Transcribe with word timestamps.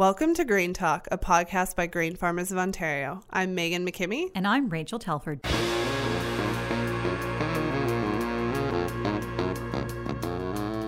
Welcome 0.00 0.32
to 0.36 0.46
Grain 0.46 0.72
Talk, 0.72 1.08
a 1.12 1.18
podcast 1.18 1.76
by 1.76 1.86
Grain 1.86 2.16
Farmers 2.16 2.50
of 2.50 2.56
Ontario. 2.56 3.20
I'm 3.28 3.54
Maegan 3.54 3.86
Mackimmie. 3.86 4.30
And 4.34 4.46
I'm 4.46 4.70
Rachel 4.70 4.98
Telford. 4.98 5.44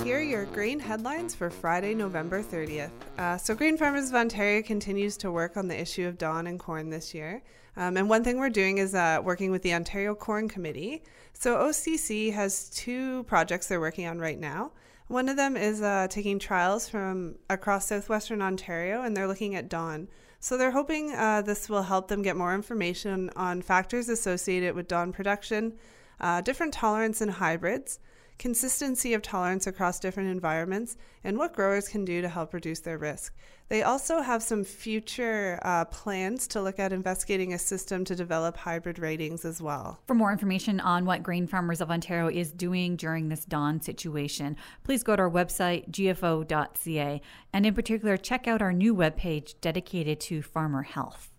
Here 0.02 0.16
are 0.16 0.22
your 0.22 0.46
grain 0.46 0.80
headlines 0.80 1.34
for 1.34 1.50
Friday, 1.50 1.94
November 1.94 2.42
30th. 2.42 2.88
Uh, 3.18 3.36
so, 3.36 3.54
Grain 3.54 3.76
Farmers 3.76 4.08
of 4.08 4.14
Ontario 4.14 4.62
continues 4.62 5.18
to 5.18 5.30
work 5.30 5.58
on 5.58 5.68
the 5.68 5.78
issue 5.78 6.08
of 6.08 6.16
DON 6.16 6.46
and 6.46 6.58
corn 6.58 6.88
this 6.88 7.12
year. 7.12 7.42
Um, 7.76 7.98
and 7.98 8.08
one 8.08 8.24
thing 8.24 8.38
we're 8.38 8.48
doing 8.48 8.78
is 8.78 8.94
uh, 8.94 9.20
working 9.22 9.50
with 9.50 9.60
the 9.60 9.74
Ontario 9.74 10.14
Corn 10.14 10.48
Committee. 10.48 11.02
So, 11.34 11.58
OCC 11.58 12.32
has 12.32 12.70
two 12.70 13.24
projects 13.24 13.66
they're 13.66 13.78
working 13.78 14.06
on 14.06 14.20
right 14.20 14.40
now. 14.40 14.72
One 15.12 15.28
of 15.28 15.36
them 15.36 15.58
is 15.58 15.82
uh, 15.82 16.06
taking 16.08 16.38
trials 16.38 16.88
from 16.88 17.34
across 17.50 17.88
southwestern 17.88 18.40
Ontario, 18.40 19.02
and 19.02 19.14
they're 19.14 19.28
looking 19.28 19.54
at 19.54 19.68
DON. 19.68 20.08
So 20.40 20.56
they're 20.56 20.70
hoping 20.70 21.12
uh, 21.12 21.42
this 21.42 21.68
will 21.68 21.82
help 21.82 22.08
them 22.08 22.22
get 22.22 22.34
more 22.34 22.54
information 22.54 23.28
on 23.36 23.60
factors 23.60 24.08
associated 24.08 24.74
with 24.74 24.88
DON 24.88 25.12
production, 25.12 25.74
uh, 26.18 26.40
different 26.40 26.72
tolerance 26.72 27.20
in 27.20 27.28
hybrids, 27.28 27.98
consistency 28.42 29.14
of 29.14 29.22
tolerance 29.22 29.68
across 29.68 30.00
different 30.00 30.28
environments, 30.28 30.96
and 31.22 31.38
what 31.38 31.54
growers 31.54 31.86
can 31.86 32.04
do 32.04 32.20
to 32.20 32.28
help 32.28 32.52
reduce 32.52 32.80
their 32.80 32.98
risk. 32.98 33.32
They 33.68 33.84
also 33.84 34.20
have 34.20 34.42
some 34.42 34.64
future 34.64 35.60
uh, 35.62 35.84
plans 35.84 36.48
to 36.48 36.60
look 36.60 36.80
at 36.80 36.92
investigating 36.92 37.52
a 37.52 37.58
system 37.58 38.04
to 38.04 38.16
develop 38.16 38.56
hybrid 38.56 38.98
ratings 38.98 39.44
as 39.44 39.62
well. 39.62 40.00
For 40.08 40.14
more 40.14 40.32
information 40.32 40.80
on 40.80 41.04
what 41.04 41.22
Grain 41.22 41.46
Farmers 41.46 41.80
of 41.80 41.92
Ontario 41.92 42.28
is 42.28 42.50
doing 42.50 42.96
during 42.96 43.28
this 43.28 43.44
DON 43.44 43.80
situation, 43.80 44.56
please 44.82 45.04
go 45.04 45.14
to 45.14 45.22
our 45.22 45.30
website, 45.30 45.88
gfo.ca, 45.92 47.22
and 47.52 47.64
in 47.64 47.74
particular, 47.74 48.16
check 48.16 48.48
out 48.48 48.60
our 48.60 48.72
new 48.72 48.92
webpage 48.92 49.54
dedicated 49.60 50.18
to 50.18 50.42
farmer 50.42 50.82
health. 50.82 51.30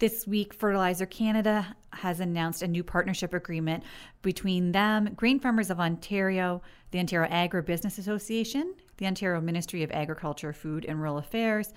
This 0.00 0.26
week, 0.26 0.52
Fertilizer 0.52 1.06
Canada 1.06 1.76
has 1.92 2.20
announced 2.20 2.62
a 2.62 2.68
new 2.68 2.82
partnership 2.82 3.34
agreement 3.34 3.82
between 4.22 4.72
them, 4.72 5.12
Grain 5.16 5.40
Farmers 5.40 5.70
of 5.70 5.80
Ontario, 5.80 6.62
the 6.90 6.98
Ontario 6.98 7.28
Agribusiness 7.30 7.98
Association, 7.98 8.74
the 8.96 9.06
Ontario 9.06 9.40
Ministry 9.40 9.82
of 9.82 9.90
Agriculture, 9.90 10.52
Food 10.52 10.84
and 10.84 10.98
Rural 10.98 11.18
Affairs, 11.18 11.72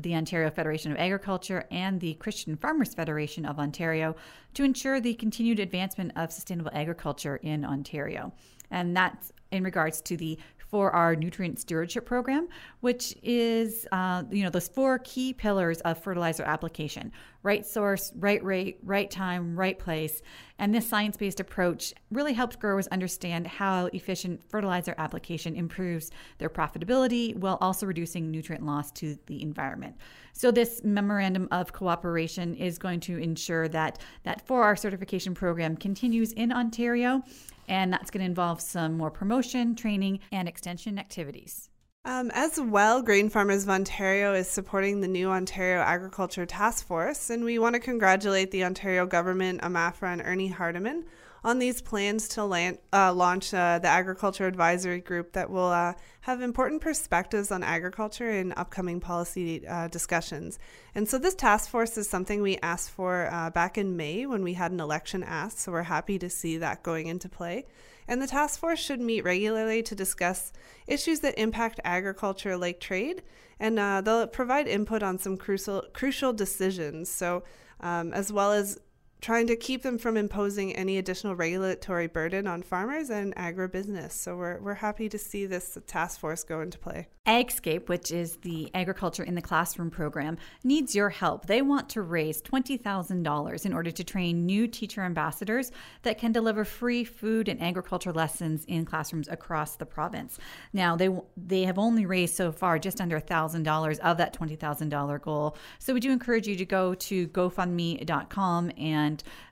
the 0.00 0.14
Ontario 0.14 0.50
Federation 0.50 0.92
of 0.92 0.98
Agriculture, 0.98 1.64
and 1.70 2.00
the 2.00 2.14
Christian 2.14 2.56
Farmers 2.56 2.94
Federation 2.94 3.44
of 3.44 3.58
Ontario 3.58 4.14
to 4.54 4.62
ensure 4.62 5.00
the 5.00 5.14
continued 5.14 5.58
advancement 5.58 6.12
of 6.16 6.32
sustainable 6.32 6.70
agriculture 6.72 7.36
in 7.36 7.64
Ontario. 7.64 8.32
And 8.70 8.96
that's 8.96 9.32
in 9.50 9.64
regards 9.64 10.00
to 10.02 10.16
the 10.16 10.38
4R 10.72 11.18
nutrient 11.18 11.58
stewardship 11.58 12.06
program, 12.06 12.48
which 12.80 13.14
is, 13.22 13.86
uh, 13.92 14.24
you 14.30 14.42
know, 14.42 14.50
those 14.50 14.68
four 14.68 14.98
key 15.00 15.32
pillars 15.32 15.80
of 15.80 16.02
fertilizer 16.02 16.42
application 16.42 17.12
right 17.42 17.64
source, 17.64 18.12
right 18.16 18.42
rate, 18.42 18.78
right 18.82 19.10
time, 19.10 19.58
right 19.58 19.78
place. 19.78 20.22
And 20.58 20.74
this 20.74 20.86
science 20.86 21.16
based 21.16 21.40
approach 21.40 21.94
really 22.10 22.32
helps 22.32 22.56
growers 22.56 22.88
understand 22.88 23.46
how 23.46 23.86
efficient 23.86 24.42
fertilizer 24.50 24.94
application 24.98 25.54
improves 25.54 26.10
their 26.38 26.50
profitability 26.50 27.36
while 27.36 27.56
also 27.60 27.86
reducing 27.86 28.30
nutrient 28.30 28.66
loss 28.66 28.90
to 28.92 29.16
the 29.26 29.40
environment. 29.40 29.96
So, 30.32 30.50
this 30.50 30.82
memorandum 30.84 31.48
of 31.50 31.72
cooperation 31.72 32.54
is 32.54 32.76
going 32.78 33.00
to 33.00 33.18
ensure 33.18 33.68
that 33.68 34.00
that 34.24 34.46
4R 34.46 34.78
certification 34.78 35.34
program 35.34 35.76
continues 35.76 36.32
in 36.32 36.52
Ontario 36.52 37.22
and 37.68 37.92
that's 37.92 38.10
going 38.10 38.20
to 38.20 38.26
involve 38.26 38.60
some 38.60 38.96
more 38.96 39.10
promotion, 39.10 39.74
training, 39.74 40.20
and 40.32 40.48
extension 40.48 40.98
activities. 40.98 41.70
Um, 42.04 42.30
as 42.32 42.58
well, 42.58 43.02
Grain 43.02 43.28
Farmers 43.28 43.64
of 43.64 43.70
Ontario 43.70 44.32
is 44.32 44.48
supporting 44.48 45.00
the 45.00 45.08
new 45.08 45.28
Ontario 45.28 45.80
Agriculture 45.82 46.46
Task 46.46 46.86
Force, 46.86 47.28
and 47.28 47.44
we 47.44 47.58
want 47.58 47.74
to 47.74 47.80
congratulate 47.80 48.50
the 48.50 48.64
Ontario 48.64 49.04
government, 49.04 49.60
OMAFRA, 49.60 50.12
and 50.14 50.22
Ernie 50.24 50.50
Hardeman 50.50 51.04
on 51.44 51.58
these 51.58 51.80
plans 51.80 52.28
to 52.28 52.44
land, 52.44 52.78
uh, 52.92 53.12
launch 53.12 53.54
uh, 53.54 53.78
the 53.78 53.88
Agriculture 53.88 54.46
Advisory 54.46 55.00
Group 55.00 55.32
that 55.32 55.50
will 55.50 55.68
uh, 55.68 55.94
have 56.22 56.42
important 56.42 56.82
perspectives 56.82 57.50
on 57.50 57.62
agriculture 57.62 58.30
in 58.30 58.52
upcoming 58.52 59.00
policy 59.00 59.66
uh, 59.66 59.88
discussions. 59.88 60.58
And 60.94 61.08
so, 61.08 61.18
this 61.18 61.34
task 61.34 61.70
force 61.70 61.96
is 61.96 62.08
something 62.08 62.42
we 62.42 62.58
asked 62.58 62.90
for 62.90 63.28
uh, 63.32 63.50
back 63.50 63.78
in 63.78 63.96
May 63.96 64.26
when 64.26 64.42
we 64.42 64.54
had 64.54 64.72
an 64.72 64.80
election 64.80 65.22
asked. 65.22 65.60
So, 65.60 65.72
we're 65.72 65.82
happy 65.82 66.18
to 66.18 66.28
see 66.28 66.58
that 66.58 66.82
going 66.82 67.06
into 67.06 67.28
play. 67.28 67.66
And 68.08 68.22
the 68.22 68.26
task 68.26 68.58
force 68.58 68.80
should 68.80 69.00
meet 69.00 69.22
regularly 69.22 69.82
to 69.82 69.94
discuss 69.94 70.52
issues 70.86 71.20
that 71.20 71.38
impact 71.38 71.78
agriculture, 71.84 72.56
like 72.56 72.80
trade, 72.80 73.22
and 73.60 73.78
uh, 73.78 74.00
they'll 74.00 74.26
provide 74.26 74.66
input 74.66 75.02
on 75.02 75.18
some 75.18 75.36
crucial 75.36 75.84
crucial 75.92 76.32
decisions. 76.32 77.10
So, 77.10 77.44
um, 77.80 78.12
as 78.12 78.32
well 78.32 78.52
as 78.52 78.78
trying 79.20 79.46
to 79.48 79.56
keep 79.56 79.82
them 79.82 79.98
from 79.98 80.16
imposing 80.16 80.74
any 80.76 80.98
additional 80.98 81.34
regulatory 81.34 82.06
burden 82.06 82.46
on 82.46 82.62
farmers 82.62 83.10
and 83.10 83.34
agribusiness. 83.36 84.12
So 84.12 84.36
we're, 84.36 84.60
we're 84.60 84.74
happy 84.74 85.08
to 85.08 85.18
see 85.18 85.46
this 85.46 85.78
task 85.86 86.20
force 86.20 86.44
go 86.44 86.60
into 86.60 86.78
play. 86.78 87.08
AgScape, 87.26 87.88
which 87.88 88.10
is 88.10 88.36
the 88.36 88.70
Agriculture 88.72 89.22
in 89.22 89.34
the 89.34 89.42
Classroom 89.42 89.90
program, 89.90 90.38
needs 90.64 90.94
your 90.94 91.10
help. 91.10 91.46
They 91.46 91.60
want 91.60 91.90
to 91.90 92.02
raise 92.02 92.40
$20,000 92.40 93.66
in 93.66 93.72
order 93.72 93.90
to 93.90 94.04
train 94.04 94.46
new 94.46 94.66
teacher 94.66 95.02
ambassadors 95.02 95.70
that 96.02 96.18
can 96.18 96.32
deliver 96.32 96.64
free 96.64 97.04
food 97.04 97.48
and 97.48 97.62
agriculture 97.62 98.12
lessons 98.12 98.64
in 98.64 98.86
classrooms 98.86 99.28
across 99.28 99.76
the 99.76 99.84
province. 99.84 100.38
Now, 100.72 100.96
they 100.96 101.10
they 101.36 101.64
have 101.64 101.78
only 101.78 102.06
raised 102.06 102.34
so 102.34 102.50
far 102.50 102.78
just 102.78 103.00
under 103.00 103.20
$1,000 103.20 103.98
of 103.98 104.16
that 104.16 104.38
$20,000 104.38 105.22
goal. 105.22 105.56
So 105.78 105.92
we 105.92 106.00
do 106.00 106.10
encourage 106.10 106.46
you 106.46 106.56
to 106.56 106.64
go 106.64 106.94
to 106.94 107.28
gofundme.com 107.28 108.72
and 108.78 109.07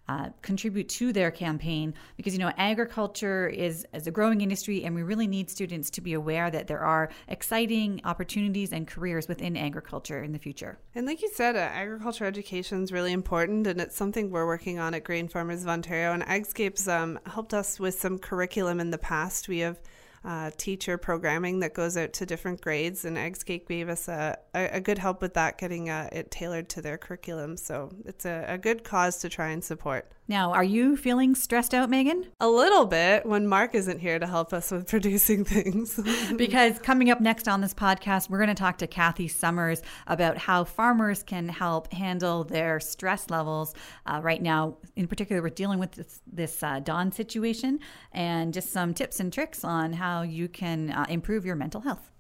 uh, 0.08 0.28
contribute 0.42 0.88
to 0.88 1.12
their 1.12 1.30
campaign 1.30 1.92
because 2.16 2.32
you 2.32 2.38
know 2.38 2.52
agriculture 2.56 3.48
is 3.48 3.84
a 3.92 4.10
growing 4.10 4.40
industry 4.40 4.84
and 4.84 4.94
we 4.94 5.02
really 5.02 5.26
need 5.26 5.50
students 5.50 5.90
to 5.90 6.00
be 6.00 6.12
aware 6.12 6.50
that 6.50 6.66
there 6.66 6.80
are 6.80 7.10
exciting 7.28 8.00
opportunities 8.04 8.72
and 8.72 8.86
careers 8.86 9.26
within 9.26 9.56
agriculture 9.56 10.22
in 10.22 10.32
the 10.32 10.38
future. 10.38 10.78
And 10.94 11.06
like 11.06 11.22
you 11.22 11.30
said 11.32 11.56
uh, 11.56 11.58
agriculture 11.58 12.24
education 12.24 12.82
is 12.82 12.92
really 12.92 13.12
important 13.12 13.66
and 13.66 13.80
it's 13.80 13.96
something 13.96 14.30
we're 14.30 14.46
working 14.46 14.78
on 14.78 14.94
at 14.94 15.04
grain 15.04 15.28
farmers 15.28 15.62
of 15.62 15.68
ontario 15.68 16.12
and 16.12 16.22
agscapes 16.24 16.86
um, 16.86 17.18
helped 17.26 17.52
us 17.52 17.80
with 17.80 17.98
some 17.98 18.18
curriculum 18.18 18.78
in 18.80 18.90
the 18.90 18.98
past. 18.98 19.48
We 19.48 19.58
have 19.58 19.80
uh, 20.26 20.50
teacher 20.56 20.98
programming 20.98 21.60
that 21.60 21.72
goes 21.72 21.96
out 21.96 22.12
to 22.14 22.26
different 22.26 22.60
grades, 22.60 23.04
and 23.04 23.16
Agscape 23.16 23.68
gave 23.68 23.88
us 23.88 24.08
a, 24.08 24.36
a, 24.54 24.68
a 24.72 24.80
good 24.80 24.98
help 24.98 25.22
with 25.22 25.34
that, 25.34 25.56
getting 25.56 25.88
uh, 25.88 26.08
it 26.10 26.30
tailored 26.32 26.68
to 26.70 26.82
their 26.82 26.98
curriculum. 26.98 27.56
So 27.56 27.92
it's 28.04 28.26
a, 28.26 28.44
a 28.48 28.58
good 28.58 28.82
cause 28.82 29.18
to 29.18 29.28
try 29.28 29.50
and 29.50 29.62
support. 29.62 30.10
Now, 30.28 30.52
are 30.52 30.64
you 30.64 30.96
feeling 30.96 31.36
stressed 31.36 31.72
out, 31.72 31.88
Maegan? 31.88 32.26
A 32.40 32.48
little 32.48 32.84
bit 32.84 33.24
when 33.24 33.46
Mark 33.46 33.76
isn't 33.76 34.00
here 34.00 34.18
to 34.18 34.26
help 34.26 34.52
us 34.52 34.72
with 34.72 34.88
producing 34.90 35.44
things. 35.44 36.00
because 36.36 36.80
coming 36.80 37.10
up 37.10 37.20
next 37.20 37.46
on 37.46 37.60
this 37.60 37.72
podcast, 37.72 38.28
we're 38.28 38.38
going 38.38 38.48
to 38.48 38.54
talk 38.54 38.78
to 38.78 38.88
Kathy 38.88 39.28
Somers 39.28 39.82
about 40.08 40.36
how 40.36 40.64
farmers 40.64 41.22
can 41.22 41.48
help 41.48 41.92
handle 41.92 42.42
their 42.42 42.80
stress 42.80 43.30
levels. 43.30 43.72
Uh, 44.04 44.20
right 44.20 44.42
now, 44.42 44.78
in 44.96 45.06
particular, 45.06 45.40
we're 45.40 45.50
dealing 45.50 45.78
with 45.78 45.92
this, 45.92 46.20
this 46.26 46.62
uh, 46.62 46.80
DON 46.80 47.12
situation 47.12 47.78
and 48.10 48.52
just 48.52 48.72
some 48.72 48.94
tips 48.94 49.20
and 49.20 49.32
tricks 49.32 49.62
on 49.62 49.92
how 49.92 50.22
you 50.22 50.48
can 50.48 50.90
uh, 50.90 51.06
improve 51.08 51.46
your 51.46 51.54
mental 51.54 51.82
health. 51.82 52.10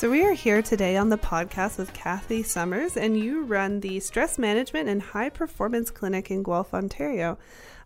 So, 0.00 0.10
we 0.10 0.24
are 0.24 0.32
here 0.32 0.62
today 0.62 0.96
on 0.96 1.10
the 1.10 1.18
podcast 1.18 1.76
with 1.76 1.92
Kathy 1.92 2.42
Somers, 2.42 2.96
and 2.96 3.20
you 3.20 3.42
run 3.42 3.80
the 3.80 4.00
Stress 4.00 4.38
Management 4.38 4.88
and 4.88 5.02
High 5.02 5.28
Performance 5.28 5.90
Clinic 5.90 6.30
in 6.30 6.42
Guelph, 6.42 6.72
Ontario. 6.72 7.36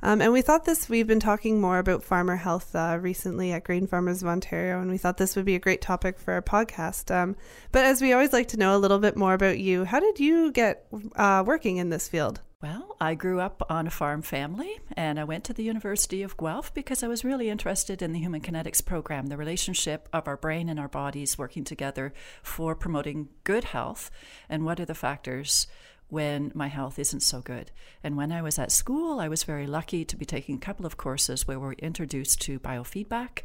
Um, 0.05 0.21
and 0.21 0.35
we 0.35 0.43
thought 0.43 0.67
this, 0.67 0.87
we've 0.91 1.07
been 1.07 1.19
talking 1.19 1.63
more 1.63 1.79
about 1.79 2.05
farmer 2.05 2.37
health 2.37 2.77
uh, 2.77 2.99
recently 3.01 3.53
at 3.53 3.65
Grain 3.65 3.87
Farmers 3.87 4.21
of 4.21 4.29
Ontario, 4.29 4.79
and 4.79 4.91
we 4.91 4.99
thought 4.99 5.17
this 5.17 5.35
would 5.35 5.47
be 5.47 5.55
a 5.55 5.59
great 5.59 5.81
topic 5.81 6.19
for 6.19 6.35
our 6.35 6.43
podcast. 6.43 7.11
Um, 7.11 7.37
but 7.73 7.87
as 7.87 8.03
we 8.03 8.13
always 8.13 8.35
like 8.35 8.49
to 8.49 8.59
know 8.59 8.77
a 8.77 8.79
little 8.79 8.99
bit 8.99 9.17
more 9.17 9.33
about 9.33 9.59
you, 9.59 9.85
how 9.85 10.01
did 10.01 10.21
you 10.21 10.53
get 10.53 10.87
uh, 11.17 11.43
working 11.47 11.79
in 11.79 11.89
this 11.89 12.07
field? 12.07 12.43
Well, 12.63 12.97
I 13.01 13.15
grew 13.15 13.41
up 13.41 13.63
on 13.71 13.87
a 13.87 13.91
farm 13.91 14.21
family 14.21 14.79
and 14.95 15.21
I 15.21 15.25
went 15.25 15.45
to 15.45 15.53
the 15.53 15.65
University 15.65 16.23
of 16.23 16.37
Guelph 16.37 16.73
because 16.73 17.03
I 17.03 17.09
was 17.09 17.25
really 17.25 17.51
interested 17.51 18.01
in 18.01 18.13
the 18.13 18.19
human 18.19 18.41
kinetics 18.41 18.83
program, 18.83 19.27
the 19.27 19.37
relationship 19.37 20.09
of 20.15 20.27
our 20.27 20.39
brain 20.39 20.71
and 20.71 20.81
our 20.81 20.89
bodies 20.89 21.37
working 21.37 21.65
together 21.65 22.15
for 22.43 22.75
promoting 22.75 23.29
good 23.45 23.65
health 23.65 24.11
and 24.49 24.65
what 24.65 24.81
are 24.81 24.87
the 24.87 24.95
factors 24.95 25.67
when 26.15 26.53
my 26.55 26.69
health 26.69 26.99
isn't 26.99 27.21
so 27.21 27.41
good. 27.41 27.73
And 28.05 28.17
when 28.17 28.31
I 28.31 28.41
was 28.41 28.57
at 28.57 28.71
school, 28.71 29.19
I 29.19 29.29
was 29.29 29.43
very 29.43 29.67
lucky 29.67 30.05
to 30.05 30.17
be 30.17 30.25
taking 30.25 30.55
a 30.55 30.61
couple 30.61 30.87
of 30.87 30.97
courses 30.97 31.47
where 31.47 31.59
we 31.59 31.67
were 31.67 31.73
introduced 31.75 32.41
to 32.43 32.61
biofeedback 32.61 33.43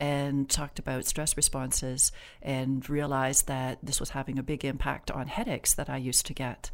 and 0.00 0.50
talked 0.50 0.80
about 0.80 1.06
stress 1.06 1.36
responses 1.36 2.10
and 2.42 2.88
realized 2.90 3.46
that 3.46 3.78
this 3.84 4.00
was 4.00 4.10
having 4.10 4.36
a 4.36 4.42
big 4.42 4.64
impact 4.64 5.12
on 5.12 5.28
headaches 5.28 5.74
that 5.74 5.88
I 5.88 5.96
used 5.96 6.26
to 6.26 6.34
get. 6.34 6.72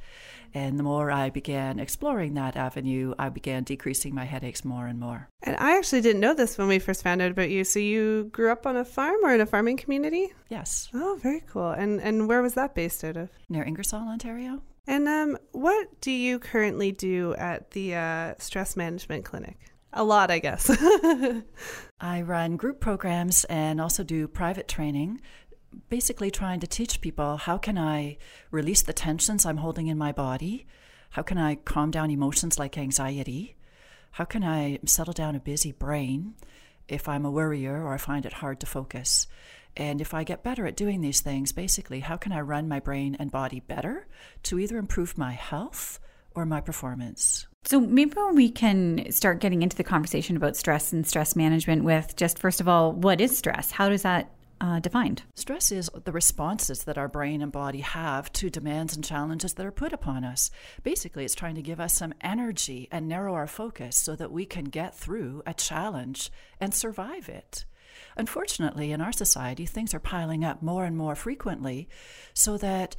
And 0.55 0.79
the 0.79 0.83
more 0.83 1.11
I 1.11 1.29
began 1.31 1.79
exploring 1.79 2.35
that 2.35 2.57
avenue, 2.57 3.15
I 3.19 3.29
began 3.29 3.65
decreasing 3.65 4.15
my 4.15 4.25
headaches 4.25 4.65
more 4.65 4.87
and 4.87 4.99
more. 4.99 5.29
And 5.43 5.57
I 5.57 5.77
actually 5.77 6.01
didn't 6.01 6.21
know 6.21 6.33
this 6.33 6.57
when 6.57 6.69
we 6.69 6.79
first 6.79 7.03
found 7.03 7.21
out 7.21 7.33
about 7.33 7.51
you. 7.51 7.65
So 7.65 7.81
you 7.81 8.31
grew 8.33 8.51
up 8.51 8.67
on 8.67 8.77
a 8.77 8.85
farm 8.85 9.19
or 9.23 9.35
in 9.35 9.43
a 9.43 9.47
farming 9.47 9.77
community? 9.77 10.33
Yes. 10.49 10.89
Oh, 10.95 11.19
very 11.21 11.41
cool. 11.41 11.71
And 11.71 12.01
and 12.01 12.29
where 12.29 12.41
was 12.41 12.55
that 12.55 12.75
based 12.75 13.05
out 13.05 13.19
of? 13.19 13.29
Near 13.51 13.65
Ingersoll, 13.65 14.09
Ontario. 14.09 14.63
And 14.87 15.09
um, 15.09 15.39
what 15.53 16.01
do 16.01 16.11
you 16.11 16.39
currently 16.39 16.93
do 16.93 17.35
at 17.35 17.71
the 17.71 17.95
uh, 17.95 18.35
stress 18.39 18.77
management 18.77 19.25
clinic? 19.25 19.59
A 19.93 20.05
lot, 20.05 20.31
I 20.31 20.41
guess. 20.41 20.71
I 22.01 22.23
run 22.23 22.57
group 22.57 22.81
programs 22.81 23.45
and 23.45 23.81
also 23.81 24.03
do 24.03 24.27
private 24.27 24.69
training, 24.69 25.21
basically 25.89 26.31
trying 26.31 26.61
to 26.61 26.67
teach 26.67 27.01
people 27.01 27.37
how 27.37 27.59
can 27.59 27.79
I 27.79 28.19
release 28.51 28.83
the 28.83 28.93
tensions 28.93 29.47
I'm 29.47 29.59
holding 29.59 29.87
in 29.87 29.97
my 29.97 30.13
body? 30.13 30.67
How 31.11 31.23
can 31.23 31.39
I 31.39 31.55
calm 31.55 31.93
down 31.93 32.11
emotions 32.11 32.59
like 32.59 32.77
anxiety? 32.77 33.57
How 34.13 34.25
can 34.25 34.43
I 34.43 34.81
settle 34.85 35.13
down 35.13 35.37
a 35.37 35.41
busy 35.41 35.73
brain 35.73 36.35
if 36.89 37.09
I'm 37.09 37.25
a 37.25 37.31
worrier 37.31 37.83
or 37.83 37.95
I 37.95 37.99
find 37.99 38.27
it 38.27 38.35
hard 38.35 38.61
to 38.61 38.67
focus? 38.67 39.29
And 39.77 40.01
if 40.01 40.15
I 40.15 40.25
get 40.25 40.43
better 40.43 40.67
at 40.67 40.77
doing 40.77 41.01
these 41.01 41.21
things, 41.21 41.53
basically, 41.53 42.01
how 42.01 42.17
can 42.17 42.33
I 42.33 42.41
run 42.41 42.69
my 42.69 42.81
brain 42.81 43.17
and 43.19 43.31
body 43.31 43.61
better 43.61 44.07
to 44.45 44.59
either 44.59 44.79
improve 44.79 45.19
my 45.19 45.33
health 45.33 45.99
or 46.35 46.47
my 46.47 46.61
performance? 46.61 47.47
So 47.65 47.81
maybe 47.81 48.13
we 48.33 48.51
can 48.51 49.11
start 49.11 49.41
getting 49.41 49.63
into 49.63 49.77
the 49.77 49.85
conversation 49.85 50.37
about 50.37 50.57
stress 50.57 50.93
and 50.93 51.07
stress 51.07 51.35
management 51.35 51.85
with 51.85 52.15
just 52.15 52.39
first 52.39 52.61
of 52.61 52.69
all, 52.69 52.93
what 52.93 53.21
is 53.21 53.37
stress? 53.37 53.71
How 53.71 53.89
does 53.89 54.03
that 54.03 54.31
uh, 54.61 54.81
defined? 54.81 55.23
Stress 55.35 55.73
is 55.73 55.91
the 56.05 56.13
responses 56.13 56.85
that 56.85 56.99
our 56.99 57.09
brain 57.09 57.43
and 57.43 57.51
body 57.51 57.81
have 57.81 58.31
to 58.35 58.51
demands 58.51 58.95
and 58.95 59.05
challenges 59.05 59.55
that 59.55 59.67
are 59.67 59.73
put 59.73 59.93
upon 59.93 60.25
us. 60.25 60.51
Basically, 60.83 61.25
it's 61.25 61.35
trying 61.35 61.55
to 61.55 61.63
give 61.63 61.81
us 61.81 61.95
some 61.95 62.15
energy 62.21 62.89
and 62.93 63.09
narrow 63.09 63.35
our 63.35 63.47
focus 63.47 63.97
so 63.97 64.15
that 64.15 64.31
we 64.31 64.45
can 64.45 64.65
get 64.65 64.95
through 64.95 65.43
a 65.47 65.55
challenge 65.55 66.31
and 66.61 66.75
survive 66.75 67.29
it. 67.29 67.65
Unfortunately, 68.17 68.93
in 68.93 69.01
our 69.01 69.13
society, 69.13 69.67
things 69.67 69.95
are 69.95 70.01
piling 70.01 70.45
up 70.45 70.63
more 70.63 70.85
and 70.85 70.97
more 70.97 71.15
frequently 71.15 71.89
so 72.33 72.57
that 72.59 72.97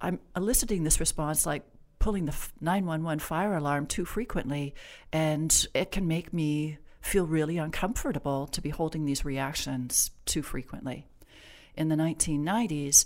I'm 0.00 0.20
eliciting 0.36 0.84
this 0.84 1.00
response 1.00 1.46
like 1.46 1.64
pulling 1.98 2.26
the 2.26 2.36
911 2.60 3.18
fire 3.18 3.54
alarm 3.56 3.86
too 3.86 4.04
frequently, 4.04 4.74
and 5.12 5.66
it 5.74 5.90
can 5.90 6.06
make 6.06 6.32
me 6.32 6.78
feel 7.00 7.26
really 7.26 7.58
uncomfortable 7.58 8.46
to 8.48 8.60
be 8.60 8.70
holding 8.70 9.04
these 9.04 9.24
reactions 9.24 10.10
too 10.24 10.42
frequently. 10.42 11.06
In 11.76 11.88
the 11.88 11.96
1990s, 11.96 13.04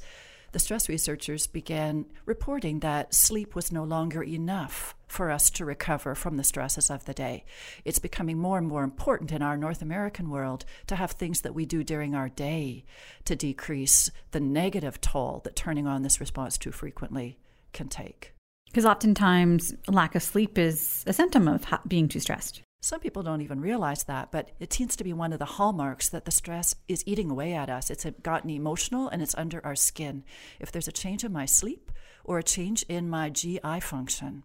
the 0.53 0.59
stress 0.59 0.89
researchers 0.89 1.47
began 1.47 2.07
reporting 2.25 2.81
that 2.81 3.15
sleep 3.15 3.55
was 3.55 3.73
no 3.73 3.85
longer 3.85 4.23
enough 4.23 4.95
for 5.07 5.31
us 5.31 5.51
to 5.51 5.65
recover 5.65 6.15
from 6.15 6.37
the 6.37 6.45
stresses 6.45 6.91
of 6.91 7.05
the 7.05 7.15
day. 7.15 7.45
It's 7.85 7.99
becoming 7.99 8.39
more 8.39 8.59
and 8.59 8.67
more 8.67 8.85
important 8.85 9.33
in 9.33 9.43
our 9.43 9.57
North 9.57 9.83
American 9.83 10.31
world 10.31 10.65
to 10.87 10.97
have 10.97 11.13
things 11.13 11.41
that 11.43 11.55
we 11.55 11.67
do 11.67 11.83
during 11.83 12.15
our 12.15 12.29
day 12.29 12.85
to 13.25 13.37
decrease 13.37 14.11
the 14.31 14.41
negative 14.41 15.01
toll 15.01 15.41
that 15.45 15.57
turning 15.57 15.87
on 15.87 16.03
this 16.03 16.21
response 16.21 16.59
too 16.59 16.73
frequently 16.73 17.39
can 17.73 17.89
take. 17.89 18.35
Because 18.67 18.85
oftentimes, 18.85 19.75
lack 19.87 20.15
of 20.15 20.23
sleep 20.23 20.59
is 20.59 21.03
a 21.07 21.13
symptom 21.13 21.49
of 21.49 21.67
being 21.87 22.09
too 22.09 22.21
stressed. 22.21 22.63
Some 22.81 23.01
people 23.01 23.25
don't 23.25 23.41
even 23.41 23.61
realize 23.61 24.05
that, 24.05 24.31
but 24.31 24.53
it 24.61 24.73
seems 24.73 24.95
to 24.97 25.05
be 25.05 25.13
one 25.13 25.33
of 25.33 25.41
the 25.41 25.45
hallmarks 25.45 26.09
that 26.11 26.25
the 26.25 26.31
stress 26.31 26.77
is 26.87 27.03
eating 27.07 27.29
away 27.29 27.53
at 27.53 27.69
us. 27.69 27.91
It's 27.91 28.07
gotten 28.23 28.51
emotional 28.51 29.09
and 29.09 29.21
it's 29.21 29.35
under 29.35 29.65
our 29.67 29.75
skin. 29.75 30.25
If 30.61 30.71
there's 30.71 30.87
a 30.87 30.93
change 30.93 31.25
in 31.25 31.33
my 31.33 31.45
sleep 31.45 31.91
or 32.25 32.39
a 32.39 32.45
change 32.45 32.85
in 32.85 33.11
my 33.11 33.31
GI 33.31 33.81
function, 33.81 34.45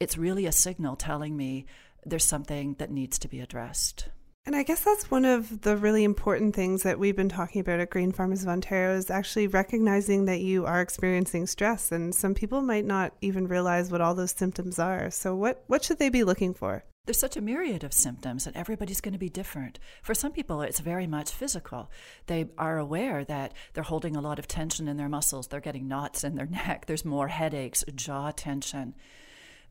it's 0.00 0.18
really 0.18 0.46
a 0.46 0.52
signal 0.52 0.96
telling 0.96 1.36
me 1.36 1.66
there's 2.04 2.24
something 2.24 2.74
that 2.78 2.90
needs 2.90 3.20
to 3.20 3.28
be 3.28 3.38
addressed. 3.38 4.08
And 4.44 4.56
I 4.56 4.62
guess 4.64 4.82
that's 4.82 5.10
one 5.10 5.24
of 5.24 5.60
the 5.60 5.76
really 5.76 6.04
important 6.04 6.56
things 6.56 6.82
that 6.82 6.98
we've 6.98 7.14
been 7.14 7.28
talking 7.28 7.60
about 7.60 7.80
at 7.80 7.90
Grain 7.90 8.12
Farmers 8.12 8.42
of 8.42 8.48
Ontario 8.48 8.96
is 8.96 9.10
actually 9.10 9.46
recognizing 9.46 10.24
that 10.24 10.40
you 10.40 10.66
are 10.66 10.80
experiencing 10.80 11.46
stress 11.46 11.92
and 11.92 12.14
some 12.14 12.34
people 12.34 12.62
might 12.62 12.86
not 12.86 13.12
even 13.20 13.46
realize 13.46 13.92
what 13.92 14.00
all 14.00 14.14
those 14.14 14.32
symptoms 14.32 14.78
are. 14.78 15.10
So 15.10 15.36
what 15.36 15.62
what 15.66 15.84
should 15.84 15.98
they 15.98 16.08
be 16.08 16.24
looking 16.24 16.54
for? 16.54 16.82
There's 17.08 17.18
such 17.18 17.38
a 17.38 17.40
myriad 17.40 17.84
of 17.84 17.94
symptoms, 17.94 18.46
and 18.46 18.54
everybody's 18.54 19.00
going 19.00 19.14
to 19.14 19.18
be 19.18 19.30
different. 19.30 19.78
For 20.02 20.12
some 20.12 20.30
people, 20.30 20.60
it's 20.60 20.78
very 20.78 21.06
much 21.06 21.30
physical. 21.30 21.90
They 22.26 22.50
are 22.58 22.76
aware 22.76 23.24
that 23.24 23.54
they're 23.72 23.82
holding 23.82 24.14
a 24.14 24.20
lot 24.20 24.38
of 24.38 24.46
tension 24.46 24.88
in 24.88 24.98
their 24.98 25.08
muscles, 25.08 25.46
they're 25.46 25.58
getting 25.58 25.88
knots 25.88 26.22
in 26.22 26.34
their 26.34 26.44
neck, 26.66 26.84
there's 26.84 27.06
more 27.06 27.28
headaches, 27.28 27.82
jaw 27.94 28.30
tension, 28.32 28.94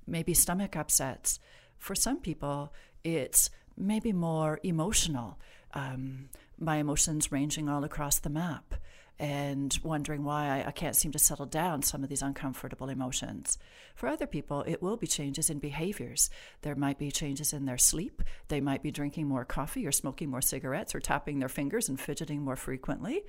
maybe 0.08 0.34
stomach 0.34 0.76
upsets. 0.76 1.40
For 1.78 1.94
some 1.94 2.22
people, 2.22 2.74
it's 3.04 3.52
maybe 3.78 4.14
more 4.14 4.60
emotional. 4.64 5.38
Um, 5.76 6.30
my 6.58 6.78
emotions 6.78 7.32
ranging 7.32 7.70
all 7.70 7.84
across 7.84 8.18
the 8.18 8.32
map 8.32 8.74
and 9.20 9.78
wondering 9.84 10.24
why 10.24 10.48
I, 10.48 10.68
I, 10.68 10.72
can't 10.72 10.96
seem 10.96 11.12
to 11.12 11.20
settle 11.20 11.48
down 11.48 11.82
some 11.82 12.04
of 12.04 12.10
these 12.10 12.22
uncomfortable 12.22 12.90
emotions. 12.90 13.58
For 13.96 14.08
other 14.08 14.28
people, 14.28 14.64
it 14.68 14.82
will 14.82 14.98
be 14.98 15.08
changes 15.08 15.50
in 15.50 15.58
behaviors. 15.58 16.30
There 16.62 16.76
might 16.76 17.00
be 17.00 17.10
changes 17.10 17.52
in 17.52 17.66
their 17.66 17.80
sleep. 17.80 18.22
They 18.48 18.62
might 18.62 18.84
be 18.84 18.92
drinking 18.92 19.28
more 19.28 19.46
coffee 19.46 19.88
or 19.88 19.92
smoking 19.92 20.30
more 20.30 20.42
cigarettes 20.42 20.94
or 20.94 21.00
tapping 21.00 21.40
their 21.40 21.50
fingers 21.50 21.90
and 21.90 22.00
fidgeting 22.00 22.44
more 22.44 22.56
frequently. 22.56 23.24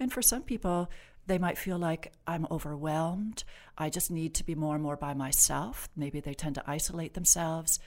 And 0.00 0.12
for 0.12 0.22
some 0.22 0.42
people, 0.42 0.90
they 1.26 1.38
might 1.38 1.58
feel 1.58 1.78
like 1.78 2.12
I'm 2.26 2.46
overwhelmed. 2.50 3.44
I 3.76 3.90
just 3.90 4.10
need 4.10 4.34
to 4.36 4.44
be 4.44 4.54
more 4.54 4.74
and 4.74 4.82
more 4.82 4.96
by 4.96 5.12
myself. 5.12 5.88
Maybe 5.96 6.20
they 6.20 6.34
tend 6.34 6.54
to 6.54 6.64
isolate 6.66 7.14
themselves. 7.14 7.78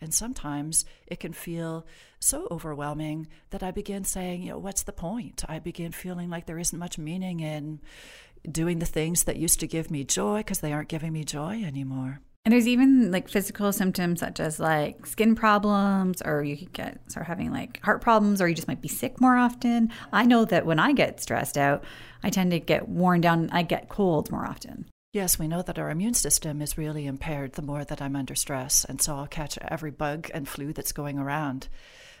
And 0.00 0.12
sometimes 0.12 0.84
it 1.06 1.20
can 1.20 1.32
feel 1.32 1.86
so 2.20 2.46
overwhelming 2.50 3.28
that 3.50 3.62
I 3.62 3.70
begin 3.70 4.04
saying, 4.04 4.42
you 4.42 4.50
know, 4.50 4.58
what's 4.58 4.82
the 4.82 4.92
point? 4.92 5.44
I 5.48 5.58
begin 5.58 5.92
feeling 5.92 6.28
like 6.28 6.46
there 6.46 6.58
isn't 6.58 6.78
much 6.78 6.98
meaning 6.98 7.40
in 7.40 7.80
doing 8.50 8.78
the 8.78 8.86
things 8.86 9.24
that 9.24 9.36
used 9.36 9.60
to 9.60 9.66
give 9.66 9.90
me 9.90 10.04
joy 10.04 10.38
because 10.38 10.60
they 10.60 10.72
aren't 10.72 10.88
giving 10.88 11.12
me 11.12 11.24
joy 11.24 11.62
anymore. 11.64 12.20
And 12.44 12.52
there's 12.52 12.68
even 12.68 13.10
like 13.10 13.28
physical 13.28 13.72
symptoms 13.72 14.20
such 14.20 14.38
as 14.38 14.60
like 14.60 15.04
skin 15.04 15.34
problems, 15.34 16.22
or 16.22 16.44
you 16.44 16.56
could 16.56 16.72
get 16.72 17.00
start 17.10 17.26
having 17.26 17.50
like 17.50 17.82
heart 17.82 18.00
problems, 18.00 18.40
or 18.40 18.46
you 18.46 18.54
just 18.54 18.68
might 18.68 18.80
be 18.80 18.86
sick 18.86 19.20
more 19.20 19.36
often. 19.36 19.90
I 20.12 20.26
know 20.26 20.44
that 20.44 20.64
when 20.64 20.78
I 20.78 20.92
get 20.92 21.20
stressed 21.20 21.58
out, 21.58 21.82
I 22.22 22.30
tend 22.30 22.52
to 22.52 22.60
get 22.60 22.88
worn 22.88 23.20
down. 23.20 23.48
I 23.50 23.62
get 23.62 23.88
colds 23.88 24.30
more 24.30 24.46
often. 24.46 24.86
Yes, 25.12 25.38
we 25.38 25.48
know 25.48 25.62
that 25.62 25.78
our 25.78 25.90
immune 25.90 26.14
system 26.14 26.60
is 26.60 26.76
really 26.76 27.06
impaired 27.06 27.52
the 27.52 27.62
more 27.62 27.84
that 27.84 28.02
I'm 28.02 28.16
under 28.16 28.34
stress, 28.34 28.84
and 28.84 29.00
so 29.00 29.16
I'll 29.16 29.26
catch 29.26 29.56
every 29.58 29.90
bug 29.90 30.30
and 30.34 30.46
flu 30.46 30.72
that's 30.72 30.92
going 30.92 31.18
around. 31.18 31.68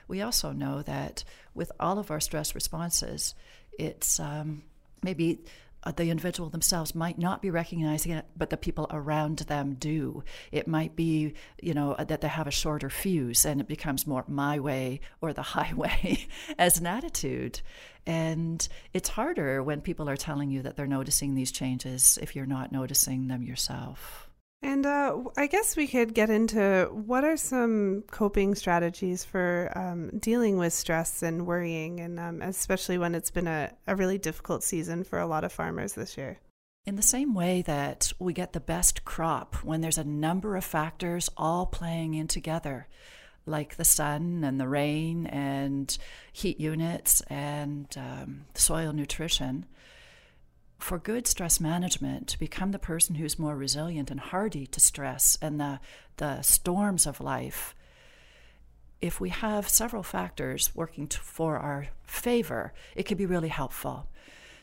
We 0.08 0.22
also 0.22 0.52
know 0.52 0.82
that 0.82 1.24
with 1.54 1.72
all 1.78 1.98
of 1.98 2.10
our 2.10 2.20
stress 2.20 2.54
responses, 2.54 3.34
it's 3.78 4.18
um, 4.18 4.62
maybe 5.02 5.40
Uh, 5.86 5.92
the 5.92 6.10
individual 6.10 6.50
themselves 6.50 6.96
might 6.96 7.16
not 7.16 7.40
be 7.40 7.48
recognizing 7.48 8.10
it, 8.10 8.24
but 8.36 8.50
the 8.50 8.56
people 8.56 8.88
around 8.90 9.38
them 9.38 9.74
do. 9.74 10.24
It 10.50 10.66
might 10.66 10.96
be, 10.96 11.34
you 11.62 11.74
know, 11.74 11.92
uh, 11.92 12.02
that 12.02 12.22
they 12.22 12.28
have 12.28 12.48
a 12.48 12.50
shorter 12.50 12.90
fuse 12.90 13.44
and 13.44 13.60
it 13.60 13.68
becomes 13.68 14.04
more 14.04 14.24
my 14.26 14.58
way 14.58 14.98
or 15.20 15.32
the 15.32 15.42
highway 15.56 16.26
as 16.58 16.80
an 16.80 16.88
attitude. 16.88 17.60
And 18.04 18.66
it's 18.92 19.08
harder 19.10 19.62
when 19.62 19.80
people 19.80 20.08
are 20.08 20.16
telling 20.16 20.50
you 20.50 20.62
that 20.62 20.76
they're 20.76 20.88
noticing 20.88 21.36
these 21.36 21.52
changes 21.52 22.18
if 22.20 22.34
you're 22.34 22.46
not 22.46 22.72
noticing 22.72 23.28
them 23.28 23.44
yourself. 23.44 24.25
And 24.66 24.84
uh, 24.84 25.22
I 25.36 25.46
guess 25.46 25.76
we 25.76 25.86
could 25.86 26.12
get 26.12 26.28
into 26.28 26.90
what 26.90 27.22
are 27.22 27.36
some 27.36 28.02
coping 28.10 28.56
strategies 28.56 29.24
for 29.24 29.70
um, 29.76 30.18
dealing 30.18 30.58
with 30.58 30.72
stress 30.72 31.22
and 31.22 31.46
worrying, 31.46 32.00
and 32.00 32.18
um, 32.18 32.42
especially 32.42 32.98
when 32.98 33.14
it's 33.14 33.30
been 33.30 33.46
a, 33.46 33.70
a 33.86 33.94
really 33.94 34.18
difficult 34.18 34.64
season 34.64 35.04
for 35.04 35.20
a 35.20 35.26
lot 35.28 35.44
of 35.44 35.52
farmers 35.52 35.92
this 35.92 36.18
year. 36.18 36.40
In 36.84 36.96
the 36.96 37.02
same 37.02 37.32
way 37.32 37.62
that 37.62 38.12
we 38.18 38.32
get 38.32 38.54
the 38.54 38.60
best 38.60 39.04
crop 39.04 39.54
when 39.62 39.82
there's 39.82 39.98
a 39.98 40.04
number 40.04 40.56
of 40.56 40.64
factors 40.64 41.30
all 41.36 41.66
playing 41.66 42.14
in 42.14 42.26
together, 42.26 42.88
like 43.46 43.76
the 43.76 43.84
sun 43.84 44.42
and 44.42 44.60
the 44.60 44.66
rain 44.66 45.28
and 45.28 45.96
heat 46.32 46.58
units 46.58 47.20
and 47.28 47.86
um, 47.96 48.46
soil 48.54 48.92
nutrition 48.92 49.64
for 50.78 50.98
good 50.98 51.26
stress 51.26 51.58
management 51.60 52.28
to 52.28 52.38
become 52.38 52.70
the 52.70 52.78
person 52.78 53.16
who's 53.16 53.38
more 53.38 53.56
resilient 53.56 54.10
and 54.10 54.20
hardy 54.20 54.66
to 54.66 54.80
stress 54.80 55.38
and 55.40 55.58
the, 55.58 55.80
the 56.18 56.42
storms 56.42 57.06
of 57.06 57.20
life, 57.20 57.74
if 59.00 59.20
we 59.20 59.30
have 59.30 59.68
several 59.68 60.02
factors 60.02 60.74
working 60.74 61.06
to, 61.08 61.18
for 61.18 61.58
our 61.58 61.88
favor, 62.04 62.72
it 62.94 63.04
can 63.04 63.16
be 63.16 63.26
really 63.26 63.48
helpful. 63.48 64.08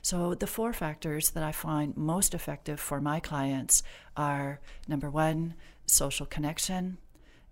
So, 0.02 0.36
the 0.36 0.48
four 0.48 0.74
factors 0.74 1.30
that 1.30 1.44
I 1.44 1.54
find 1.54 1.96
most 1.96 2.34
effective 2.34 2.80
for 2.80 3.00
my 3.00 3.22
clients 3.22 3.84
are 4.18 4.60
number 4.88 5.10
one, 5.10 5.54
social 5.86 6.26
connection, 6.26 6.98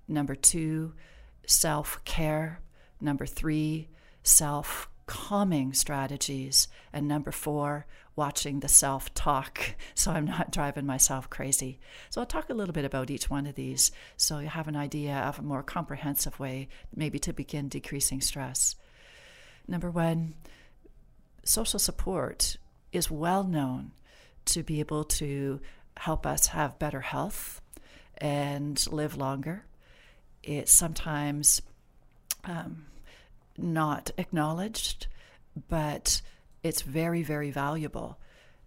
number 0.08 0.36
two, 0.36 0.94
self 1.46 2.04
care, 2.04 2.60
number 3.00 3.26
three, 3.26 3.88
self 4.24 4.90
calming 5.12 5.74
strategies, 5.74 6.70
and 6.94 7.06
number 7.06 7.34
four, 7.34 7.86
watching 8.16 8.62
the 8.62 8.68
self 8.70 9.14
talk 9.14 9.76
so 9.94 10.12
I'm 10.12 10.24
not 10.24 10.54
driving 10.54 10.86
myself 10.86 11.30
crazy. 11.30 11.80
So 12.10 12.22
I'll 12.22 12.26
talk 12.26 12.50
a 12.50 12.54
little 12.54 12.72
bit 12.72 12.86
about 12.86 13.12
each 13.12 13.30
one 13.30 13.46
of 13.46 13.56
these 13.56 13.92
so 14.16 14.40
you 14.40 14.48
have 14.48 14.70
an 14.70 14.78
idea 14.78 15.18
of 15.18 15.38
a 15.38 15.42
more 15.42 15.64
comprehensive 15.64 16.40
way, 16.40 16.70
maybe 16.96 17.20
to 17.20 17.34
begin 17.34 17.68
decreasing 17.68 18.22
stress. 18.22 18.78
Number 19.68 19.92
one, 19.92 20.36
social 21.44 21.78
support 21.78 22.56
is 22.94 23.12
well 23.12 23.44
known 23.44 23.92
to 24.46 24.64
be 24.64 24.80
able 24.80 25.04
to 25.04 25.60
help 25.98 26.26
us 26.26 26.48
have 26.48 26.80
better 26.80 27.02
health 27.02 27.60
and 28.18 28.82
live 28.94 29.18
longer. 29.18 29.66
It's 30.42 30.72
sometimes 30.72 31.62
um, 32.46 32.86
not 33.58 34.12
acknowledged, 34.18 35.08
but 35.70 36.22
it's 36.64 36.82
very, 36.82 37.24
very 37.24 37.52
valuable. 37.52 38.18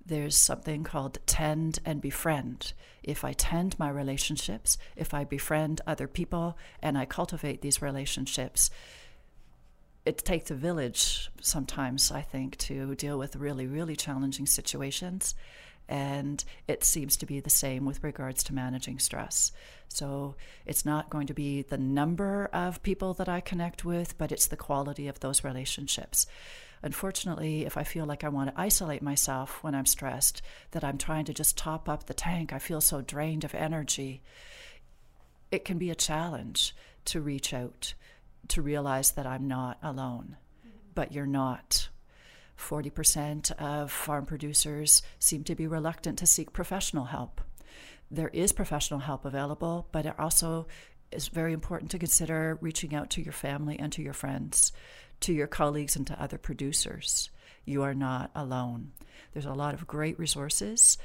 There's 0.06 0.36
something 0.36 0.84
called 0.84 1.18
tend 1.26 1.78
and 1.84 2.00
befriend. 2.00 2.72
If 3.02 3.24
I 3.24 3.32
tend 3.32 3.78
my 3.78 3.88
relationships, 3.88 4.76
if 4.96 5.14
I 5.14 5.24
befriend 5.24 5.80
other 5.86 6.06
people, 6.06 6.58
and 6.82 6.98
I 6.98 7.04
cultivate 7.06 7.62
these 7.62 7.80
relationships, 7.80 8.70
it 10.04 10.18
takes 10.18 10.50
a 10.50 10.54
village 10.54 11.30
sometimes, 11.40 12.12
I 12.12 12.20
think, 12.20 12.58
to 12.58 12.94
deal 12.94 13.18
with 13.18 13.36
really, 13.36 13.66
really 13.66 13.96
challenging 13.96 14.46
situations. 14.46 15.34
And 15.88 16.42
it 16.66 16.82
seems 16.82 17.16
to 17.18 17.26
be 17.26 17.40
the 17.40 17.50
same 17.50 17.84
with 17.84 18.02
regards 18.02 18.42
to 18.44 18.54
managing 18.54 18.98
stress. 18.98 19.52
So 19.88 20.34
it's 20.64 20.84
not 20.84 21.10
going 21.10 21.26
to 21.26 21.34
be 21.34 21.62
the 21.62 21.78
number 21.78 22.48
of 22.52 22.82
people 22.82 23.14
that 23.14 23.28
I 23.28 23.40
connect 23.40 23.84
with, 23.84 24.16
but 24.16 24.32
it's 24.32 24.46
the 24.46 24.56
quality 24.56 25.08
of 25.08 25.20
those 25.20 25.44
relationships. 25.44 26.26
Unfortunately, 26.82 27.64
if 27.64 27.76
I 27.76 27.82
feel 27.82 28.04
like 28.04 28.24
I 28.24 28.28
want 28.28 28.50
to 28.50 28.60
isolate 28.60 29.02
myself 29.02 29.62
when 29.62 29.74
I'm 29.74 29.86
stressed, 29.86 30.42
that 30.72 30.84
I'm 30.84 30.98
trying 30.98 31.24
to 31.26 31.34
just 31.34 31.56
top 31.56 31.88
up 31.88 32.04
the 32.04 32.14
tank, 32.14 32.52
I 32.52 32.58
feel 32.58 32.80
so 32.80 33.00
drained 33.00 33.44
of 33.44 33.54
energy, 33.54 34.22
it 35.50 35.64
can 35.64 35.78
be 35.78 35.90
a 35.90 35.94
challenge 35.94 36.74
to 37.06 37.20
reach 37.20 37.54
out, 37.54 37.94
to 38.48 38.60
realize 38.60 39.12
that 39.12 39.26
I'm 39.26 39.48
not 39.48 39.78
alone. 39.82 40.36
But 40.94 41.12
you're 41.12 41.26
not. 41.26 41.83
40% 42.58 43.50
of 43.52 43.90
farm 43.90 44.26
producers 44.26 45.02
seem 45.18 45.44
to 45.44 45.54
be 45.54 45.66
reluctant 45.66 46.18
to 46.18 46.26
seek 46.26 46.52
professional 46.52 47.06
help. 47.06 47.40
There 48.10 48.28
is 48.28 48.52
professional 48.52 49.00
help 49.00 49.24
available, 49.24 49.88
but 49.92 50.06
it 50.06 50.18
also 50.18 50.66
is 51.10 51.28
very 51.28 51.52
important 51.52 51.90
to 51.92 51.98
consider 51.98 52.58
reaching 52.60 52.94
out 52.94 53.10
to 53.10 53.22
your 53.22 53.32
family 53.32 53.78
and 53.78 53.92
to 53.92 54.02
your 54.02 54.12
friends, 54.12 54.72
to 55.20 55.32
your 55.32 55.46
colleagues 55.46 55.96
and 55.96 56.06
to 56.06 56.22
other 56.22 56.38
producers. 56.38 57.30
You 57.64 57.82
are 57.82 57.94
not 57.94 58.30
alone. 58.34 58.92
There's 59.32 59.46
a 59.46 59.52
lot 59.52 59.74
of 59.74 59.86
great 59.86 60.18
resources 60.18 60.98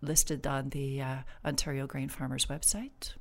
listed 0.00 0.46
on 0.46 0.70
the 0.70 1.02
uh, 1.02 1.16
Ontario 1.44 1.86
Grain 1.86 2.08
Farmers 2.08 2.46
website. 2.46 3.14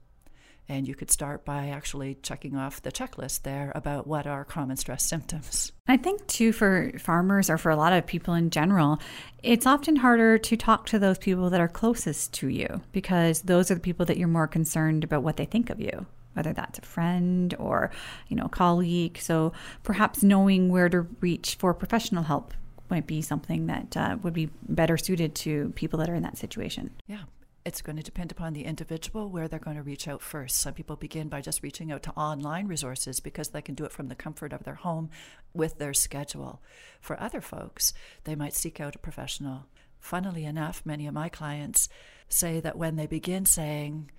And 0.70 0.88
you 0.88 0.96
could 0.96 1.10
start 1.10 1.46
by 1.46 1.70
actually 1.70 2.16
checking 2.22 2.56
off 2.58 2.82
the 2.82 2.92
checklist 2.92 3.44
there 3.44 3.72
about 3.74 4.06
what 4.06 4.28
are 4.28 4.44
common 4.44 4.76
stress 4.76 5.06
symptoms. 5.06 5.72
I 5.88 5.96
think, 5.96 6.28
too, 6.28 6.52
for 6.52 6.92
farmers 7.00 7.50
or 7.50 7.58
for 7.58 7.72
a 7.72 7.78
lot 7.78 7.94
of 7.94 8.06
people 8.06 8.34
in 8.34 8.50
general, 8.50 9.00
it's 9.42 9.66
often 9.66 9.98
harder 9.98 10.38
to 10.38 10.58
talk 10.58 10.86
to 10.88 11.00
those 11.00 11.18
people 11.18 11.50
that 11.50 11.62
are 11.62 11.70
closest 11.70 12.34
to 12.36 12.50
you 12.50 12.82
because 12.92 13.44
those 13.44 13.72
are 13.72 13.76
the 13.76 13.80
people 13.80 14.06
that 14.08 14.18
you're 14.18 14.28
more 14.28 14.48
concerned 14.48 15.04
about 15.06 15.24
what 15.24 15.38
they 15.38 15.46
think 15.46 15.70
of 15.70 15.80
you 15.80 16.06
whether 16.34 16.54
that's 16.54 16.78
a 16.78 16.84
friend 16.84 17.56
or 17.58 17.90
you 18.28 18.36
know 18.36 18.46
a 18.46 18.50
colleague. 18.50 19.18
So 19.18 19.54
perhaps 19.82 20.22
knowing 20.22 20.70
where 20.70 20.88
to 20.88 21.02
reach 21.20 21.56
for 21.56 21.74
professional 21.74 22.24
help 22.24 22.54
might 22.92 23.08
be 23.08 23.22
something 23.24 23.66
that 23.66 23.98
uh, 23.98 24.18
would 24.22 24.34
be 24.34 24.52
better 24.70 24.98
suited 24.98 25.34
to 25.36 25.74
people 25.76 25.98
that 26.00 26.10
are 26.10 26.16
in 26.16 26.22
that 26.22 26.38
situation. 26.38 26.92
Yeah 27.08 27.24
it's 27.68 27.82
going 27.82 27.98
to 27.98 28.02
depend 28.02 28.32
upon 28.32 28.54
the 28.54 28.64
individual 28.64 29.30
where 29.30 29.50
they're 29.50 29.60
going 29.60 29.76
to 29.76 29.84
reach 29.84 30.08
out 30.08 30.22
first. 30.22 30.56
Some 30.56 30.74
people 30.74 30.96
begin 30.96 31.28
by 31.28 31.42
just 31.42 31.62
reaching 31.62 31.92
out 31.92 32.02
to 32.04 32.12
online 32.12 32.66
resources 32.66 33.20
because 33.20 33.50
they 33.50 33.62
can 33.62 33.76
do 33.76 33.84
it 33.84 33.92
from 33.92 34.08
the 34.08 34.16
comfort 34.16 34.54
of 34.54 34.64
their 34.64 34.76
home 34.76 35.10
with 35.54 35.78
their 35.78 35.94
schedule. 35.94 36.62
For 37.02 37.20
other 37.20 37.42
folks, 37.42 37.94
they 38.24 38.36
might 38.36 38.54
seek 38.54 38.80
out 38.80 38.96
a 38.96 39.00
professional. 39.00 39.66
Funnily 40.00 40.46
enough, 40.46 40.82
many 40.86 41.08
of 41.08 41.14
my 41.14 41.28
clients 41.28 41.90
say 42.30 42.62
that 42.62 42.78
when 42.78 42.96
they 42.96 43.06
begin 43.06 43.46
saying 43.46 44.12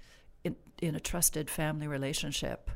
in, 0.45 0.55
in 0.83 0.95
a 0.95 1.01
trusted 1.01 1.49
family 1.49 1.89
relationship, 1.89 2.71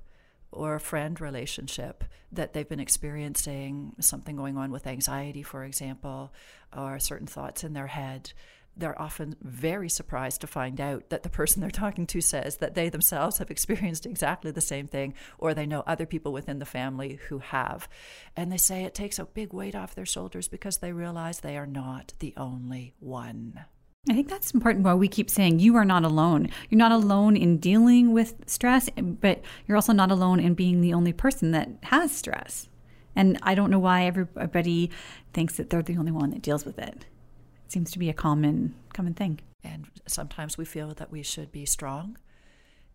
or 0.53 0.75
a 0.75 0.81
friend 0.81 1.19
relationship 1.21 2.05
that 2.31 2.53
they've 2.53 2.69
been 2.69 2.81
experiencing 2.81 3.95
something 4.01 4.37
going 4.37 4.59
on 4.59 4.71
with 4.71 4.87
anxiety, 4.87 5.43
for 5.43 5.65
example, 5.65 6.31
or 6.77 6.99
certain 6.99 7.27
thoughts 7.27 7.65
in 7.65 7.73
their 7.73 7.87
head, 7.87 8.33
they're 8.77 9.01
often 9.01 9.37
very 9.43 9.89
surprised 9.89 10.41
to 10.41 10.47
find 10.47 10.81
out 10.81 11.11
that 11.11 11.23
the 11.23 11.29
person 11.29 11.61
they're 11.61 11.71
talking 11.71 12.07
to 12.07 12.21
says 12.21 12.57
that 12.57 12.75
they 12.75 12.89
themselves 12.89 13.39
have 13.39 13.51
experienced 13.51 14.07
exactly 14.07 14.51
the 14.51 14.61
same 14.61 14.87
thing, 14.87 15.15
or 15.39 15.53
they 15.53 15.67
know 15.67 15.83
other 15.87 16.07
people 16.07 16.33
within 16.33 16.59
the 16.59 16.65
family 16.65 17.19
who 17.29 17.39
have. 17.39 17.89
And 18.37 18.51
they 18.51 18.57
say 18.57 18.85
it 18.85 18.95
takes 18.95 19.19
a 19.19 19.27
big 19.27 19.53
weight 19.53 19.75
off 19.75 19.95
their 19.95 20.07
shoulders 20.07 20.49
because 20.49 20.79
they 20.79 20.93
realize 20.93 21.41
they 21.41 21.57
are 21.57 21.67
not 21.67 22.15
the 22.19 22.33
only 22.37 22.95
one. 22.99 23.65
I 24.11 24.15
think 24.15 24.29
that's 24.29 24.51
important 24.51 24.85
why 24.85 24.95
we 24.95 25.07
keep 25.07 25.31
saying 25.31 25.61
you 25.61 25.77
are 25.77 25.85
not 25.85 26.03
alone. 26.03 26.49
You're 26.69 26.79
not 26.79 26.91
alone 26.91 27.37
in 27.37 27.59
dealing 27.59 28.13
with 28.13 28.35
stress, 28.47 28.89
but 28.97 29.43
you're 29.67 29.77
also 29.77 29.93
not 29.93 30.11
alone 30.11 30.41
in 30.41 30.55
being 30.55 30.81
the 30.81 30.95
only 30.95 31.13
person 31.13 31.53
that 31.53 31.69
has 31.85 32.11
stress. 32.11 32.69
And 33.15 33.39
I 33.43 33.55
don't 33.55 33.71
know 33.71 33.79
why 33.79 34.07
everybody 34.07 34.91
thinks 35.33 35.57
that 35.57 35.71
they're 35.71 35.83
the 35.83 35.99
only 35.99 36.11
one 36.11 36.31
that 36.31 36.43
deals 36.43 36.65
with 36.65 36.79
it 36.79 37.05
seems 37.73 37.91
to 37.91 37.99
be 37.99 38.11
a 38.11 38.15
common 38.15 38.75
common 38.93 39.15
thing. 39.15 39.41
And 39.65 39.87
sometimes 40.07 40.59
we 40.59 40.65
feel 40.65 40.95
that 40.95 41.11
we 41.11 41.23
should 41.23 41.51
be 41.51 41.65
strong, 41.65 42.19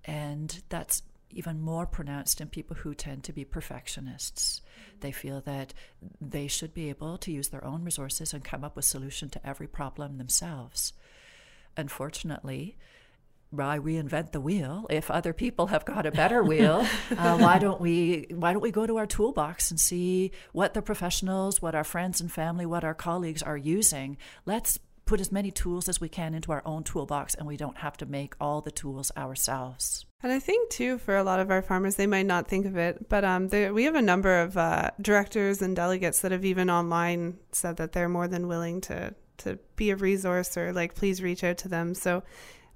and 0.06 0.62
that's 0.70 1.02
even 1.32 1.60
more 1.60 1.86
pronounced 1.86 2.40
in 2.40 2.48
people 2.48 2.76
who 2.78 2.94
tend 2.94 3.24
to 3.26 3.34
be 3.34 3.44
perfectionists. 3.44 4.62
They 5.02 5.12
feel 5.12 5.42
that 5.42 5.74
they 6.22 6.48
should 6.48 6.74
be 6.74 6.90
able 6.90 7.18
to 7.20 7.32
use 7.32 7.50
their 7.50 7.66
own 7.66 7.84
resources 7.84 8.34
and 8.34 8.44
come 8.44 8.64
up 8.64 8.76
with 8.76 8.86
solution 8.86 9.30
to 9.30 9.48
every 9.48 9.68
problem 9.68 10.18
themselves. 10.18 10.94
Unfortunately, 11.76 12.78
why 13.50 13.80
reinvent 13.80 14.32
the 14.32 14.42
wheel. 14.42 14.86
If 14.90 15.10
other 15.10 15.34
people 15.34 15.68
have 15.68 15.86
got 15.86 16.06
a 16.06 16.12
better 16.12 16.44
wheel 16.44 16.86
uh, 17.18 17.38
why 17.38 17.60
don't 17.60 17.80
we 17.80 18.28
why 18.32 18.54
don't 18.54 18.62
we 18.62 18.72
go 18.72 18.86
to 18.86 18.98
our 18.98 19.06
toolbox 19.06 19.72
and 19.72 19.80
see 19.80 20.32
what 20.52 20.74
the 20.74 20.82
professionals 20.82 21.62
what 21.62 21.76
our 21.76 21.84
friends 21.84 22.20
and 22.22 22.32
family 22.32 22.66
what 22.66 22.84
our 22.84 22.94
colleagues 22.94 23.42
are 23.42 23.58
using? 23.58 24.18
Let's 24.46 24.80
put 25.06 25.22
as 25.22 25.32
many 25.32 25.50
tools 25.50 25.88
as 25.88 26.02
we 26.02 26.10
can 26.10 26.34
into 26.34 26.52
our 26.52 26.62
own 26.66 26.84
toolbox 26.84 27.34
and 27.34 27.48
we 27.48 27.58
don't 27.58 27.78
have 27.78 27.98
to 27.98 28.06
make 28.06 28.36
all 28.40 28.62
the 28.62 28.72
tools 28.72 29.12
ourselves. 29.18 30.06
And 30.22 30.32
I 30.32 30.40
think 30.40 30.70
too, 30.70 30.98
for 30.98 31.16
a 31.16 31.24
lot 31.24 31.40
of 31.40 31.50
our 31.50 31.62
farmers, 31.62 31.96
they 31.96 32.08
might 32.08 32.26
not 32.26 32.48
think 32.48 32.66
of 32.66 32.76
it, 32.76 33.08
but 33.08 33.24
um, 33.24 33.48
there, 33.48 33.74
we 33.74 33.86
have 33.86 33.96
a 33.96 34.02
number 34.02 34.42
of 34.42 34.58
uh, 34.58 34.92
directors 35.02 35.62
and 35.62 35.76
delegates 35.76 36.22
that 36.22 36.32
have 36.32 36.44
even 36.44 36.70
online 36.70 37.38
said 37.52 37.78
that 37.78 37.94
they're 37.94 38.10
more 38.10 38.28
than 38.28 38.48
willing 38.48 38.82
to 38.82 39.16
to 39.38 39.60
be 39.76 39.92
a 39.92 39.96
resource 39.96 40.58
or 40.58 40.74
like 40.74 40.96
please 40.96 41.22
reach 41.22 41.44
out 41.44 41.60
to 41.60 41.70
them. 41.70 41.94
So 41.94 42.24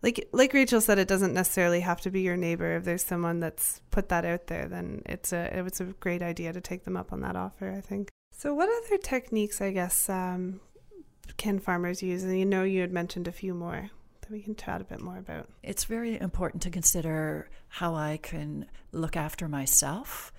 like 0.01 0.27
like 0.31 0.53
Rachel 0.53 0.81
said, 0.81 0.97
it 0.97 1.07
doesn't 1.07 1.33
necessarily 1.33 1.81
have 1.81 2.01
to 2.01 2.11
be 2.11 2.21
your 2.21 2.37
neighbor. 2.37 2.75
If 2.75 2.85
there's 2.85 3.03
someone 3.03 3.39
that's 3.39 3.81
put 3.91 4.09
that 4.09 4.25
out 4.25 4.47
there, 4.47 4.67
then 4.67 5.03
it's 5.05 5.31
a 5.31 5.65
it's 5.65 5.79
a 5.79 5.85
great 5.85 6.21
idea 6.21 6.53
to 6.53 6.61
take 6.61 6.85
them 6.85 6.97
up 6.97 7.13
on 7.13 7.21
that 7.21 7.35
offer. 7.35 7.71
I 7.71 7.81
think. 7.81 8.09
So, 8.31 8.53
what 8.55 8.69
other 8.69 8.97
techniques, 8.97 9.61
I 9.61 9.71
guess, 9.71 10.09
um, 10.09 10.61
can 11.37 11.59
farmers 11.59 12.01
use? 12.01 12.23
And 12.23 12.37
you 12.37 12.45
know, 12.45 12.63
you 12.63 12.81
had 12.81 12.91
mentioned 12.91 13.27
a 13.27 13.31
few 13.31 13.53
more 13.53 13.91
that 14.21 14.31
we 14.31 14.41
can 14.41 14.55
chat 14.55 14.81
a 14.81 14.85
bit 14.85 15.01
more 15.01 15.17
about. 15.17 15.47
It's 15.61 15.83
very 15.83 16.19
important 16.19 16.63
to 16.63 16.71
consider 16.71 17.49
how 17.67 17.93
I 17.93 18.17
can 18.17 18.65
look 18.91 19.15
after 19.15 19.47
myself. 19.47 20.33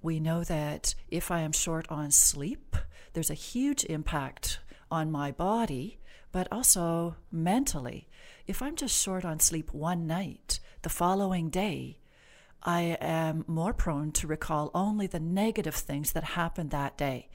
We 0.00 0.18
know 0.18 0.44
that 0.44 0.94
if 1.10 1.30
I 1.30 1.40
am 1.40 1.52
short 1.52 1.86
on 1.90 2.10
sleep, 2.10 2.76
there's 3.12 3.30
a 3.30 3.34
huge 3.34 3.84
impact 3.84 4.58
on 4.90 5.12
my 5.12 5.30
body, 5.30 5.98
but 6.32 6.48
also 6.50 7.16
mentally 7.30 8.08
if 8.52 8.60
I'm 8.60 8.76
just 8.76 9.02
short 9.02 9.24
on 9.24 9.40
sleep 9.40 9.72
one 9.72 10.06
night, 10.06 10.60
the 10.82 10.90
following 10.90 11.48
day, 11.48 11.96
I 12.62 12.98
am 13.00 13.46
more 13.46 13.72
prone 13.72 14.12
to 14.12 14.26
recall 14.26 14.70
only 14.74 15.06
the 15.06 15.18
negative 15.18 15.74
things 15.74 16.12
that 16.12 16.22
happened 16.22 16.70
that 16.70 16.98
day. 16.98 17.30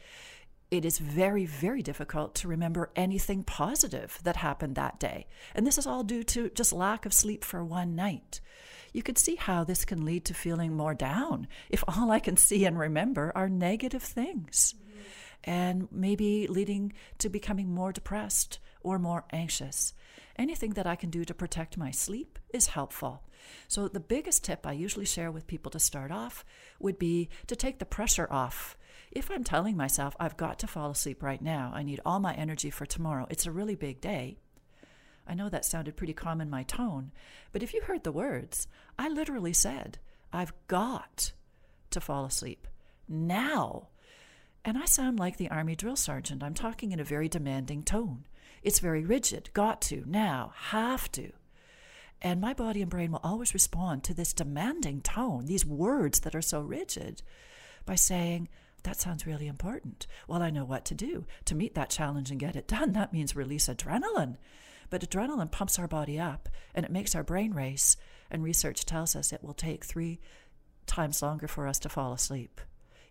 It 0.69 0.85
is 0.85 0.99
very, 0.99 1.47
very 1.47 1.81
difficult 1.81 2.35
to 2.35 2.47
remember 2.47 2.91
anything 2.95 3.43
positive 3.43 4.19
that 4.25 4.35
happened 4.35 4.75
that 4.75 4.99
day. 4.99 5.25
And 5.55 5.65
this 5.65 5.79
is 5.79 5.87
all 5.87 6.03
due 6.03 6.23
to 6.25 6.51
just 6.51 6.71
lack 6.71 7.07
of 7.07 7.13
sleep 7.13 7.43
for 7.43 7.65
one 7.65 7.95
night. 7.95 8.39
You 8.93 9.01
could 9.01 9.17
see 9.17 9.37
how 9.37 9.63
this 9.63 9.85
can 9.85 10.05
lead 10.05 10.23
to 10.25 10.35
feeling 10.35 10.77
more 10.77 10.93
down 10.93 11.47
if 11.67 11.83
all 11.87 12.11
I 12.11 12.19
can 12.19 12.37
see 12.37 12.63
and 12.63 12.77
remember 12.77 13.31
are 13.33 13.49
negative 13.49 14.03
things. 14.03 14.75
and 15.43 15.87
maybe 15.91 16.45
leading 16.47 16.93
to 17.19 17.29
becoming 17.29 17.73
more 17.73 17.91
depressed 17.91 18.59
or 18.81 18.99
more 18.99 19.25
anxious. 19.31 19.93
Anything 20.37 20.71
that 20.71 20.87
I 20.87 20.95
can 20.95 21.09
do 21.09 21.25
to 21.25 21.33
protect 21.33 21.77
my 21.77 21.91
sleep 21.91 22.37
is 22.53 22.67
helpful. 22.67 23.23
So, 23.67 23.87
the 23.87 23.99
biggest 23.99 24.43
tip 24.43 24.67
I 24.67 24.73
usually 24.73 25.05
share 25.05 25.31
with 25.31 25.47
people 25.47 25.71
to 25.71 25.79
start 25.79 26.11
off 26.11 26.45
would 26.79 26.99
be 26.99 27.29
to 27.47 27.55
take 27.55 27.79
the 27.79 27.85
pressure 27.85 28.27
off. 28.29 28.77
If 29.11 29.31
I'm 29.31 29.43
telling 29.43 29.77
myself 29.77 30.15
I've 30.19 30.37
got 30.37 30.59
to 30.59 30.67
fall 30.67 30.91
asleep 30.91 31.23
right 31.23 31.41
now, 31.41 31.71
I 31.73 31.83
need 31.83 32.01
all 32.05 32.19
my 32.19 32.33
energy 32.35 32.69
for 32.69 32.85
tomorrow, 32.85 33.25
it's 33.29 33.45
a 33.45 33.51
really 33.51 33.75
big 33.75 34.01
day. 34.01 34.37
I 35.27 35.33
know 35.33 35.49
that 35.49 35.65
sounded 35.65 35.97
pretty 35.97 36.13
calm 36.13 36.39
in 36.39 36.49
my 36.49 36.63
tone, 36.63 37.11
but 37.51 37.63
if 37.63 37.73
you 37.73 37.81
heard 37.81 38.03
the 38.03 38.11
words, 38.11 38.67
I 38.97 39.09
literally 39.09 39.53
said, 39.53 39.97
I've 40.31 40.53
got 40.67 41.33
to 41.89 41.99
fall 41.99 42.25
asleep 42.25 42.67
now. 43.07 43.87
And 44.63 44.77
I 44.77 44.85
sound 44.85 45.19
like 45.19 45.37
the 45.37 45.49
Army 45.49 45.75
drill 45.75 45.95
sergeant. 45.95 46.43
I'm 46.43 46.53
talking 46.53 46.91
in 46.91 46.99
a 46.99 47.05
very 47.05 47.29
demanding 47.29 47.83
tone. 47.83 48.25
It's 48.67 48.79
very 48.79 49.05
rigid. 49.05 49.49
Got 49.53 49.79
to, 49.83 50.03
now, 50.05 50.51
have 50.53 51.09
to. 51.13 51.31
And 52.21 52.41
my 52.41 52.53
body 52.53 52.81
and 52.81 52.91
brain 52.91 53.13
will 53.13 53.21
always 53.23 53.53
respond 53.53 54.03
to 54.03 54.13
this 54.13 54.33
demanding 54.33 54.99
tone, 54.99 55.45
these 55.45 55.65
words 55.65 56.19
that 56.19 56.35
are 56.35 56.41
so 56.41 56.59
rigid, 56.59 57.21
by 57.85 57.95
saying, 57.95 58.49
That 58.83 58.99
sounds 58.99 59.25
really 59.25 59.47
important. 59.47 60.05
Well, 60.27 60.41
I 60.41 60.49
know 60.49 60.65
what 60.65 60.83
to 60.83 60.95
do 60.95 61.25
to 61.45 61.55
meet 61.55 61.75
that 61.75 61.89
challenge 61.89 62.29
and 62.29 62.41
get 62.41 62.57
it 62.57 62.67
done. 62.67 62.91
That 62.91 63.13
means 63.13 63.37
release 63.37 63.69
adrenaline. 63.69 64.35
But 64.89 65.09
adrenaline 65.09 65.49
pumps 65.49 65.79
our 65.79 65.87
body 65.87 66.19
up 66.19 66.49
and 66.75 66.85
it 66.85 66.91
makes 66.91 67.15
our 67.15 67.23
brain 67.23 67.53
race. 67.53 67.95
And 68.29 68.43
research 68.43 68.83
tells 68.83 69.15
us 69.15 69.31
it 69.31 69.45
will 69.45 69.53
take 69.53 69.85
three 69.85 70.19
times 70.87 71.21
longer 71.21 71.47
for 71.47 71.69
us 71.69 71.79
to 71.79 71.87
fall 71.87 72.11
asleep 72.11 72.59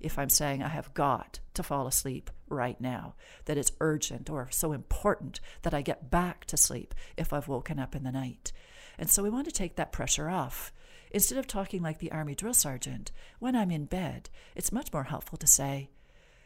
if 0.00 0.18
I'm 0.18 0.28
saying 0.28 0.62
I 0.62 0.68
have 0.68 0.92
got 0.92 1.40
to 1.54 1.62
fall 1.62 1.86
asleep 1.86 2.30
right 2.48 2.80
now, 2.80 3.14
that 3.46 3.58
it's 3.58 3.72
urgent 3.80 4.30
or 4.30 4.48
so 4.50 4.72
important 4.72 5.40
that 5.62 5.74
I 5.74 5.82
get 5.82 6.10
back 6.10 6.44
to 6.46 6.56
sleep 6.56 6.94
if 7.16 7.32
I've 7.32 7.48
woken 7.48 7.78
up 7.78 7.94
in 7.94 8.04
the 8.04 8.12
night. 8.12 8.52
And 8.98 9.10
so 9.10 9.22
we 9.22 9.30
want 9.30 9.46
to 9.46 9.52
take 9.52 9.76
that 9.76 9.92
pressure 9.92 10.28
off. 10.28 10.72
Instead 11.10 11.38
of 11.38 11.46
talking 11.46 11.82
like 11.82 11.98
the 11.98 12.12
Army 12.12 12.34
drill 12.34 12.54
sergeant, 12.54 13.12
when 13.38 13.54
I'm 13.54 13.70
in 13.70 13.84
bed, 13.84 14.28
it's 14.54 14.72
much 14.72 14.92
more 14.92 15.04
helpful 15.04 15.38
to 15.38 15.46
say, 15.46 15.90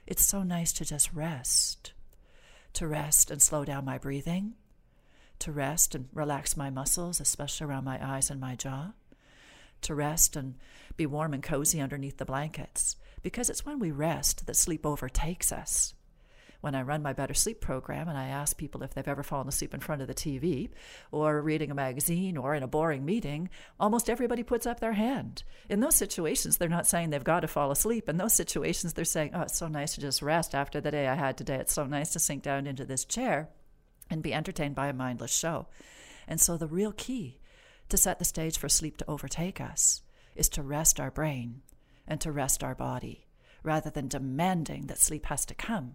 It's 0.07 0.25
so 0.25 0.43
nice 0.43 0.73
to 0.75 0.85
just 0.85 1.13
rest. 1.13 1.93
To 2.75 2.87
rest 2.87 3.31
and 3.31 3.41
slow 3.41 3.65
down 3.65 3.85
my 3.85 3.99
breathing, 3.99 4.55
to 5.41 5.53
rest 5.53 5.95
and 5.95 6.09
relax 6.13 6.57
my 6.57 6.71
muscles, 6.71 7.21
especially 7.21 7.67
around 7.67 7.85
my 7.85 7.99
eyes 8.05 8.31
and 8.31 8.41
my 8.41 8.55
jaw, 8.55 8.93
to 9.83 9.95
rest 9.95 10.37
and 10.37 10.57
be 10.97 11.07
warm 11.07 11.35
and 11.35 11.43
cozy 11.43 11.81
underneath 11.81 12.19
the 12.19 12.25
blankets, 12.25 12.97
because 13.23 13.51
it's 13.51 13.65
when 13.65 13.79
we 13.79 13.91
rest 13.91 14.47
that 14.47 14.57
sleep 14.57 14.85
overtakes 14.85 15.53
us. 15.53 15.95
When 16.61 16.75
I 16.75 16.83
run 16.83 17.03
my 17.03 17.15
Better 17.15 17.33
Sleep 17.33 17.61
program 17.63 18.07
and 18.07 18.19
I 18.19 18.27
ask 18.27 18.57
people 18.57 18.83
if 18.83 18.93
they've 18.93 19.09
ever 19.09 19.23
fallen 19.23 19.49
asleep 19.49 19.73
in 19.73 19.81
front 19.81 20.03
of 20.03 20.09
the 20.09 20.15
TV 20.15 20.69
or 21.11 21.41
reading 21.41 21.71
a 21.71 21.75
magazine 21.75 22.37
or 22.37 22.55
in 22.55 22.63
a 22.63 22.69
boring 22.69 23.05
meeting, 23.07 23.49
almost 23.79 24.11
everybody 24.11 24.43
puts 24.43 24.67
up 24.67 24.79
their 24.79 24.93
hand. 24.93 25.43
In 25.71 25.81
those 25.81 25.97
situations, 25.97 26.59
they're 26.59 26.69
not 26.69 26.87
saying 26.87 27.11
they've 27.11 27.25
got 27.25 27.41
to 27.41 27.49
fall 27.49 27.71
asleep. 27.71 28.11
In 28.11 28.19
those 28.19 28.35
situations, 28.35 28.93
they're 28.93 29.07
saying, 29.07 29.31
Oh, 29.33 29.43
it's 29.43 29.57
so 29.57 29.69
nice 29.69 29.95
to 29.95 30.03
just 30.03 30.21
rest 30.21 30.55
after 30.55 30.83
the 30.83 30.91
day 30.91 31.09
I 31.09 31.15
had 31.15 31.39
today. 31.39 31.57
It's 31.57 31.73
so 31.73 31.87
nice 31.87 32.13
to 32.13 32.19
sink 32.19 32.43
down 32.43 32.67
into 32.67 32.85
this 32.85 33.07
chair 33.07 33.49
and 34.11 34.23
be 34.23 34.35
entertained 34.35 34.75
by 34.75 34.89
a 34.89 34.93
mindless 34.93 35.33
show. 35.33 35.67
And 36.29 36.39
so 36.39 36.59
the 36.59 36.67
real 36.67 36.93
key 36.93 37.40
to 37.91 37.97
set 37.97 38.19
the 38.19 38.25
stage 38.25 38.59
for 38.59 38.69
sleep 38.69 38.97
to 38.99 39.09
overtake 39.09 39.61
us 39.61 40.03
is 40.35 40.49
to 40.51 40.63
rest 40.63 41.01
our 41.01 41.11
brain 41.11 41.63
and 42.07 42.21
to 42.21 42.33
rest 42.33 42.63
our 42.65 42.75
body 42.75 43.27
rather 43.63 43.91
than 43.91 44.09
demanding 44.09 44.87
that 44.87 44.99
sleep 44.99 45.27
has 45.27 45.45
to 45.47 45.55
come. 45.55 45.95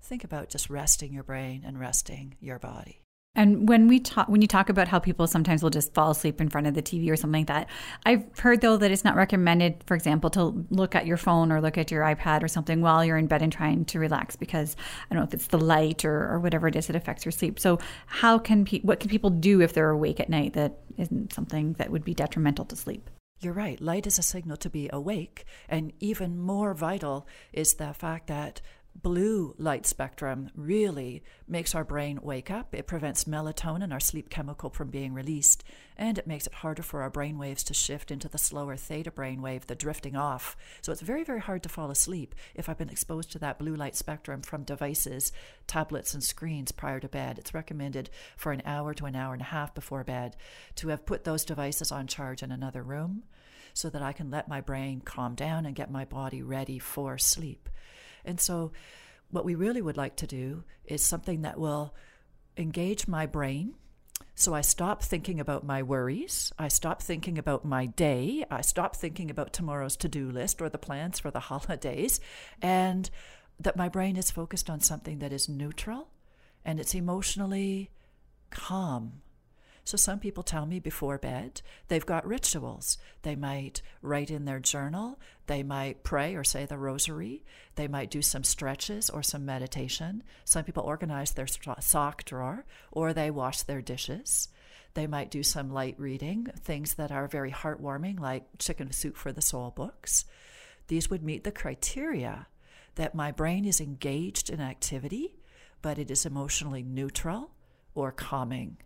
Think 0.00 0.24
about 0.24 0.48
just 0.48 0.70
resting 0.70 1.12
your 1.12 1.24
brain 1.24 1.62
and 1.66 1.80
resting 1.80 2.36
your 2.40 2.58
body. 2.58 3.05
And 3.36 3.68
when 3.68 3.86
we 3.86 4.00
talk, 4.00 4.28
when 4.28 4.40
you 4.40 4.48
talk 4.48 4.70
about 4.70 4.88
how 4.88 4.98
people 4.98 5.26
sometimes 5.26 5.62
will 5.62 5.70
just 5.70 5.94
fall 5.94 6.10
asleep 6.10 6.40
in 6.40 6.48
front 6.48 6.66
of 6.66 6.74
the 6.74 6.82
TV 6.82 7.10
or 7.10 7.16
something 7.16 7.42
like 7.42 7.48
that, 7.48 7.68
I've 8.04 8.24
heard 8.38 8.62
though 8.62 8.78
that 8.78 8.90
it's 8.90 9.04
not 9.04 9.14
recommended, 9.14 9.84
for 9.86 9.94
example, 9.94 10.30
to 10.30 10.66
look 10.70 10.94
at 10.94 11.06
your 11.06 11.18
phone 11.18 11.52
or 11.52 11.60
look 11.60 11.76
at 11.76 11.90
your 11.90 12.02
iPad 12.02 12.42
or 12.42 12.48
something 12.48 12.80
while 12.80 13.04
you're 13.04 13.18
in 13.18 13.26
bed 13.26 13.42
and 13.42 13.52
trying 13.52 13.84
to 13.84 13.98
relax 13.98 14.34
because 14.34 14.74
I 15.10 15.14
don't 15.14 15.22
know 15.22 15.28
if 15.28 15.34
it's 15.34 15.48
the 15.48 15.58
light 15.58 16.04
or, 16.04 16.32
or 16.32 16.40
whatever 16.40 16.66
it 16.66 16.74
is 16.74 16.86
that 16.86 16.96
affects 16.96 17.24
your 17.24 17.32
sleep. 17.32 17.60
So, 17.60 17.78
how 18.06 18.38
can 18.38 18.64
pe- 18.64 18.80
what 18.80 19.00
can 19.00 19.10
people 19.10 19.30
do 19.30 19.60
if 19.60 19.74
they're 19.74 19.90
awake 19.90 20.18
at 20.18 20.30
night 20.30 20.54
that 20.54 20.78
isn't 20.96 21.32
something 21.32 21.74
that 21.74 21.90
would 21.90 22.04
be 22.04 22.14
detrimental 22.14 22.64
to 22.64 22.76
sleep? 22.76 23.10
You're 23.40 23.52
right. 23.52 23.78
Light 23.80 24.06
is 24.06 24.18
a 24.18 24.22
signal 24.22 24.56
to 24.58 24.70
be 24.70 24.88
awake. 24.90 25.44
And 25.68 25.92
even 26.00 26.38
more 26.38 26.72
vital 26.72 27.26
is 27.52 27.74
the 27.74 27.92
fact 27.92 28.28
that 28.28 28.62
blue 29.02 29.54
light 29.58 29.86
spectrum 29.86 30.50
really 30.54 31.22
makes 31.46 31.74
our 31.74 31.84
brain 31.84 32.18
wake 32.22 32.50
up. 32.50 32.74
It 32.74 32.86
prevents 32.86 33.24
melatonin, 33.24 33.92
our 33.92 34.00
sleep 34.00 34.30
chemical, 34.30 34.70
from 34.70 34.88
being 34.88 35.12
released, 35.12 35.64
and 35.96 36.18
it 36.18 36.26
makes 36.26 36.46
it 36.46 36.54
harder 36.54 36.82
for 36.82 37.02
our 37.02 37.10
brain 37.10 37.38
waves 37.38 37.62
to 37.64 37.74
shift 37.74 38.10
into 38.10 38.28
the 38.28 38.38
slower 38.38 38.76
theta 38.76 39.10
brain 39.10 39.42
wave, 39.42 39.66
the 39.66 39.74
drifting 39.74 40.16
off. 40.16 40.56
So 40.80 40.92
it's 40.92 41.02
very, 41.02 41.24
very 41.24 41.40
hard 41.40 41.62
to 41.64 41.68
fall 41.68 41.90
asleep 41.90 42.34
if 42.54 42.68
I've 42.68 42.78
been 42.78 42.88
exposed 42.88 43.32
to 43.32 43.38
that 43.40 43.58
blue 43.58 43.76
light 43.76 43.96
spectrum 43.96 44.42
from 44.42 44.64
devices, 44.64 45.30
tablets, 45.66 46.14
and 46.14 46.22
screens 46.22 46.72
prior 46.72 47.00
to 47.00 47.08
bed. 47.08 47.38
It's 47.38 47.54
recommended 47.54 48.10
for 48.36 48.52
an 48.52 48.62
hour 48.64 48.94
to 48.94 49.06
an 49.06 49.16
hour 49.16 49.34
and 49.34 49.42
a 49.42 49.46
half 49.46 49.74
before 49.74 50.04
bed 50.04 50.36
to 50.76 50.88
have 50.88 51.06
put 51.06 51.24
those 51.24 51.44
devices 51.44 51.92
on 51.92 52.06
charge 52.06 52.42
in 52.42 52.50
another 52.50 52.82
room 52.82 53.24
so 53.74 53.90
that 53.90 54.02
I 54.02 54.12
can 54.12 54.30
let 54.30 54.48
my 54.48 54.62
brain 54.62 55.02
calm 55.04 55.34
down 55.34 55.66
and 55.66 55.74
get 55.74 55.90
my 55.90 56.06
body 56.06 56.42
ready 56.42 56.78
for 56.78 57.18
sleep. 57.18 57.68
And 58.26 58.40
so, 58.40 58.72
what 59.30 59.44
we 59.44 59.54
really 59.54 59.82
would 59.82 59.96
like 59.96 60.16
to 60.16 60.26
do 60.26 60.64
is 60.84 61.04
something 61.04 61.42
that 61.42 61.58
will 61.58 61.94
engage 62.56 63.08
my 63.08 63.26
brain. 63.26 63.74
So 64.34 64.54
I 64.54 64.60
stop 64.60 65.02
thinking 65.02 65.40
about 65.40 65.64
my 65.64 65.82
worries. 65.82 66.52
I 66.58 66.68
stop 66.68 67.02
thinking 67.02 67.38
about 67.38 67.64
my 67.64 67.86
day. 67.86 68.44
I 68.50 68.60
stop 68.60 68.94
thinking 68.94 69.30
about 69.30 69.52
tomorrow's 69.52 69.96
to 69.98 70.08
do 70.08 70.30
list 70.30 70.62
or 70.62 70.68
the 70.68 70.78
plans 70.78 71.18
for 71.18 71.30
the 71.30 71.40
holidays. 71.50 72.20
And 72.62 73.10
that 73.58 73.76
my 73.76 73.88
brain 73.88 74.16
is 74.16 74.30
focused 74.30 74.68
on 74.68 74.80
something 74.80 75.18
that 75.20 75.32
is 75.32 75.48
neutral 75.48 76.08
and 76.64 76.78
it's 76.78 76.94
emotionally 76.94 77.90
calm 78.50 79.22
so 79.86 79.96
some 79.96 80.18
people 80.18 80.42
tell 80.42 80.66
me 80.66 80.80
before 80.80 81.16
bed 81.16 81.62
they've 81.86 82.04
got 82.04 82.26
rituals. 82.26 82.98
They 83.22 83.36
might 83.36 83.82
write 84.02 84.32
in 84.32 84.44
their 84.44 84.58
journal, 84.58 85.20
they 85.46 85.62
might 85.62 86.02
pray 86.02 86.34
or 86.34 86.42
say 86.42 86.66
the 86.66 86.76
rosary, 86.76 87.44
they 87.76 87.86
might 87.86 88.10
do 88.10 88.20
some 88.20 88.42
stretches 88.42 89.08
or 89.08 89.22
some 89.22 89.46
meditation. 89.46 90.24
Some 90.44 90.64
people 90.64 90.82
organize 90.82 91.30
their 91.30 91.46
sock 91.46 92.24
drawer 92.24 92.64
or 92.90 93.12
they 93.12 93.30
wash 93.30 93.62
their 93.62 93.80
dishes. 93.80 94.48
They 94.94 95.06
might 95.06 95.30
do 95.30 95.44
some 95.44 95.70
light 95.70 95.94
reading, 95.98 96.48
things 96.58 96.94
that 96.94 97.12
are 97.12 97.28
very 97.28 97.52
heartwarming, 97.52 98.18
like 98.18 98.58
Chicken 98.58 98.90
Soup 98.90 99.16
for 99.16 99.30
the 99.30 99.40
Soul 99.40 99.70
books. 99.70 100.24
These 100.88 101.08
would 101.10 101.22
meet 101.22 101.44
the 101.44 101.52
criteria 101.52 102.48
that 102.96 103.14
my 103.14 103.30
brain 103.30 103.64
is 103.64 103.80
engaged 103.80 104.50
in 104.50 104.60
activity, 104.60 105.36
but 105.80 105.96
it 105.96 106.10
is 106.10 106.26
emotionally 106.26 106.82
neutral 106.82 107.52
or 107.94 108.10
calming. 108.10 108.78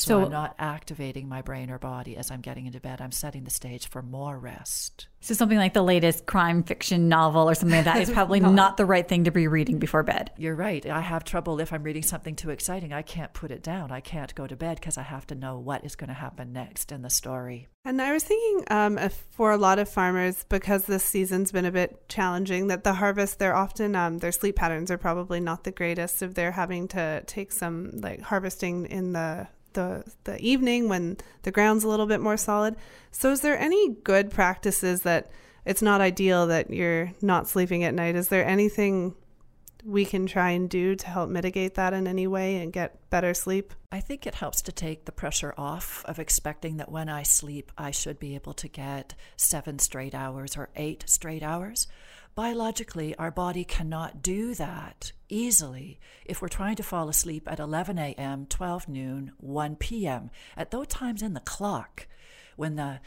So, 0.00 0.20
so, 0.20 0.24
I'm 0.24 0.32
not 0.32 0.54
activating 0.58 1.28
my 1.28 1.42
brain 1.42 1.70
or 1.70 1.78
body 1.78 2.16
as 2.16 2.30
I'm 2.30 2.40
getting 2.40 2.66
into 2.66 2.80
bed. 2.80 3.00
I'm 3.00 3.12
setting 3.12 3.44
the 3.44 3.50
stage 3.50 3.88
for 3.88 4.02
more 4.02 4.38
rest. 4.38 5.08
So 5.22 5.34
something 5.34 5.58
like 5.58 5.74
the 5.74 5.82
latest 5.82 6.24
crime 6.24 6.62
fiction 6.62 7.08
novel 7.08 7.48
or 7.48 7.54
something 7.54 7.76
like 7.76 7.84
that 7.84 8.00
is 8.00 8.10
probably 8.10 8.40
not, 8.40 8.54
not 8.54 8.76
the 8.78 8.86
right 8.86 9.06
thing 9.06 9.24
to 9.24 9.30
be 9.30 9.46
reading 9.46 9.78
before 9.78 10.02
bed. 10.02 10.30
You're 10.38 10.54
right. 10.54 10.84
I 10.86 11.00
have 11.00 11.24
trouble 11.24 11.60
if 11.60 11.72
I'm 11.72 11.82
reading 11.82 12.02
something 12.02 12.34
too 12.34 12.48
exciting. 12.48 12.94
I 12.94 13.02
can't 13.02 13.32
put 13.34 13.50
it 13.50 13.62
down. 13.62 13.92
I 13.92 14.00
can't 14.00 14.34
go 14.34 14.46
to 14.46 14.56
bed 14.56 14.80
because 14.80 14.96
I 14.96 15.02
have 15.02 15.26
to 15.26 15.34
know 15.34 15.58
what 15.58 15.84
is 15.84 15.94
going 15.94 16.08
to 16.08 16.14
happen 16.14 16.52
next 16.54 16.90
in 16.90 17.02
the 17.02 17.10
story. 17.10 17.68
And 17.84 18.00
I 18.00 18.12
was 18.12 18.24
thinking 18.24 18.64
um, 18.70 18.98
for 19.30 19.52
a 19.52 19.58
lot 19.58 19.78
of 19.78 19.88
farmers, 19.88 20.44
because 20.48 20.84
this 20.84 21.04
season's 21.04 21.52
been 21.52 21.64
a 21.64 21.72
bit 21.72 22.08
challenging, 22.08 22.68
that 22.68 22.84
the 22.84 22.94
harvest, 22.94 23.38
they're 23.38 23.56
often, 23.56 23.94
um, 23.94 24.18
their 24.18 24.32
sleep 24.32 24.56
patterns 24.56 24.90
are 24.90 24.98
probably 24.98 25.40
not 25.40 25.64
the 25.64 25.70
greatest 25.70 26.22
if 26.22 26.34
they're 26.34 26.52
having 26.52 26.88
to 26.88 27.22
take 27.26 27.52
some 27.52 27.90
like 27.94 28.20
harvesting 28.20 28.86
in 28.86 29.12
the 29.12 29.48
the 29.74 30.04
the 30.24 30.40
evening 30.40 30.88
when 30.88 31.16
the 31.42 31.50
ground's 31.50 31.84
a 31.84 31.88
little 31.88 32.06
bit 32.06 32.20
more 32.20 32.36
solid. 32.36 32.76
So 33.10 33.30
is 33.30 33.40
there 33.40 33.58
any 33.58 33.94
good 33.94 34.30
practices 34.30 35.02
that 35.02 35.30
it's 35.64 35.82
not 35.82 36.00
ideal 36.00 36.46
that 36.46 36.70
you're 36.70 37.12
not 37.20 37.48
sleeping 37.48 37.84
at 37.84 37.94
night? 37.94 38.16
Is 38.16 38.28
there 38.28 38.44
anything 38.44 39.14
we 39.84 40.04
can 40.04 40.26
try 40.26 40.50
and 40.50 40.68
do 40.68 40.94
to 40.94 41.06
help 41.06 41.30
mitigate 41.30 41.74
that 41.74 41.92
in 41.92 42.06
any 42.06 42.26
way 42.26 42.56
and 42.56 42.72
get 42.72 43.08
better 43.10 43.34
sleep? 43.34 43.72
I 43.90 44.00
think 44.00 44.26
it 44.26 44.34
helps 44.34 44.62
to 44.62 44.72
take 44.72 45.04
the 45.04 45.12
pressure 45.12 45.54
off 45.56 46.04
of 46.06 46.18
expecting 46.18 46.76
that 46.76 46.92
when 46.92 47.08
I 47.08 47.22
sleep, 47.22 47.72
I 47.76 47.90
should 47.90 48.18
be 48.18 48.34
able 48.34 48.52
to 48.54 48.68
get 48.68 49.14
seven 49.36 49.78
straight 49.78 50.14
hours 50.14 50.56
or 50.56 50.70
eight 50.76 51.04
straight 51.06 51.42
hours. 51.42 51.88
Biologically, 52.34 53.14
our 53.16 53.30
body 53.30 53.64
cannot 53.64 54.22
do 54.22 54.54
that 54.54 55.12
easily 55.28 55.98
if 56.24 56.40
we're 56.40 56.48
trying 56.48 56.76
to 56.76 56.82
fall 56.82 57.08
asleep 57.08 57.48
at 57.50 57.58
11 57.58 57.98
a.m., 57.98 58.46
12 58.46 58.88
noon, 58.88 59.32
1 59.38 59.76
p.m. 59.76 60.30
At 60.56 60.70
those 60.70 60.86
times 60.86 61.22
in 61.22 61.34
the 61.34 61.40
clock, 61.40 62.06
when 62.56 62.76
the 62.76 63.00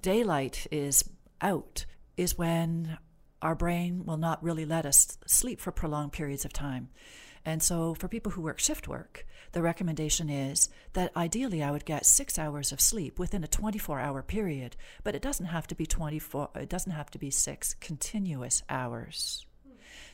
daylight 0.00 0.66
is 0.70 1.04
out, 1.40 1.86
is 2.16 2.36
when 2.36 2.98
our 3.40 3.54
brain 3.54 4.04
will 4.04 4.16
not 4.16 4.42
really 4.42 4.64
let 4.64 4.84
us 4.84 5.18
sleep 5.26 5.60
for 5.60 5.70
prolonged 5.70 6.12
periods 6.12 6.44
of 6.44 6.52
time. 6.52 6.88
And 7.44 7.62
so, 7.62 7.94
for 7.94 8.08
people 8.08 8.32
who 8.32 8.42
work 8.42 8.58
shift 8.58 8.88
work, 8.88 9.24
the 9.52 9.62
recommendation 9.62 10.28
is 10.28 10.68
that 10.92 11.16
ideally 11.16 11.62
I 11.62 11.70
would 11.70 11.84
get 11.84 12.06
six 12.06 12.38
hours 12.38 12.72
of 12.72 12.80
sleep 12.80 13.18
within 13.18 13.44
a 13.44 13.48
24 13.48 14.00
hour 14.00 14.22
period, 14.22 14.76
but 15.04 15.14
it 15.14 15.22
doesn't 15.22 15.46
have 15.46 15.66
to 15.68 15.74
be 15.74 15.86
24, 15.86 16.50
it 16.56 16.68
doesn't 16.68 16.92
have 16.92 17.10
to 17.10 17.18
be 17.18 17.30
six 17.30 17.74
continuous 17.74 18.62
hours. 18.68 19.46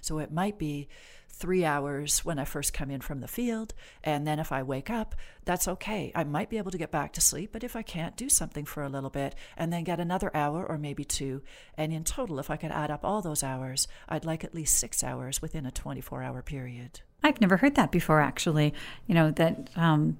So, 0.01 0.19
it 0.19 0.31
might 0.31 0.59
be 0.59 0.89
three 1.35 1.65
hours 1.65 2.25
when 2.25 2.39
I 2.39 2.45
first 2.45 2.73
come 2.73 2.91
in 2.91 3.01
from 3.01 3.21
the 3.21 3.29
field. 3.29 3.75
And 4.03 4.27
then 4.27 4.39
if 4.39 4.53
I 4.53 4.63
wake 4.63 4.91
up, 4.91 5.15
that's 5.45 5.69
okay. 5.69 6.11
I 6.15 6.25
might 6.25 6.49
be 6.49 6.59
able 6.59 6.71
to 6.71 6.79
get 6.79 6.91
back 6.91 7.13
to 7.15 7.21
sleep, 7.21 7.51
but 7.53 7.65
if 7.65 7.77
I 7.77 7.83
can't, 7.83 8.17
do 8.17 8.29
something 8.29 8.65
for 8.65 8.83
a 8.83 8.89
little 8.89 9.11
bit 9.11 9.35
and 9.57 9.73
then 9.73 9.85
get 9.85 10.01
another 10.01 10.35
hour 10.35 10.65
or 10.65 10.79
maybe 10.79 11.05
two. 11.05 11.43
And 11.77 11.93
in 11.93 12.05
total, 12.05 12.39
if 12.39 12.51
I 12.51 12.57
could 12.57 12.71
add 12.71 12.91
up 12.91 13.05
all 13.05 13.21
those 13.21 13.43
hours, 13.43 13.87
I'd 14.09 14.25
like 14.25 14.45
at 14.45 14.55
least 14.55 14.79
six 14.79 15.05
hours 15.05 15.43
within 15.43 15.67
a 15.67 15.71
24 15.71 16.23
hour 16.23 16.43
period. 16.43 17.01
I've 17.23 17.41
never 17.41 17.57
heard 17.57 17.75
that 17.75 17.91
before, 17.91 18.21
actually. 18.21 18.75
You 19.07 19.15
know, 19.15 19.31
that 19.33 19.71
um, 19.77 20.19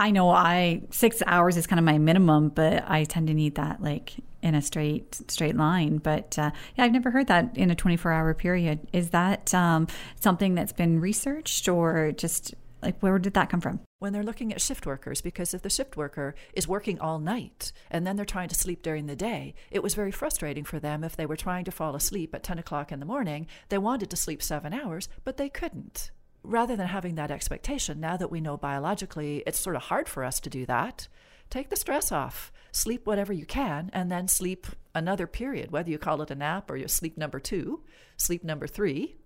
I 0.00 0.12
know 0.12 0.30
I 0.30 0.80
six 0.90 1.22
hours 1.26 1.58
is 1.58 1.66
kind 1.66 1.78
of 1.78 1.84
my 1.84 1.98
minimum, 1.98 2.48
but 2.48 2.84
I 2.88 3.04
tend 3.04 3.26
to 3.26 3.34
need 3.34 3.56
that 3.56 3.82
like 3.82 4.14
in 4.40 4.54
a 4.54 4.62
straight 4.62 5.20
straight 5.30 5.56
line. 5.56 5.98
But 5.98 6.38
uh, 6.38 6.52
yeah, 6.74 6.84
I've 6.84 6.92
never 6.92 7.10
heard 7.10 7.26
that 7.26 7.54
in 7.58 7.70
a 7.70 7.74
24 7.74 8.10
hour 8.10 8.32
period. 8.32 8.88
Is 8.94 9.10
that 9.10 9.52
um, 9.52 9.88
something 10.18 10.54
that's 10.54 10.72
been 10.72 11.00
researched 11.00 11.68
or 11.68 12.12
just 12.12 12.54
like 12.80 12.98
where 13.00 13.18
did 13.18 13.34
that 13.34 13.50
come 13.50 13.60
from? 13.60 13.80
When 13.98 14.14
they're 14.14 14.22
looking 14.22 14.54
at 14.54 14.62
shift 14.62 14.86
workers, 14.86 15.20
because 15.20 15.52
if 15.52 15.60
the 15.60 15.68
shift 15.68 15.98
worker 15.98 16.34
is 16.54 16.66
working 16.66 16.98
all 16.98 17.18
night 17.18 17.70
and 17.90 18.06
then 18.06 18.16
they're 18.16 18.24
trying 18.24 18.48
to 18.48 18.54
sleep 18.54 18.82
during 18.82 19.04
the 19.04 19.14
day, 19.14 19.54
it 19.70 19.82
was 19.82 19.92
very 19.92 20.12
frustrating 20.12 20.64
for 20.64 20.80
them 20.80 21.04
if 21.04 21.14
they 21.14 21.26
were 21.26 21.36
trying 21.36 21.66
to 21.66 21.70
fall 21.70 21.94
asleep 21.94 22.34
at 22.34 22.42
10 22.42 22.58
o'clock 22.58 22.90
in 22.90 23.00
the 23.00 23.06
morning. 23.06 23.46
They 23.68 23.76
wanted 23.76 24.08
to 24.08 24.16
sleep 24.16 24.42
seven 24.42 24.72
hours, 24.72 25.10
but 25.24 25.36
they 25.36 25.50
couldn't 25.50 26.10
rather 26.42 26.76
than 26.76 26.88
having 26.88 27.14
that 27.16 27.30
expectation, 27.30 28.00
now 28.00 28.16
that 28.16 28.30
we 28.30 28.40
know 28.40 28.56
biologically 28.56 29.42
it's 29.46 29.60
sort 29.60 29.76
of 29.76 29.82
hard 29.82 30.08
for 30.08 30.24
us 30.24 30.40
to 30.40 30.50
do 30.50 30.66
that, 30.66 31.08
take 31.50 31.68
the 31.68 31.76
stress 31.76 32.10
off. 32.12 32.52
Sleep 32.72 33.06
whatever 33.06 33.32
you 33.32 33.46
can, 33.46 33.90
and 33.92 34.10
then 34.10 34.28
sleep 34.28 34.66
another 34.94 35.26
period, 35.26 35.72
whether 35.72 35.90
you 35.90 35.98
call 35.98 36.22
it 36.22 36.30
a 36.30 36.34
nap 36.34 36.70
or 36.70 36.76
you 36.76 36.86
sleep 36.88 37.18
number 37.18 37.40
two, 37.40 37.82
sleep 38.16 38.44
number 38.44 38.66
three. 38.66 39.16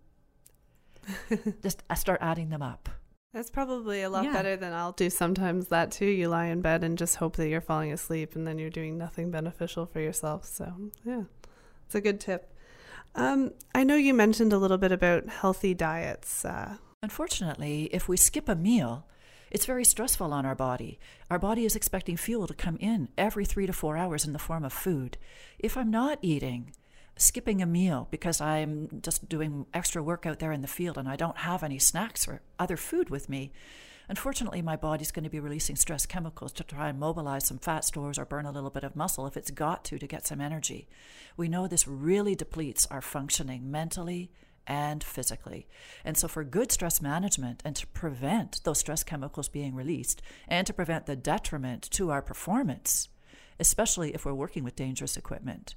Just 1.62 1.82
uh, 1.90 1.94
start 1.94 2.20
adding 2.22 2.48
them 2.48 2.62
up. 2.62 2.88
That's 3.34 3.50
probably 3.50 4.02
a 4.02 4.08
lot 4.08 4.24
yeah. 4.24 4.32
better 4.32 4.56
than 4.56 4.72
I'll 4.72 4.92
do 4.92 5.10
sometimes 5.10 5.68
that 5.68 5.90
too. 5.90 6.06
You 6.06 6.28
lie 6.28 6.46
in 6.46 6.60
bed 6.60 6.84
and 6.84 6.96
just 6.96 7.16
hope 7.16 7.34
that 7.36 7.48
you're 7.48 7.60
falling 7.60 7.92
asleep 7.92 8.36
and 8.36 8.46
then 8.46 8.60
you're 8.60 8.70
doing 8.70 8.96
nothing 8.96 9.32
beneficial 9.32 9.86
for 9.86 9.98
yourself. 9.98 10.44
So, 10.44 10.72
yeah, 11.04 11.24
it's 11.84 11.96
a 11.96 12.00
good 12.00 12.20
tip. 12.20 12.54
Um, 13.16 13.52
I 13.74 13.82
know 13.82 13.96
you 13.96 14.14
mentioned 14.14 14.52
a 14.52 14.58
little 14.58 14.78
bit 14.78 14.92
about 14.92 15.28
healthy 15.28 15.74
diets. 15.74 16.44
Uh, 16.44 16.76
Unfortunately, 17.04 17.90
if 17.92 18.08
we 18.08 18.16
skip 18.16 18.48
a 18.48 18.54
meal, 18.54 19.04
it's 19.50 19.66
very 19.66 19.84
stressful 19.84 20.32
on 20.32 20.46
our 20.46 20.54
body. 20.54 20.98
Our 21.30 21.38
body 21.38 21.66
is 21.66 21.76
expecting 21.76 22.16
fuel 22.16 22.46
to 22.46 22.54
come 22.54 22.78
in 22.80 23.10
every 23.18 23.44
three 23.44 23.66
to 23.66 23.74
four 23.74 23.98
hours 23.98 24.24
in 24.24 24.32
the 24.32 24.38
form 24.38 24.64
of 24.64 24.72
food. 24.72 25.18
If 25.58 25.76
I'm 25.76 25.90
not 25.90 26.18
eating, 26.22 26.72
skipping 27.18 27.60
a 27.60 27.66
meal 27.66 28.08
because 28.10 28.40
I'm 28.40 29.02
just 29.02 29.28
doing 29.28 29.66
extra 29.74 30.02
work 30.02 30.24
out 30.24 30.38
there 30.38 30.50
in 30.50 30.62
the 30.62 30.66
field 30.66 30.96
and 30.96 31.06
I 31.06 31.16
don't 31.16 31.36
have 31.36 31.62
any 31.62 31.78
snacks 31.78 32.26
or 32.26 32.40
other 32.58 32.78
food 32.78 33.10
with 33.10 33.28
me, 33.28 33.52
unfortunately, 34.08 34.62
my 34.62 34.76
body's 34.76 35.12
going 35.12 35.24
to 35.24 35.30
be 35.30 35.40
releasing 35.40 35.76
stress 35.76 36.06
chemicals 36.06 36.52
to 36.54 36.64
try 36.64 36.88
and 36.88 36.98
mobilize 36.98 37.44
some 37.44 37.58
fat 37.58 37.84
stores 37.84 38.18
or 38.18 38.24
burn 38.24 38.46
a 38.46 38.50
little 38.50 38.70
bit 38.70 38.82
of 38.82 38.96
muscle 38.96 39.26
if 39.26 39.36
it's 39.36 39.50
got 39.50 39.84
to 39.84 39.98
to 39.98 40.06
get 40.06 40.26
some 40.26 40.40
energy. 40.40 40.88
We 41.36 41.50
know 41.50 41.66
this 41.66 41.86
really 41.86 42.34
depletes 42.34 42.86
our 42.90 43.02
functioning 43.02 43.70
mentally, 43.70 44.30
and 44.66 45.02
physically. 45.02 45.66
And 46.04 46.16
so, 46.16 46.28
for 46.28 46.44
good 46.44 46.72
stress 46.72 47.00
management 47.00 47.62
and 47.64 47.76
to 47.76 47.86
prevent 47.88 48.62
those 48.64 48.78
stress 48.78 49.02
chemicals 49.02 49.48
being 49.48 49.74
released 49.74 50.22
and 50.48 50.66
to 50.66 50.72
prevent 50.72 51.06
the 51.06 51.16
detriment 51.16 51.90
to 51.92 52.10
our 52.10 52.22
performance, 52.22 53.08
especially 53.60 54.14
if 54.14 54.24
we're 54.24 54.34
working 54.34 54.64
with 54.64 54.76
dangerous 54.76 55.16
equipment, 55.16 55.74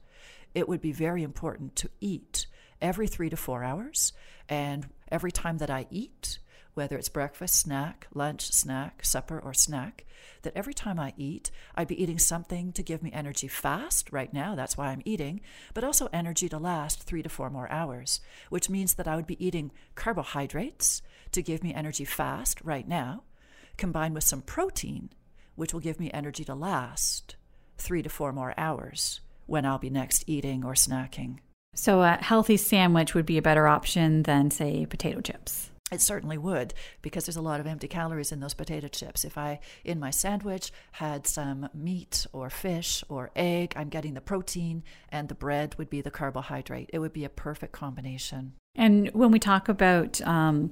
it 0.53 0.67
would 0.67 0.81
be 0.81 0.91
very 0.91 1.23
important 1.23 1.75
to 1.77 1.89
eat 1.99 2.47
every 2.81 3.07
three 3.07 3.29
to 3.29 3.37
four 3.37 3.63
hours. 3.63 4.13
And 4.49 4.87
every 5.11 5.31
time 5.31 5.57
that 5.57 5.69
I 5.69 5.87
eat, 5.89 6.39
whether 6.77 6.95
it's 6.95 7.09
breakfast, 7.09 7.55
snack, 7.55 8.05
lunch, 8.13 8.51
snack, 8.51 9.03
supper, 9.03 9.39
or 9.39 9.53
snack, 9.53 10.05
that 10.43 10.55
every 10.55 10.75
time 10.75 10.99
I 10.99 11.13
eat, 11.17 11.49
I'd 11.75 11.87
be 11.87 12.01
eating 12.01 12.19
something 12.19 12.71
to 12.73 12.83
give 12.83 13.01
me 13.01 13.11
energy 13.11 13.47
fast 13.47 14.13
right 14.13 14.31
now, 14.31 14.53
that's 14.53 14.77
why 14.77 14.89
I'm 14.89 15.01
eating, 15.03 15.41
but 15.73 15.83
also 15.83 16.07
energy 16.13 16.47
to 16.49 16.59
last 16.59 17.01
three 17.01 17.23
to 17.23 17.29
four 17.29 17.49
more 17.49 17.69
hours, 17.71 18.21
which 18.49 18.69
means 18.69 18.93
that 18.93 19.07
I 19.07 19.15
would 19.15 19.25
be 19.25 19.43
eating 19.43 19.71
carbohydrates 19.95 21.01
to 21.31 21.41
give 21.41 21.63
me 21.63 21.73
energy 21.73 22.05
fast 22.05 22.61
right 22.63 22.87
now, 22.87 23.23
combined 23.75 24.13
with 24.13 24.23
some 24.23 24.43
protein, 24.43 25.09
which 25.55 25.73
will 25.73 25.81
give 25.81 25.99
me 25.99 26.11
energy 26.13 26.43
to 26.43 26.53
last 26.53 27.37
three 27.79 28.03
to 28.03 28.09
four 28.09 28.31
more 28.31 28.53
hours 28.55 29.21
when 29.47 29.65
I'll 29.65 29.79
be 29.79 29.89
next 29.89 30.25
eating 30.27 30.63
or 30.63 30.75
snacking. 30.75 31.39
So, 31.73 32.01
a 32.03 32.17
healthy 32.21 32.57
sandwich 32.57 33.15
would 33.15 33.25
be 33.25 33.37
a 33.37 33.41
better 33.41 33.67
option 33.67 34.23
than, 34.23 34.51
say, 34.51 34.85
potato 34.85 35.21
chips. 35.21 35.71
It 35.89 36.01
certainly 36.01 36.37
would, 36.37 36.73
because 37.01 37.25
there's 37.25 37.37
a 37.37 37.41
lot 37.41 37.61
of 37.61 37.67
empty 37.67 37.87
calories 37.87 38.33
in 38.33 38.41
those 38.41 38.53
potato 38.53 38.89
chips. 38.89 39.23
If 39.23 39.37
I, 39.37 39.59
in 39.85 39.99
my 39.99 40.09
sandwich, 40.09 40.73
had 40.93 41.25
some 41.25 41.69
meat 41.73 42.27
or 42.33 42.49
fish 42.49 43.05
or 43.07 43.31
egg, 43.37 43.71
I'm 43.77 43.87
getting 43.87 44.13
the 44.13 44.19
protein, 44.19 44.83
and 45.09 45.29
the 45.29 45.35
bread 45.35 45.75
would 45.77 45.89
be 45.89 46.01
the 46.01 46.11
carbohydrate. 46.11 46.89
It 46.91 46.99
would 46.99 47.13
be 47.13 47.23
a 47.23 47.29
perfect 47.29 47.71
combination. 47.71 48.53
And 48.75 49.09
when 49.13 49.31
we 49.31 49.39
talk 49.39 49.69
about 49.69 50.19
um, 50.21 50.71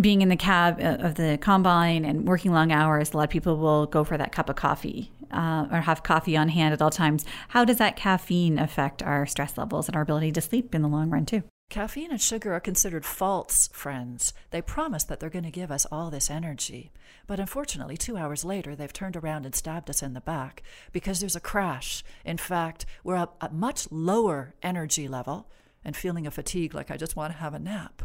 being 0.00 0.22
in 0.22 0.30
the 0.30 0.36
cab 0.36 0.80
uh, 0.80 0.96
of 1.06 1.16
the 1.16 1.38
combine 1.40 2.06
and 2.06 2.26
working 2.26 2.52
long 2.52 2.72
hours, 2.72 3.12
a 3.12 3.18
lot 3.18 3.24
of 3.24 3.30
people 3.30 3.58
will 3.58 3.84
go 3.84 4.02
for 4.02 4.16
that 4.16 4.32
cup 4.32 4.48
of 4.48 4.56
coffee 4.56 5.12
uh, 5.30 5.66
or 5.70 5.82
have 5.82 6.02
coffee 6.02 6.38
on 6.38 6.48
hand 6.48 6.72
at 6.72 6.80
all 6.80 6.90
times. 6.90 7.26
How 7.48 7.66
does 7.66 7.76
that 7.76 7.96
caffeine 7.96 8.58
affect 8.58 9.02
our 9.02 9.26
stress 9.26 9.58
levels 9.58 9.88
and 9.88 9.94
our 9.94 10.02
ability 10.02 10.32
to 10.32 10.40
sleep 10.40 10.74
in 10.74 10.80
the 10.80 10.88
long 10.88 11.10
run, 11.10 11.26
too? 11.26 11.42
Caffeine 11.70 12.10
and 12.10 12.20
sugar 12.20 12.54
are 12.54 12.60
considered 12.60 13.04
false 13.04 13.68
friends. 13.74 14.32
They 14.50 14.62
promise 14.62 15.04
that 15.04 15.20
they're 15.20 15.28
going 15.28 15.44
to 15.44 15.50
give 15.50 15.70
us 15.70 15.84
all 15.92 16.10
this 16.10 16.30
energy. 16.30 16.92
But 17.26 17.38
unfortunately, 17.38 17.98
two 17.98 18.16
hours 18.16 18.42
later, 18.42 18.74
they've 18.74 18.90
turned 18.90 19.16
around 19.16 19.44
and 19.44 19.54
stabbed 19.54 19.90
us 19.90 20.02
in 20.02 20.14
the 20.14 20.22
back 20.22 20.62
because 20.92 21.20
there's 21.20 21.36
a 21.36 21.40
crash. 21.40 22.02
In 22.24 22.38
fact, 22.38 22.86
we're 23.04 23.16
at 23.16 23.28
a 23.42 23.50
much 23.50 23.86
lower 23.92 24.54
energy 24.62 25.08
level 25.08 25.50
and 25.84 25.94
feeling 25.94 26.26
a 26.26 26.30
fatigue 26.30 26.72
like 26.72 26.90
I 26.90 26.96
just 26.96 27.16
want 27.16 27.34
to 27.34 27.38
have 27.38 27.52
a 27.52 27.58
nap. 27.58 28.02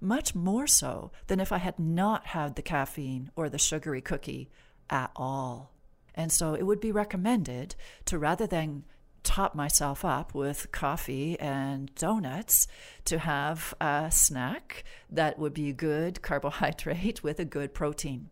Much 0.00 0.34
more 0.34 0.66
so 0.66 1.12
than 1.26 1.38
if 1.38 1.52
I 1.52 1.58
had 1.58 1.78
not 1.78 2.28
had 2.28 2.56
the 2.56 2.62
caffeine 2.62 3.30
or 3.36 3.50
the 3.50 3.58
sugary 3.58 4.00
cookie 4.00 4.48
at 4.88 5.10
all. 5.16 5.70
And 6.14 6.32
so 6.32 6.54
it 6.54 6.62
would 6.62 6.80
be 6.80 6.92
recommended 6.92 7.74
to 8.06 8.18
rather 8.18 8.46
than 8.46 8.84
top 9.22 9.54
myself 9.54 10.04
up 10.04 10.34
with 10.34 10.70
coffee 10.72 11.38
and 11.38 11.94
donuts 11.94 12.66
to 13.04 13.18
have 13.18 13.74
a 13.80 14.10
snack 14.10 14.84
that 15.10 15.38
would 15.38 15.54
be 15.54 15.72
good 15.72 16.22
carbohydrate 16.22 17.22
with 17.22 17.38
a 17.38 17.44
good 17.44 17.74
protein. 17.74 18.30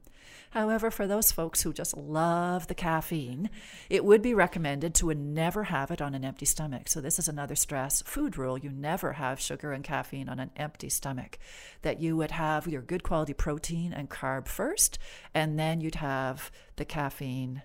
However, 0.51 0.91
for 0.91 1.07
those 1.07 1.31
folks 1.31 1.63
who 1.63 1.73
just 1.73 1.97
love 1.97 2.67
the 2.67 2.75
caffeine, 2.75 3.51
it 3.89 4.05
would 4.05 4.21
be 4.21 4.35
recommended 4.35 4.95
to 4.97 5.15
never 5.15 5.65
have 5.65 5.93
it 5.93 6.03
on 6.03 6.13
an 6.13 6.25
empty 6.25 6.45
stomach. 6.45 6.89
So, 6.89 7.01
this 7.01 7.21
is 7.21 7.29
another 7.29 7.55
stress 7.55 8.03
food 8.03 8.37
rule. 8.37 8.59
You 8.59 8.71
never 8.71 9.13
have 9.13 9.39
sugar 9.39 9.73
and 9.73 9.85
caffeine 9.85 10.29
on 10.29 10.41
an 10.41 10.51
empty 10.57 10.89
stomach. 10.89 11.39
That 11.83 12.01
you 12.01 12.17
would 12.17 12.33
have 12.33 12.67
your 12.67 12.83
good 12.83 13.05
quality 13.05 13.33
protein 13.33 13.93
and 13.93 14.11
carb 14.11 14.49
first, 14.49 14.99
and 15.35 15.57
then 15.57 15.81
you'd 15.81 15.97
have 15.97 16.51
the 16.75 16.85
caffeine 16.85 17.63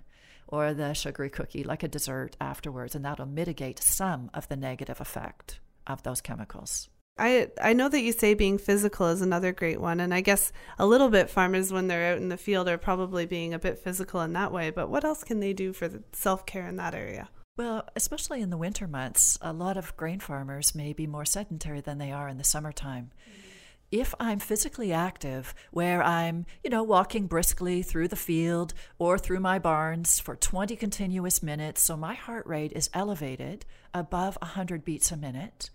or 0.47 0.73
the 0.73 0.93
sugary 0.93 1.29
cookie 1.29 1.63
like 1.63 1.83
a 1.83 1.87
dessert 1.87 2.35
afterwards, 2.39 2.95
and 2.95 3.05
that'll 3.05 3.25
mitigate 3.25 3.81
some 3.81 4.29
of 4.33 4.47
the 4.47 4.55
negative 4.55 5.01
effect 5.01 5.59
of 5.87 6.03
those 6.03 6.21
chemicals. 6.21 6.89
I 7.17 7.49
I 7.61 7.73
know 7.73 7.87
that 7.89 8.01
you 8.01 8.11
say 8.11 8.33
being 8.33 8.57
physical 8.57 9.07
is 9.07 9.21
another 9.21 9.53
great 9.53 9.79
one, 9.79 9.99
and 9.99 10.13
I 10.13 10.21
guess 10.21 10.51
a 10.77 10.85
little 10.85 11.09
bit 11.09 11.29
farmers 11.29 11.71
when 11.71 11.87
they're 11.87 12.13
out 12.13 12.17
in 12.17 12.29
the 12.29 12.37
field 12.37 12.67
are 12.67 12.77
probably 12.77 13.25
being 13.25 13.53
a 13.53 13.59
bit 13.59 13.79
physical 13.79 14.21
in 14.21 14.33
that 14.33 14.51
way. 14.51 14.69
But 14.69 14.89
what 14.89 15.05
else 15.05 15.23
can 15.23 15.39
they 15.39 15.53
do 15.53 15.71
for 15.71 15.89
self 16.11 16.45
care 16.45 16.67
in 16.67 16.75
that 16.75 16.93
area? 16.93 17.29
Well, 17.57 17.87
especially 17.95 18.41
in 18.41 18.49
the 18.49 18.57
winter 18.57 18.85
months, 18.85 19.37
a 19.41 19.53
lot 19.53 19.77
of 19.77 19.95
grain 19.95 20.19
farmers 20.19 20.75
may 20.75 20.91
be 20.91 21.07
more 21.07 21.23
sedentary 21.23 21.79
than 21.79 21.99
they 21.99 22.11
are 22.11 22.27
in 22.27 22.37
the 22.37 22.43
summertime. 22.43 23.11
Mm-hmm 23.21 23.44
if 23.91 24.13
I'm 24.19 24.39
physically 24.39 24.91
active, 24.91 25.53
where 25.71 26.03
I'm, 26.03 26.45
you 26.63 26.69
know, 26.69 26.83
walking 26.83 27.27
briskly 27.27 27.81
through 27.81 28.07
the 28.07 28.15
field 28.15 28.73
or 28.97 29.17
through 29.17 29.39
my 29.39 29.59
barns 29.59 30.19
for 30.19 30.35
20 30.35 30.75
continuous 30.75 31.41
minutes, 31.43 31.81
so 31.81 31.95
my 31.95 32.13
heart 32.13 32.45
rate 32.47 32.73
is 32.75 32.89
elevated 32.93 33.65
above 33.93 34.37
100 34.41 34.83
beats 34.83 35.11
a 35.11 35.17
minute, 35.17 35.69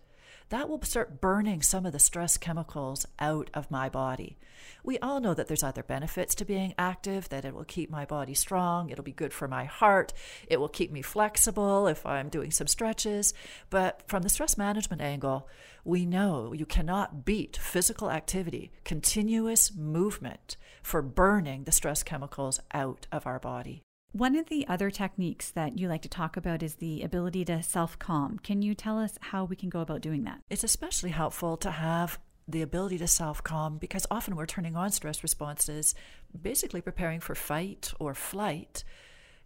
that 0.50 0.68
will 0.68 0.82
start 0.82 1.20
burning 1.20 1.62
some 1.62 1.86
of 1.86 1.92
the 1.92 1.98
stress 1.98 2.36
chemicals 2.36 3.06
out 3.18 3.50
of 3.54 3.70
my 3.70 3.88
body. 3.88 4.36
We 4.84 4.98
all 4.98 5.20
know 5.20 5.32
that 5.34 5.46
there's 5.46 5.62
other 5.62 5.82
benefits 5.82 6.34
to 6.36 6.44
being 6.44 6.74
active, 6.78 7.28
that 7.28 7.44
it 7.44 7.54
will 7.54 7.64
keep 7.64 7.90
my 7.90 8.04
body 8.04 8.34
strong, 8.34 8.90
it'll 8.90 9.04
be 9.04 9.12
good 9.12 9.32
for 9.32 9.48
my 9.48 9.64
heart, 9.64 10.12
it 10.48 10.60
will 10.60 10.68
keep 10.68 10.90
me 10.90 11.02
flexible 11.02 11.86
if 11.86 12.04
I'm 12.04 12.28
doing 12.28 12.50
some 12.50 12.66
stretches. 12.66 13.32
But 13.70 14.02
from 14.06 14.22
the 14.22 14.28
stress 14.28 14.58
management 14.58 15.02
angle, 15.02 15.48
we 15.84 16.04
know 16.04 16.52
you 16.52 16.66
cannot 16.66 17.24
beat 17.24 17.56
physical 17.56 18.10
activity, 18.10 18.72
continuous 18.84 19.74
movement 19.74 20.56
for 20.82 21.00
burning 21.00 21.64
the 21.64 21.72
stress 21.72 22.02
chemicals 22.02 22.60
out 22.72 23.06
of 23.12 23.26
our 23.26 23.38
body. 23.38 23.82
One 24.12 24.34
of 24.34 24.48
the 24.48 24.66
other 24.66 24.90
techniques 24.90 25.52
that 25.52 25.78
you 25.78 25.88
like 25.88 26.02
to 26.02 26.08
talk 26.08 26.36
about 26.36 26.64
is 26.64 26.76
the 26.76 27.02
ability 27.02 27.44
to 27.44 27.62
self 27.62 27.96
calm. 27.98 28.40
Can 28.40 28.60
you 28.60 28.74
tell 28.74 28.98
us 28.98 29.16
how 29.20 29.44
we 29.44 29.54
can 29.54 29.68
go 29.68 29.80
about 29.80 30.00
doing 30.00 30.24
that? 30.24 30.40
It's 30.50 30.64
especially 30.64 31.10
helpful 31.10 31.56
to 31.58 31.70
have 31.70 32.18
the 32.48 32.62
ability 32.62 32.98
to 32.98 33.06
self 33.06 33.44
calm 33.44 33.78
because 33.78 34.08
often 34.10 34.34
we're 34.34 34.46
turning 34.46 34.74
on 34.74 34.90
stress 34.90 35.22
responses, 35.22 35.94
basically 36.40 36.80
preparing 36.80 37.20
for 37.20 37.36
fight 37.36 37.92
or 38.00 38.14
flight. 38.14 38.82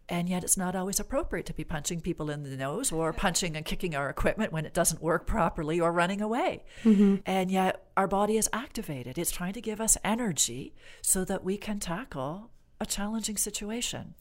And 0.09 0.29
yet, 0.31 0.44
it's 0.44 0.57
not 0.57 0.74
always 0.74 1.00
appropriate 1.00 1.46
to 1.46 1.55
be 1.55 1.64
punching 1.64 2.00
people 2.00 2.31
in 2.31 2.42
the 2.42 2.57
nose 2.57 2.92
or 2.92 3.12
punching 3.12 3.57
and 3.57 3.64
kicking 3.64 3.94
our 3.94 4.09
equipment 4.09 4.53
when 4.53 4.66
it 4.66 4.74
doesn't 4.74 5.03
work 5.03 5.27
properly 5.27 5.81
or 5.81 5.92
running 5.92 6.20
away. 6.20 6.64
Mm-hmm. 6.85 7.16
And 7.24 7.50
yet, 7.50 7.87
our 7.96 8.07
body 8.07 8.37
is 8.37 8.48
activated. 8.53 9.16
It's 9.18 9.31
trying 9.31 9.55
to 9.55 9.62
give 9.62 9.81
us 9.81 9.96
energy 10.05 10.74
so 11.00 11.24
that 11.24 11.42
we 11.42 11.57
can 11.57 11.81
tackle 11.81 12.50
a 12.81 12.87
challenging 12.87 13.38
situation. 13.38 14.14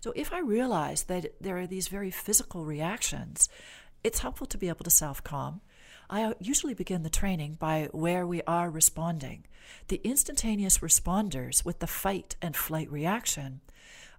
So 0.00 0.12
if 0.16 0.32
I 0.32 0.40
realize 0.40 1.04
that 1.04 1.34
there 1.40 1.58
are 1.58 1.66
these 1.66 1.88
very 1.88 2.10
physical 2.10 2.64
reactions, 2.64 3.48
it's 4.02 4.20
helpful 4.20 4.46
to 4.46 4.58
be 4.58 4.68
able 4.68 4.84
to 4.84 4.90
self 4.90 5.22
calm. 5.22 5.60
I 6.08 6.34
usually 6.40 6.74
begin 6.74 7.02
the 7.02 7.10
training 7.10 7.54
by 7.54 7.88
where 7.92 8.26
we 8.26 8.42
are 8.42 8.70
responding. 8.70 9.44
The 9.88 10.00
instantaneous 10.02 10.78
responders 10.78 11.64
with 11.64 11.78
the 11.78 11.86
fight 11.86 12.34
and 12.42 12.56
flight 12.56 12.90
reaction 12.90 13.60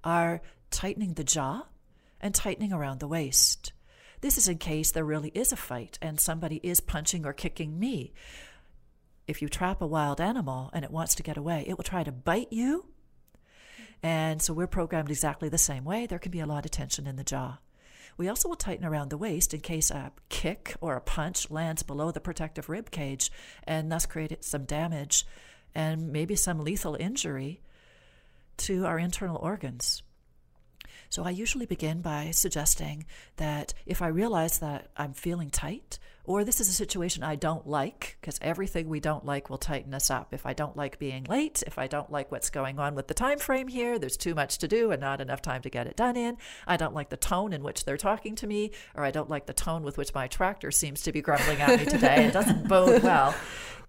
are 0.04 0.42
tightening 0.70 1.16
the 1.16 1.24
jaw 1.24 1.64
and 2.22 2.34
tightening 2.34 2.72
around 2.72 3.00
the 3.00 3.08
waist. 3.08 3.74
This 4.22 4.38
is 4.38 4.48
in 4.48 4.60
case 4.60 4.92
there 4.92 5.04
really 5.04 5.32
is 5.34 5.52
a 5.52 5.58
fight 5.58 5.98
and 6.02 6.20
somebody 6.20 6.62
is 6.64 6.80
punching 6.80 7.26
or 7.26 7.34
kicking 7.34 7.80
me. 7.80 8.14
If 9.28 9.42
you 9.42 9.50
trap 9.50 9.82
a 9.82 9.88
wild 9.88 10.22
animal 10.22 10.70
and 10.74 10.86
it 10.86 10.92
wants 10.92 11.16
to 11.16 11.24
get 11.24 11.38
away, 11.38 11.66
it 11.68 11.76
will 11.76 11.84
try 11.84 12.04
to 12.04 12.12
bite 12.12 12.54
you 12.54 12.86
and 14.04 14.42
so 14.42 14.54
we're 14.54 14.68
programmed 14.68 15.10
exactly 15.10 15.50
the 15.50 15.58
same 15.58 15.84
way. 15.84 16.06
There 16.06 16.20
can 16.20 16.32
be 16.32 16.40
a 16.40 16.46
lot 16.46 16.66
of 16.66 16.72
tension 16.72 17.08
in 17.08 17.16
the 17.16 17.24
jaw. 17.24 17.60
We 18.18 18.28
also 18.28 18.50
will 18.50 18.56
tighten 18.56 18.86
around 18.86 19.10
the 19.10 19.18
waist 19.18 19.54
in 19.54 19.62
case 19.62 19.90
a 19.90 20.12
kick 20.30 20.76
or 20.82 20.96
a 20.96 21.02
punch 21.02 21.50
lands 21.50 21.84
below 21.84 22.12
the 22.12 22.20
protective 22.20 22.70
rib 22.70 22.92
cage 22.92 23.32
and 23.64 23.92
thus 23.92 24.06
create 24.06 24.44
some 24.44 24.66
damage 24.66 25.26
and 25.74 26.12
maybe 26.12 26.36
some 26.36 26.60
lethal 26.60 26.96
injury 26.96 27.62
to 28.58 28.86
our 28.86 29.00
internal 29.00 29.38
organs. 29.38 30.04
So 31.10 31.24
I 31.24 31.32
usually 31.32 31.66
begin 31.66 32.02
by 32.02 32.32
suggesting 32.32 33.06
that 33.38 33.74
if 33.86 34.02
I 34.02 34.08
realize 34.08 34.60
that 34.60 34.92
I'm 34.96 35.14
feeling 35.14 35.50
tight, 35.50 36.00
or 36.32 36.46
this 36.46 36.62
is 36.62 36.70
a 36.70 36.74
situation 36.74 37.24
I 37.24 37.36
don't 37.36 37.68
like, 37.68 38.16
because 38.22 38.40
everything 38.42 38.88
we 38.88 39.02
don't 39.02 39.26
like 39.26 39.50
will 39.50 39.58
tighten 39.58 39.94
us 39.94 40.10
up. 40.10 40.34
If 40.34 40.46
I 40.46 40.54
don't 40.54 40.78
like 40.78 40.98
being 40.98 41.26
late, 41.26 41.62
if 41.68 41.78
I 41.78 41.88
don't 41.88 42.10
like 42.10 42.32
what's 42.32 42.50
going 42.50 42.80
on 42.80 42.96
with 42.96 43.10
the 43.10 43.14
time 43.14 43.38
frame 43.38 43.68
here, 43.68 44.00
there's 44.00 44.16
too 44.16 44.34
much 44.34 44.58
to 44.60 44.68
do 44.70 44.92
and 44.92 45.02
not 45.02 45.20
enough 45.20 45.42
time 45.42 45.62
to 45.64 45.70
get 45.70 45.88
it 45.88 45.98
done 45.98 46.16
in. 46.16 46.38
I 46.66 46.78
don't 46.78 46.96
like 46.96 47.10
the 47.10 47.18
tone 47.18 47.52
in 47.52 47.64
which 47.64 47.84
they're 47.84 47.98
talking 47.98 48.36
to 48.36 48.48
me, 48.48 48.72
or 48.96 49.04
I 49.04 49.12
don't 49.12 49.30
like 49.30 49.46
the 49.46 49.52
tone 49.52 49.84
with 49.84 49.98
which 49.98 50.14
my 50.14 50.30
tractor 50.30 50.72
seems 50.72 51.02
to 51.02 51.12
be 51.12 51.22
grumbling 51.22 51.60
at 51.60 51.78
me 51.78 51.86
today. 51.86 52.28
It 52.28 52.34
doesn't 52.34 52.66
bode 52.70 53.04
well. 53.04 53.36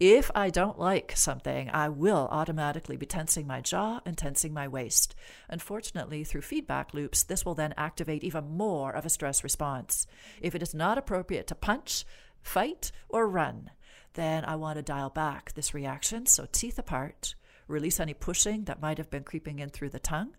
If 0.00 0.32
I 0.34 0.50
don't 0.50 0.80
like 0.80 1.12
something, 1.14 1.70
I 1.70 1.88
will 1.88 2.26
automatically 2.32 2.96
be 2.96 3.06
tensing 3.06 3.46
my 3.46 3.60
jaw 3.60 4.00
and 4.04 4.18
tensing 4.18 4.52
my 4.52 4.66
waist. 4.66 5.14
Unfortunately, 5.48 6.24
through 6.24 6.40
feedback 6.40 6.92
loops, 6.92 7.22
this 7.22 7.44
will 7.44 7.54
then 7.54 7.72
activate 7.76 8.24
even 8.24 8.56
more 8.56 8.90
of 8.90 9.06
a 9.06 9.10
stress 9.10 9.44
response. 9.44 10.08
If 10.40 10.56
it 10.56 10.62
is 10.62 10.74
not 10.74 10.98
appropriate 10.98 11.46
to 11.46 11.54
punch, 11.54 12.04
fight, 12.42 12.92
or 13.08 13.26
run, 13.28 13.70
then 14.14 14.44
I 14.44 14.56
want 14.56 14.76
to 14.76 14.82
dial 14.82 15.10
back 15.10 15.52
this 15.52 15.74
reaction. 15.74 16.26
So, 16.26 16.46
teeth 16.50 16.78
apart, 16.78 17.34
release 17.66 18.00
any 18.00 18.14
pushing 18.14 18.64
that 18.64 18.82
might 18.82 18.98
have 18.98 19.10
been 19.10 19.24
creeping 19.24 19.58
in 19.58 19.70
through 19.70 19.90
the 19.90 19.98
tongue. 19.98 20.34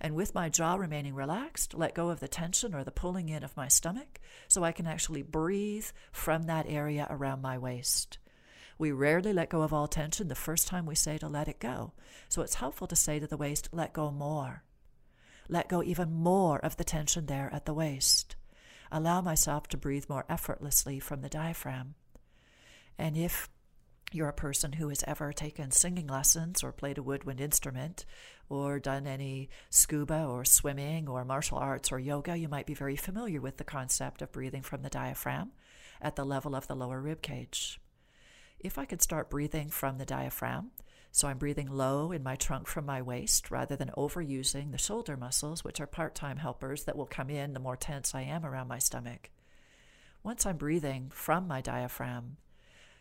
And 0.00 0.14
with 0.14 0.34
my 0.34 0.48
jaw 0.48 0.74
remaining 0.74 1.14
relaxed, 1.14 1.74
let 1.74 1.94
go 1.94 2.10
of 2.10 2.20
the 2.20 2.28
tension 2.28 2.74
or 2.74 2.84
the 2.84 2.90
pulling 2.90 3.28
in 3.30 3.42
of 3.42 3.56
my 3.56 3.68
stomach 3.68 4.20
so 4.46 4.62
I 4.62 4.72
can 4.72 4.86
actually 4.86 5.22
breathe 5.22 5.86
from 6.12 6.44
that 6.44 6.66
area 6.68 7.06
around 7.08 7.40
my 7.40 7.56
waist. 7.56 8.18
We 8.78 8.92
rarely 8.92 9.32
let 9.32 9.48
go 9.48 9.62
of 9.62 9.72
all 9.72 9.88
tension 9.88 10.28
the 10.28 10.34
first 10.34 10.68
time 10.68 10.84
we 10.84 10.94
say 10.94 11.16
to 11.18 11.28
let 11.28 11.48
it 11.48 11.58
go. 11.58 11.94
So 12.28 12.42
it's 12.42 12.56
helpful 12.56 12.86
to 12.88 12.96
say 12.96 13.18
to 13.18 13.26
the 13.26 13.38
waist, 13.38 13.70
let 13.72 13.94
go 13.94 14.10
more. 14.10 14.64
Let 15.48 15.70
go 15.70 15.82
even 15.82 16.12
more 16.12 16.58
of 16.58 16.76
the 16.76 16.84
tension 16.84 17.24
there 17.24 17.48
at 17.54 17.64
the 17.64 17.72
waist 17.72 18.36
allow 18.90 19.20
myself 19.20 19.68
to 19.68 19.76
breathe 19.76 20.06
more 20.08 20.24
effortlessly 20.28 20.98
from 21.00 21.22
the 21.22 21.28
diaphragm. 21.28 21.94
And 22.98 23.16
if 23.16 23.48
you're 24.12 24.28
a 24.28 24.32
person 24.32 24.74
who 24.74 24.88
has 24.88 25.04
ever 25.06 25.32
taken 25.32 25.70
singing 25.70 26.06
lessons 26.06 26.62
or 26.62 26.72
played 26.72 26.98
a 26.98 27.02
woodwind 27.02 27.40
instrument 27.40 28.04
or 28.48 28.78
done 28.78 29.06
any 29.06 29.48
scuba 29.68 30.24
or 30.24 30.44
swimming 30.44 31.08
or 31.08 31.24
martial 31.24 31.58
arts 31.58 31.90
or 31.90 31.98
yoga, 31.98 32.36
you 32.36 32.48
might 32.48 32.66
be 32.66 32.74
very 32.74 32.96
familiar 32.96 33.40
with 33.40 33.56
the 33.56 33.64
concept 33.64 34.22
of 34.22 34.32
breathing 34.32 34.62
from 34.62 34.82
the 34.82 34.88
diaphragm 34.88 35.50
at 36.00 36.16
the 36.16 36.24
level 36.24 36.54
of 36.54 36.68
the 36.68 36.76
lower 36.76 37.00
rib 37.00 37.20
cage. 37.20 37.80
If 38.60 38.78
I 38.78 38.84
could 38.84 39.02
start 39.02 39.30
breathing 39.30 39.70
from 39.70 39.98
the 39.98 40.06
diaphragm, 40.06 40.70
so 41.16 41.28
I'm 41.28 41.38
breathing 41.38 41.70
low 41.70 42.12
in 42.12 42.22
my 42.22 42.36
trunk 42.36 42.66
from 42.66 42.84
my 42.84 43.00
waist 43.00 43.50
rather 43.50 43.74
than 43.74 43.90
overusing 43.96 44.70
the 44.70 44.76
shoulder 44.76 45.16
muscles, 45.16 45.64
which 45.64 45.80
are 45.80 45.86
part 45.86 46.14
time 46.14 46.36
helpers 46.36 46.84
that 46.84 46.94
will 46.94 47.06
come 47.06 47.30
in 47.30 47.54
the 47.54 47.58
more 47.58 47.74
tense 47.74 48.14
I 48.14 48.20
am 48.20 48.44
around 48.44 48.68
my 48.68 48.78
stomach. 48.78 49.30
Once 50.22 50.44
I'm 50.44 50.58
breathing 50.58 51.10
from 51.10 51.48
my 51.48 51.62
diaphragm, 51.62 52.36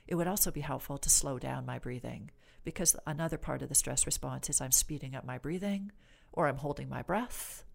it 0.07 0.15
would 0.15 0.29
also 0.29 0.49
be 0.49 0.61
helpful 0.61 0.97
to 0.97 1.09
slow 1.09 1.39
down 1.39 1.65
my 1.65 1.77
breathing 1.77 2.31
because 2.63 2.95
another 3.05 3.37
part 3.37 3.61
of 3.61 3.67
the 3.67 3.75
stress 3.75 4.05
response 4.05 4.49
is 4.49 4.61
I'm 4.61 4.71
speeding 4.71 5.13
up 5.13 5.25
my 5.25 5.37
breathing, 5.37 5.91
or 6.31 6.47
I'm 6.47 6.59
holding 6.59 6.87
my 6.87 7.01
breath, 7.01 7.65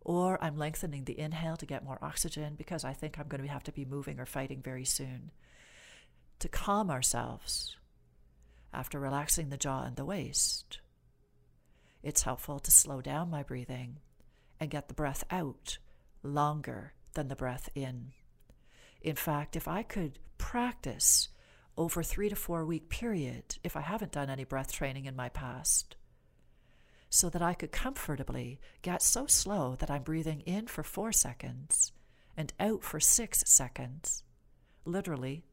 or 0.00 0.42
I'm 0.42 0.56
lengthening 0.56 1.04
the 1.04 1.20
inhale 1.20 1.58
to 1.58 1.66
get 1.66 1.84
more 1.84 1.98
oxygen 2.00 2.54
because 2.56 2.82
I 2.82 2.94
think 2.94 3.18
I'm 3.18 3.28
going 3.28 3.42
to 3.42 3.48
have 3.48 3.64
to 3.64 3.72
be 3.72 3.84
moving 3.84 4.20
or 4.20 4.24
fighting 4.24 4.62
very 4.62 4.86
soon. 4.86 5.32
To 6.38 6.48
calm 6.48 6.90
ourselves, 6.90 7.76
after 8.76 9.00
relaxing 9.00 9.48
the 9.48 9.56
jaw 9.56 9.82
and 9.84 9.96
the 9.96 10.04
waist. 10.04 10.78
It's 12.02 12.22
helpful 12.22 12.60
to 12.60 12.70
slow 12.70 13.00
down 13.00 13.30
my 13.30 13.42
breathing 13.42 13.98
and 14.60 14.70
get 14.70 14.88
the 14.88 14.94
breath 14.94 15.24
out 15.30 15.78
longer 16.22 16.92
than 17.14 17.28
the 17.28 17.36
breath 17.36 17.70
in. 17.74 18.12
In 19.00 19.16
fact, 19.16 19.56
if 19.56 19.66
I 19.66 19.82
could 19.82 20.18
practice 20.38 21.28
over 21.76 22.02
three 22.02 22.28
to 22.28 22.36
four 22.36 22.64
week 22.64 22.88
period, 22.88 23.56
if 23.64 23.76
I 23.76 23.80
haven't 23.80 24.12
done 24.12 24.30
any 24.30 24.44
breath 24.44 24.72
training 24.72 25.06
in 25.06 25.16
my 25.16 25.30
past, 25.30 25.96
so 27.08 27.30
that 27.30 27.42
I 27.42 27.54
could 27.54 27.72
comfortably 27.72 28.60
get 28.82 29.02
so 29.02 29.26
slow 29.26 29.74
that 29.76 29.90
I'm 29.90 30.02
breathing 30.02 30.40
in 30.40 30.66
for 30.66 30.82
four 30.82 31.12
seconds 31.12 31.92
and 32.36 32.52
out 32.60 32.82
for 32.82 33.00
six 33.00 33.42
seconds, 33.46 34.22
literally 34.84 35.44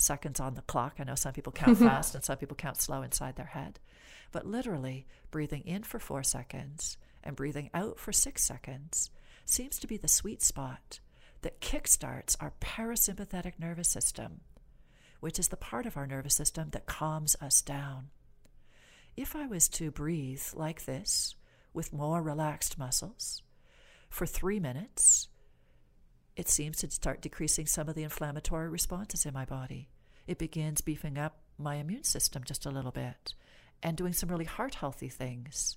seconds 0.00 0.40
on 0.40 0.54
the 0.54 0.62
clock. 0.62 0.96
I 0.98 1.04
know 1.04 1.14
some 1.14 1.32
people 1.32 1.52
count 1.52 1.78
fast 1.78 2.14
and 2.14 2.24
some 2.24 2.38
people 2.38 2.56
count 2.56 2.80
slow 2.80 3.02
inside 3.02 3.36
their 3.36 3.46
head. 3.46 3.78
But 4.32 4.46
literally, 4.46 5.06
breathing 5.30 5.62
in 5.62 5.82
for 5.82 5.98
four 5.98 6.22
seconds 6.22 6.96
and 7.24 7.36
breathing 7.36 7.70
out 7.74 7.98
for 7.98 8.12
six 8.12 8.44
seconds 8.44 9.10
seems 9.44 9.78
to 9.78 9.86
be 9.86 9.96
the 9.96 10.08
sweet 10.08 10.42
spot 10.42 11.00
that 11.42 11.60
kickstarts 11.60 12.36
our 12.40 12.52
parasympathetic 12.60 13.54
nervous 13.58 13.88
system, 13.88 14.40
which 15.20 15.38
is 15.38 15.48
the 15.48 15.56
part 15.56 15.86
of 15.86 15.96
our 15.96 16.06
nervous 16.06 16.34
system 16.34 16.70
that 16.70 16.86
calms 16.86 17.36
us 17.40 17.62
down. 17.62 18.08
If 19.16 19.34
I 19.34 19.46
was 19.46 19.68
to 19.70 19.90
breathe 19.90 20.42
like 20.54 20.84
this, 20.84 21.34
with 21.72 21.92
more 21.92 22.22
relaxed 22.22 22.78
muscles, 22.78 23.42
for 24.08 24.26
three 24.26 24.58
minutes, 24.60 25.28
it 26.38 26.48
seems 26.48 26.76
to 26.76 26.90
start 26.90 27.20
decreasing 27.20 27.66
some 27.66 27.88
of 27.88 27.96
the 27.96 28.04
inflammatory 28.04 28.68
responses 28.68 29.26
in 29.26 29.34
my 29.34 29.44
body. 29.44 29.88
It 30.28 30.38
begins 30.38 30.80
beefing 30.80 31.18
up 31.18 31.38
my 31.58 31.74
immune 31.74 32.04
system 32.04 32.44
just 32.44 32.64
a 32.64 32.70
little 32.70 32.92
bit 32.92 33.34
and 33.82 33.96
doing 33.96 34.12
some 34.12 34.28
really 34.28 34.44
heart 34.44 34.76
healthy 34.76 35.08
things. 35.08 35.76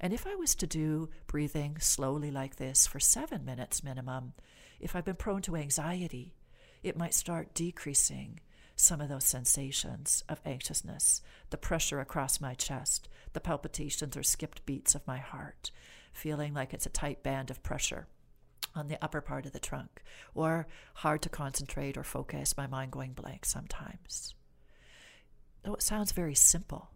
And 0.00 0.12
if 0.12 0.26
I 0.26 0.34
was 0.34 0.56
to 0.56 0.66
do 0.66 1.10
breathing 1.28 1.76
slowly 1.78 2.32
like 2.32 2.56
this 2.56 2.88
for 2.88 2.98
seven 2.98 3.44
minutes 3.44 3.84
minimum, 3.84 4.32
if 4.80 4.96
I've 4.96 5.04
been 5.04 5.14
prone 5.14 5.42
to 5.42 5.54
anxiety, 5.54 6.34
it 6.82 6.98
might 6.98 7.14
start 7.14 7.54
decreasing 7.54 8.40
some 8.74 9.00
of 9.00 9.08
those 9.08 9.24
sensations 9.24 10.24
of 10.28 10.40
anxiousness, 10.44 11.22
the 11.50 11.56
pressure 11.56 12.00
across 12.00 12.40
my 12.40 12.54
chest, 12.54 13.08
the 13.32 13.40
palpitations 13.40 14.16
or 14.16 14.24
skipped 14.24 14.66
beats 14.66 14.96
of 14.96 15.06
my 15.06 15.18
heart, 15.18 15.70
feeling 16.12 16.52
like 16.52 16.74
it's 16.74 16.86
a 16.86 16.90
tight 16.90 17.22
band 17.22 17.48
of 17.48 17.62
pressure 17.62 18.08
on 18.74 18.88
the 18.88 19.02
upper 19.02 19.20
part 19.20 19.46
of 19.46 19.52
the 19.52 19.58
trunk, 19.58 20.02
or 20.34 20.66
hard 20.94 21.22
to 21.22 21.28
concentrate 21.28 21.96
or 21.96 22.04
focus, 22.04 22.56
my 22.56 22.66
mind 22.66 22.92
going 22.92 23.12
blank 23.12 23.44
sometimes. 23.44 24.34
Though 25.62 25.74
it 25.74 25.82
sounds 25.82 26.12
very 26.12 26.34
simple, 26.34 26.90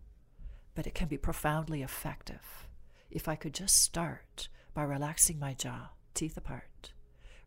but 0.75 0.87
it 0.87 0.95
can 0.95 1.09
be 1.09 1.19
profoundly 1.19 1.83
effective 1.83 2.67
if 3.11 3.29
I 3.29 3.37
could 3.37 3.55
just 3.55 3.81
start 3.81 4.49
by 4.73 4.83
relaxing 4.83 5.39
my 5.39 5.55
jaw, 5.55 5.91
teeth 6.15 6.37
apart, 6.37 6.93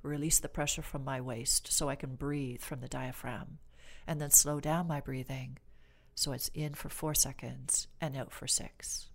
release 0.02 0.40
the 0.40 0.48
pressure 0.48 0.82
from 0.82 1.04
my 1.04 1.20
waist 1.20 1.72
so 1.72 1.90
I 1.90 1.96
can 1.96 2.16
breathe 2.16 2.62
from 2.62 2.80
the 2.80 2.88
diaphragm, 2.88 3.60
and 4.06 4.22
then 4.22 4.32
slow 4.32 4.60
down 4.60 4.88
my 4.88 5.02
breathing 5.02 5.58
so 6.16 6.32
it's 6.32 6.50
in 6.54 6.74
for 6.74 6.90
four 6.90 7.14
seconds 7.14 7.88
and 8.02 8.18
out 8.18 8.32
for 8.32 8.48
six. 8.48 9.10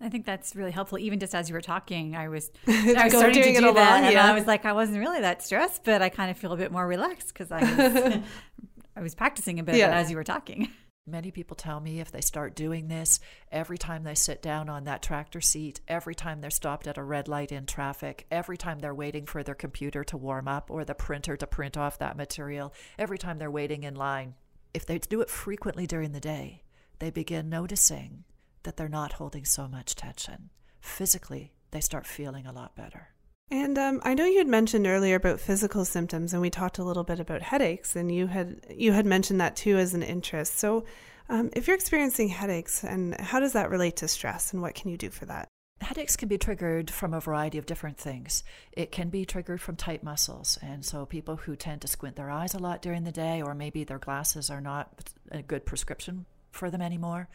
I 0.00 0.08
think 0.08 0.26
that's 0.26 0.56
really 0.56 0.72
helpful. 0.72 0.98
Even 0.98 1.20
just 1.20 1.34
as 1.34 1.48
you 1.48 1.54
were 1.54 1.60
talking, 1.60 2.16
I 2.16 2.28
was, 2.28 2.50
I 2.66 3.04
was 3.04 3.12
starting 3.12 3.54
to 3.54 3.60
do 3.60 3.60
that, 3.60 4.02
lot, 4.02 4.02
yeah. 4.02 4.08
and 4.08 4.18
I 4.18 4.34
was 4.34 4.46
like, 4.46 4.64
I 4.64 4.72
wasn't 4.72 4.98
really 4.98 5.20
that 5.20 5.42
stressed, 5.42 5.84
but 5.84 6.02
I 6.02 6.08
kind 6.08 6.30
of 6.30 6.36
feel 6.36 6.52
a 6.52 6.56
bit 6.56 6.72
more 6.72 6.86
relaxed 6.86 7.28
because 7.28 7.50
I 7.52 7.60
was, 7.60 8.22
I 8.96 9.00
was 9.00 9.14
practicing 9.14 9.60
a 9.60 9.62
bit 9.62 9.76
yeah. 9.76 9.90
as 9.90 10.10
you 10.10 10.16
were 10.16 10.24
talking. 10.24 10.70
Many 11.06 11.30
people 11.30 11.54
tell 11.54 11.80
me 11.80 12.00
if 12.00 12.10
they 12.10 12.22
start 12.22 12.56
doing 12.56 12.88
this, 12.88 13.20
every 13.52 13.76
time 13.76 14.04
they 14.04 14.14
sit 14.14 14.40
down 14.40 14.70
on 14.70 14.84
that 14.84 15.02
tractor 15.02 15.42
seat, 15.42 15.80
every 15.86 16.14
time 16.14 16.40
they're 16.40 16.50
stopped 16.50 16.86
at 16.86 16.96
a 16.96 17.02
red 17.02 17.28
light 17.28 17.52
in 17.52 17.66
traffic, 17.66 18.26
every 18.30 18.56
time 18.56 18.78
they're 18.78 18.94
waiting 18.94 19.26
for 19.26 19.42
their 19.42 19.54
computer 19.54 20.02
to 20.04 20.16
warm 20.16 20.48
up 20.48 20.70
or 20.70 20.82
the 20.82 20.94
printer 20.94 21.36
to 21.36 21.46
print 21.46 21.76
off 21.76 21.98
that 21.98 22.16
material, 22.16 22.72
every 22.98 23.18
time 23.18 23.38
they're 23.38 23.50
waiting 23.50 23.82
in 23.82 23.94
line, 23.94 24.34
if 24.72 24.86
they 24.86 24.98
do 24.98 25.20
it 25.20 25.28
frequently 25.28 25.86
during 25.86 26.12
the 26.12 26.20
day, 26.20 26.62
they 27.00 27.10
begin 27.10 27.50
noticing 27.50 28.24
that 28.64 28.76
they're 28.76 28.88
not 28.88 29.14
holding 29.14 29.44
so 29.44 29.68
much 29.68 29.94
tension. 29.94 30.50
Physically, 30.80 31.52
they 31.70 31.80
start 31.80 32.06
feeling 32.06 32.46
a 32.46 32.52
lot 32.52 32.76
better. 32.76 33.14
And 33.50 33.78
um, 33.78 34.00
I 34.04 34.14
know 34.14 34.24
you 34.24 34.38
had 34.38 34.46
mentioned 34.46 34.86
earlier 34.86 35.16
about 35.16 35.40
physical 35.40 35.84
symptoms, 35.84 36.32
and 36.32 36.40
we 36.40 36.50
talked 36.50 36.78
a 36.78 36.84
little 36.84 37.04
bit 37.04 37.20
about 37.20 37.42
headaches, 37.42 37.94
and 37.94 38.12
you 38.12 38.26
had 38.26 38.66
you 38.70 38.92
had 38.92 39.06
mentioned 39.06 39.40
that 39.40 39.56
too 39.56 39.76
as 39.76 39.94
an 39.94 40.02
interest. 40.02 40.58
So, 40.58 40.84
um, 41.28 41.50
if 41.54 41.66
you're 41.66 41.76
experiencing 41.76 42.28
headaches, 42.28 42.84
and 42.84 43.18
how 43.20 43.40
does 43.40 43.52
that 43.52 43.70
relate 43.70 43.96
to 43.96 44.08
stress, 44.08 44.52
and 44.52 44.62
what 44.62 44.74
can 44.74 44.90
you 44.90 44.96
do 44.96 45.10
for 45.10 45.26
that? 45.26 45.48
Headaches 45.80 46.16
can 46.16 46.28
be 46.28 46.38
triggered 46.38 46.90
from 46.90 47.12
a 47.12 47.20
variety 47.20 47.58
of 47.58 47.66
different 47.66 47.98
things. 47.98 48.44
It 48.72 48.90
can 48.90 49.10
be 49.10 49.26
triggered 49.26 49.60
from 49.60 49.76
tight 49.76 50.02
muscles, 50.02 50.58
and 50.62 50.84
so 50.84 51.04
people 51.04 51.36
who 51.36 51.54
tend 51.54 51.82
to 51.82 51.88
squint 51.88 52.16
their 52.16 52.30
eyes 52.30 52.54
a 52.54 52.58
lot 52.58 52.80
during 52.80 53.04
the 53.04 53.12
day, 53.12 53.42
or 53.42 53.54
maybe 53.54 53.84
their 53.84 53.98
glasses 53.98 54.48
are 54.48 54.62
not 54.62 55.12
a 55.30 55.42
good 55.42 55.66
prescription 55.66 56.24
for 56.54 56.70
them 56.70 56.82
anymore. 56.82 57.28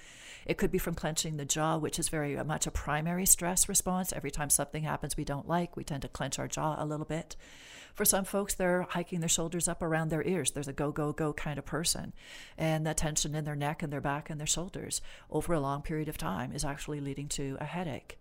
It 0.45 0.57
could 0.57 0.71
be 0.71 0.77
from 0.77 0.95
clenching 0.95 1.37
the 1.37 1.45
jaw, 1.45 1.77
which 1.77 1.99
is 1.99 2.09
very 2.09 2.35
much 2.43 2.65
a 2.65 2.71
primary 2.71 3.25
stress 3.25 3.69
response. 3.69 4.13
Every 4.13 4.31
time 4.31 4.49
something 4.49 4.83
happens 4.83 5.17
we 5.17 5.25
don't 5.25 5.47
like, 5.47 5.75
we 5.75 5.83
tend 5.83 6.01
to 6.03 6.07
clench 6.07 6.39
our 6.39 6.47
jaw 6.47 6.75
a 6.77 6.85
little 6.85 7.05
bit. 7.05 7.35
For 7.93 8.05
some 8.05 8.23
folks, 8.23 8.53
they're 8.55 8.83
hiking 8.89 9.19
their 9.19 9.29
shoulders 9.29 9.67
up 9.67 9.81
around 9.81 10.09
their 10.09 10.25
ears. 10.25 10.51
There's 10.51 10.67
a 10.67 10.73
go, 10.73 10.91
go, 10.91 11.11
go 11.11 11.33
kind 11.33 11.59
of 11.59 11.65
person. 11.65 12.13
And 12.57 12.85
the 12.85 12.93
tension 12.93 13.35
in 13.35 13.43
their 13.43 13.55
neck 13.55 13.83
and 13.83 13.91
their 13.91 14.01
back 14.01 14.29
and 14.29 14.39
their 14.39 14.47
shoulders 14.47 15.01
over 15.29 15.53
a 15.53 15.59
long 15.59 15.81
period 15.81 16.07
of 16.07 16.17
time 16.17 16.53
is 16.53 16.63
actually 16.63 17.01
leading 17.01 17.27
to 17.29 17.57
a 17.59 17.65
headache. 17.65 18.17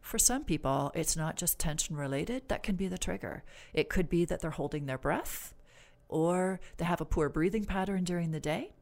For 0.00 0.18
some 0.18 0.44
people, 0.44 0.92
it's 0.94 1.16
not 1.16 1.36
just 1.36 1.58
tension 1.58 1.96
related, 1.96 2.48
that 2.48 2.62
can 2.62 2.76
be 2.76 2.88
the 2.88 2.98
trigger. 2.98 3.42
It 3.72 3.88
could 3.88 4.08
be 4.08 4.26
that 4.26 4.40
they're 4.40 4.50
holding 4.50 4.84
their 4.84 4.98
breath, 4.98 5.54
or 6.08 6.60
they 6.76 6.84
have 6.84 7.00
a 7.00 7.06
poor 7.06 7.30
breathing 7.30 7.64
pattern 7.64 8.04
during 8.04 8.30
the 8.30 8.38
day, 8.38 8.74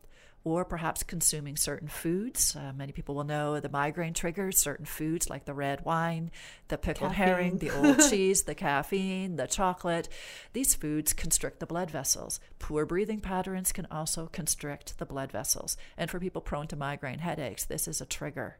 or 0.45 0.65
perhaps 0.65 1.03
consuming 1.03 1.57
certain 1.57 1.89
foods. 1.89 2.57
Uh, 2.57 2.73
many 2.75 2.93
people 2.93 3.15
will 3.15 3.25
know 3.25 3.61
the 3.61 3.69
migraine 3.69 4.15
triggers 4.15 4.59
certain 4.59 4.85
foods 4.85 5.31
like 5.31 5.45
the 5.45 5.55
red 5.55 5.85
wine, 5.85 6.31
the 6.69 6.79
pickled 6.79 7.13
caffeine. 7.13 7.27
herring, 7.27 7.59
the 7.59 7.71
old 7.71 8.01
cheese, 8.11 8.43
the 8.43 8.55
caffeine, 8.55 9.37
the 9.37 9.47
chocolate. 9.47 10.09
These 10.53 10.75
foods 10.75 11.13
constrict 11.13 11.61
the 11.61 11.67
blood 11.67 11.91
vessels. 11.91 12.41
Poor 12.59 12.85
breathing 12.85 13.21
patterns 13.21 13.73
can 13.73 13.87
also 13.91 14.29
constrict 14.33 14.99
the 14.99 15.07
blood 15.07 15.31
vessels. 15.31 15.77
And 15.97 16.11
for 16.11 16.19
people 16.19 16.43
prone 16.43 16.67
to 16.69 16.77
migraine 16.77 17.21
headaches, 17.21 17.65
this 17.65 17.87
is 17.87 18.01
a 18.01 18.07
trigger. 18.07 18.59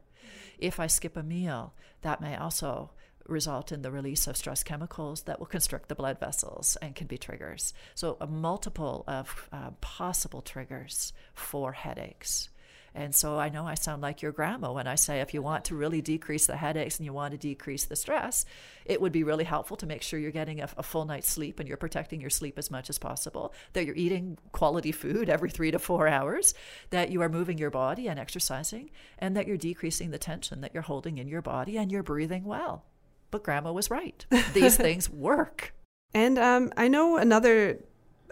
If 0.57 0.79
I 0.79 0.87
skip 0.87 1.17
a 1.17 1.23
meal, 1.23 1.73
that 2.01 2.21
may 2.21 2.37
also 2.37 2.91
result 3.27 3.71
in 3.71 3.81
the 3.81 3.91
release 3.91 4.27
of 4.27 4.37
stress 4.37 4.63
chemicals 4.63 5.23
that 5.23 5.39
will 5.39 5.45
constrict 5.45 5.89
the 5.89 5.95
blood 5.95 6.19
vessels 6.19 6.77
and 6.81 6.95
can 6.95 7.07
be 7.07 7.17
triggers. 7.17 7.73
So, 7.95 8.17
a 8.19 8.27
multiple 8.27 9.03
of 9.07 9.49
uh, 9.51 9.71
possible 9.81 10.41
triggers 10.41 11.13
for 11.33 11.71
headaches. 11.73 12.49
And 12.95 13.15
so 13.15 13.39
I 13.39 13.49
know 13.49 13.65
I 13.65 13.73
sound 13.73 14.01
like 14.01 14.21
your 14.21 14.31
grandma 14.31 14.71
when 14.71 14.87
I 14.87 14.95
say 14.95 15.19
if 15.19 15.33
you 15.33 15.41
want 15.41 15.65
to 15.65 15.75
really 15.75 16.01
decrease 16.01 16.45
the 16.45 16.55
headaches 16.55 16.97
and 16.97 17.05
you 17.05 17.13
want 17.13 17.31
to 17.31 17.37
decrease 17.37 17.85
the 17.85 17.95
stress, 17.95 18.45
it 18.85 19.01
would 19.01 19.11
be 19.11 19.23
really 19.23 19.43
helpful 19.43 19.77
to 19.77 19.87
make 19.87 20.03
sure 20.03 20.19
you're 20.19 20.31
getting 20.31 20.61
a, 20.61 20.69
a, 20.77 20.83
full 20.83 21.05
night's 21.05 21.31
sleep 21.31 21.59
and 21.59 21.67
you're 21.67 21.77
protecting 21.77 22.21
your 22.21 22.29
sleep 22.29 22.59
as 22.59 22.69
much 22.69 22.89
as 22.89 22.99
possible, 22.99 23.53
that 23.73 23.85
you're 23.85 23.95
eating 23.95 24.37
quality 24.51 24.91
food 24.91 25.27
every 25.27 25.49
three 25.49 25.71
to 25.71 25.79
four 25.79 26.07
hours, 26.07 26.53
that 26.91 27.09
you 27.09 27.21
are 27.21 27.29
moving 27.29 27.57
your 27.57 27.71
body 27.71 28.07
and 28.07 28.19
exercising, 28.19 28.91
and 29.17 29.35
that 29.35 29.47
you're 29.47 29.57
decreasing 29.57 30.11
the 30.11 30.19
tension 30.19 30.61
that 30.61 30.73
you're 30.73 30.83
holding 30.83 31.17
in 31.17 31.27
your 31.27 31.41
body 31.41 31.77
and 31.77 31.91
you're 31.91 32.03
breathing 32.03 32.43
well 32.43 32.85
but 33.33 33.43
grandma 33.43 33.73
was 33.73 33.89
right. 33.89 34.25
These 34.53 34.77
things 34.77 35.09
work. 35.09 35.73
And 36.13 36.37
um, 36.37 36.71
I 36.77 36.87
know 36.87 37.17
another 37.17 37.79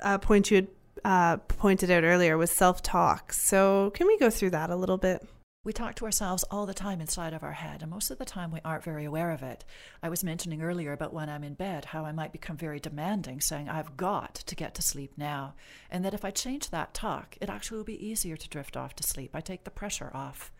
uh, 0.02 0.20
point 0.20 0.52
you 0.52 0.56
had 0.56 0.68
uh, 1.04 1.38
pointed 1.38 1.90
out 1.90 2.04
earlier 2.04 2.38
was 2.38 2.52
self 2.52 2.84
talk. 2.84 3.34
So, 3.34 3.92
can 3.96 4.06
we 4.08 4.18
go 4.20 4.30
through 4.30 4.52
that 4.52 4.70
a 4.70 4.76
little 4.76 5.00
bit? 5.00 5.28
We 5.64 5.74
talk 5.74 5.96
to 5.96 6.06
ourselves 6.06 6.44
all 6.50 6.66
the 6.66 6.74
time 6.74 7.02
inside 7.02 7.34
of 7.34 7.44
our 7.44 7.52
head, 7.52 7.82
and 7.82 7.92
most 7.92 8.10
of 8.10 8.18
the 8.18 8.26
time 8.26 8.52
we 8.52 8.62
aren't 8.64 8.84
very 8.84 9.06
aware 9.06 9.32
of 9.32 9.44
it. 9.44 9.64
I 10.02 10.10
was 10.10 10.24
mentioning 10.24 10.62
earlier 10.62 10.92
about 10.92 11.14
when 11.14 11.30
I'm 11.30 11.44
in 11.44 11.54
bed, 11.54 11.86
how 11.86 12.04
I 12.04 12.12
might 12.12 12.32
become 12.32 12.58
very 12.58 12.80
demanding, 12.80 13.42
saying, 13.42 13.70
I've 13.70 13.96
got 13.96 14.36
to 14.36 14.56
get 14.56 14.74
to 14.76 14.82
sleep 14.82 15.14
now. 15.18 15.54
And 15.92 16.04
that 16.04 16.16
if 16.16 16.26
I 16.26 16.32
change 16.32 16.70
that 16.70 16.96
talk, 16.96 17.38
it 17.40 17.50
actually 17.50 17.78
will 17.78 17.84
be 17.84 18.08
easier 18.08 18.38
to 18.38 18.50
drift 18.50 18.76
off 18.76 18.96
to 18.96 19.04
sleep. 19.04 19.36
I 19.36 19.42
take 19.42 19.64
the 19.64 19.70
pressure 19.70 20.10
off. 20.16 20.52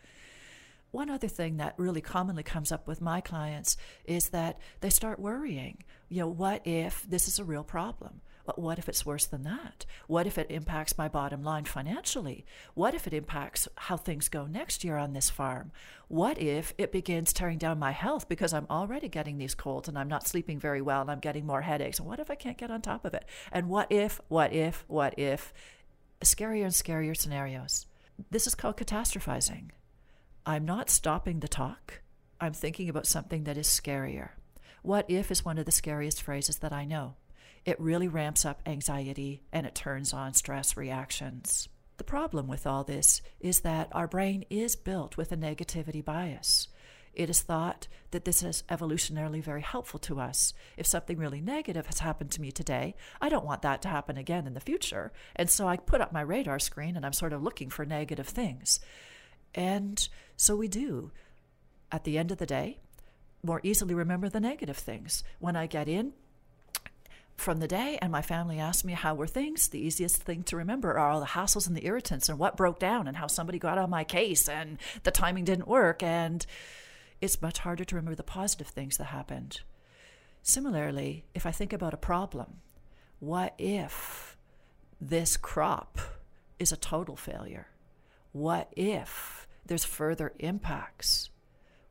One 0.92 1.10
other 1.10 1.28
thing 1.28 1.58
that 1.58 1.74
really 1.78 2.02
commonly 2.02 2.44
comes 2.44 2.72
up 2.72 2.88
with 2.88 3.02
my 3.02 3.22
clients 3.22 3.78
is 4.06 4.30
that 4.30 4.60
they 4.82 4.90
start 4.90 5.20
worrying. 5.20 5.84
You 6.10 6.22
know, 6.22 6.28
what 6.28 6.66
if 6.66 7.06
this 7.10 7.28
is 7.28 7.40
a 7.40 7.44
real 7.44 7.64
problem? 7.64 8.22
what 8.56 8.80
if 8.80 8.90
it's 8.90 9.06
worse 9.06 9.26
than 9.26 9.44
that? 9.44 9.86
What 10.08 10.28
if 10.28 10.38
it 10.38 10.50
impacts 10.50 10.98
my 10.98 11.08
bottom 11.08 11.44
line 11.44 11.66
financially? 11.66 12.46
What 12.74 12.94
if 12.94 13.08
it 13.08 13.14
impacts 13.14 13.68
how 13.76 13.98
things 13.98 14.30
go 14.30 14.46
next 14.46 14.84
year 14.84 14.98
on 14.98 15.14
this 15.14 15.30
farm? 15.30 15.72
What 16.08 16.38
if 16.38 16.74
it 16.78 16.92
begins 16.92 17.34
tearing 17.34 17.58
down 17.58 17.80
my 17.80 17.92
health 17.92 18.28
because 18.28 18.54
I'm 18.54 18.68
already 18.70 19.08
getting 19.08 19.38
these 19.38 19.56
colds 19.56 19.88
and 19.88 19.98
I'm 19.98 20.08
not 20.08 20.28
sleeping 20.28 20.60
very 20.60 20.82
well 20.82 21.02
and 21.02 21.12
I'm 21.12 21.20
getting 21.20 21.46
more 21.46 21.62
headaches? 21.62 22.00
And 22.00 22.08
what 22.08 22.20
if 22.20 22.30
I 22.30 22.36
can't 22.36 22.58
get 22.58 22.72
on 22.72 22.82
top 22.82 23.06
of 23.06 23.14
it? 23.14 23.26
And 23.52 23.70
what 23.70 23.92
if, 23.92 24.20
what 24.28 24.54
if, 24.54 24.84
what 24.88 25.18
if? 25.18 25.54
Scarier 26.22 26.64
and 26.64 26.74
scarier 26.74 27.16
scenarios. 27.16 27.86
This 28.30 28.48
is 28.48 28.56
called 28.56 28.78
catastrophizing. 28.78 29.70
I'm 30.46 30.66
not 30.66 30.90
stopping 30.90 31.40
the 31.40 31.48
talk. 31.48 32.02
I'm 32.40 32.54
thinking 32.54 32.90
about 32.90 33.06
something 33.06 33.44
that 33.44 33.58
is 33.58 33.68
scarier. 33.68 34.30
What 34.82 35.06
if 35.08 35.30
is 35.30 35.46
one 35.46 35.60
of 35.60 35.66
the 35.66 35.72
scariest 35.72 36.20
phrases 36.24 36.58
that 36.60 36.74
I 36.74 36.84
know. 36.84 37.16
It 37.64 37.80
really 37.80 38.08
ramps 38.08 38.44
up 38.44 38.64
anxiety 38.66 39.44
and 39.54 39.68
it 39.68 39.76
turns 39.76 40.14
on 40.14 40.34
stress 40.34 40.76
reactions. 40.76 41.70
The 41.98 42.04
problem 42.04 42.48
with 42.48 42.66
all 42.66 42.84
this 42.84 43.22
is 43.40 43.60
that 43.60 43.90
our 43.92 44.08
brain 44.08 44.44
is 44.50 44.76
built 44.76 45.16
with 45.16 45.32
a 45.32 45.38
negativity 45.38 46.04
bias. 46.04 46.68
It 47.14 47.30
is 47.30 47.42
thought 47.42 47.88
that 48.10 48.26
this 48.26 48.42
is 48.42 48.64
evolutionarily 48.68 49.44
very 49.44 49.62
helpful 49.62 50.00
to 50.00 50.20
us. 50.20 50.56
If 50.76 50.88
something 50.88 51.20
really 51.20 51.42
negative 51.42 51.86
has 51.86 52.00
happened 52.00 52.32
to 52.32 52.42
me 52.42 52.52
today, 52.52 52.96
I 53.22 53.30
don't 53.30 53.46
want 53.46 53.62
that 53.62 53.84
to 53.84 53.90
happen 53.90 54.18
again 54.18 54.48
in 54.48 54.56
the 54.56 54.60
future. 54.60 55.12
And 55.36 55.52
so 55.52 55.68
I 55.68 55.78
put 55.78 56.02
up 56.02 56.12
my 56.12 56.22
radar 56.22 56.58
screen 56.58 56.96
and 56.96 57.06
I'm 57.06 57.14
sort 57.14 57.34
of 57.34 57.44
looking 57.44 57.70
for 57.70 57.86
negative 57.86 58.28
things. 58.28 58.80
And 59.54 60.08
so 60.36 60.56
we 60.56 60.68
do. 60.68 61.12
At 61.92 62.04
the 62.04 62.18
end 62.18 62.32
of 62.32 62.38
the 62.38 62.46
day, 62.46 62.80
more 63.44 63.60
easily 63.64 63.94
remember 63.94 64.30
the 64.30 64.40
negative 64.40 64.78
things. 64.78 65.24
When 65.40 65.56
I 65.56 65.68
get 65.68 65.90
in 65.90 66.14
from 67.36 67.60
the 67.60 67.68
day 67.68 67.98
and 68.02 68.12
my 68.12 68.22
family 68.22 68.60
asks 68.60 68.86
me 68.86 68.94
how 68.94 69.16
were 69.16 69.28
things, 69.28 69.68
the 69.68 69.80
easiest 69.80 70.24
thing 70.24 70.44
to 70.44 70.56
remember 70.56 70.98
are 70.98 71.10
all 71.10 71.20
the 71.20 71.26
hassles 71.26 71.68
and 71.68 71.76
the 71.76 71.86
irritants 71.86 72.30
and 72.30 72.38
what 72.38 72.56
broke 72.56 72.80
down 72.80 73.08
and 73.08 73.18
how 73.18 73.28
somebody 73.28 73.60
got 73.60 73.78
on 73.78 73.90
my 73.90 74.04
case 74.04 74.48
and 74.48 74.78
the 75.04 75.12
timing 75.12 75.44
didn't 75.44 75.68
work. 75.68 76.04
And 76.04 76.46
it's 77.20 77.42
much 77.42 77.60
harder 77.60 77.84
to 77.84 77.96
remember 77.96 78.16
the 78.16 78.24
positive 78.24 78.68
things 78.68 78.98
that 78.98 79.06
happened. 79.06 79.62
Similarly, 80.44 81.26
if 81.36 81.46
I 81.46 81.52
think 81.52 81.74
about 81.74 81.94
a 81.94 81.98
problem, 81.98 82.62
what 83.20 83.54
if 83.58 84.38
this 85.00 85.38
crop 85.38 86.00
is 86.58 86.72
a 86.72 86.78
total 86.78 87.16
failure? 87.16 87.68
What 88.32 88.72
if 88.76 89.48
there's 89.66 89.84
further 89.84 90.34
impacts? 90.40 91.30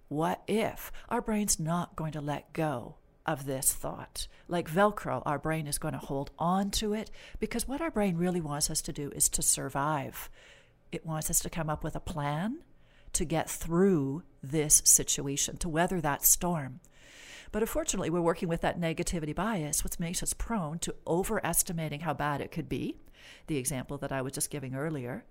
What 0.09 0.43
if 0.49 0.91
our 1.09 1.21
brain's 1.21 1.61
not 1.61 1.97
going 1.97 2.13
to 2.13 2.21
let 2.21 2.53
go 2.53 2.97
of 3.27 3.47
this 3.47 3.73
thought? 3.73 4.27
Like 4.49 4.71
Velcro, 4.71 5.23
our 5.27 5.39
brain 5.39 5.67
is 5.67 5.79
going 5.79 5.95
to 5.95 5.99
hold 5.99 6.31
on 6.39 6.71
to 6.73 6.95
it 6.95 7.11
because 7.39 7.69
what 7.69 7.81
our 7.81 7.91
brain 7.91 8.17
really 8.17 8.41
wants 8.41 8.71
us 8.71 8.83
to 8.83 8.93
do 8.93 9.11
is 9.15 9.29
to 9.31 9.43
survive. 9.43 10.31
It 10.91 11.07
wants 11.07 11.31
us 11.31 11.41
to 11.41 11.51
come 11.51 11.71
up 11.71 11.85
with 11.85 11.95
a 11.95 12.01
plan 12.01 12.59
to 13.13 13.25
get 13.25 13.51
through 13.51 14.23
this 14.43 14.83
situation, 14.85 15.57
to 15.59 15.69
weather 15.69 16.01
that 16.01 16.25
storm. 16.25 16.81
But 17.53 17.63
unfortunately, 17.63 18.11
we're 18.11 18.21
working 18.21 18.49
with 18.49 18.61
that 18.61 18.81
negativity 18.81 19.35
bias, 19.35 19.83
which 19.83 19.99
makes 19.99 20.23
us 20.23 20.33
prone 20.33 20.79
to 20.81 20.95
overestimating 21.07 22.01
how 22.01 22.15
bad 22.15 22.41
it 22.41 22.53
could 22.53 22.69
be, 22.69 22.97
the 23.49 23.57
example 23.57 23.99
that 23.99 24.13
I 24.13 24.23
was 24.23 24.33
just 24.33 24.51
giving 24.51 24.75
earlier. 24.75 25.25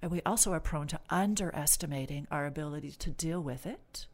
And 0.00 0.10
we 0.10 0.22
also 0.24 0.52
are 0.52 0.60
prone 0.60 0.86
to 0.88 1.00
underestimating 1.10 2.26
our 2.30 2.46
ability 2.46 2.92
to 2.92 3.10
deal 3.10 3.42
with 3.42 3.66
it. 3.66 4.06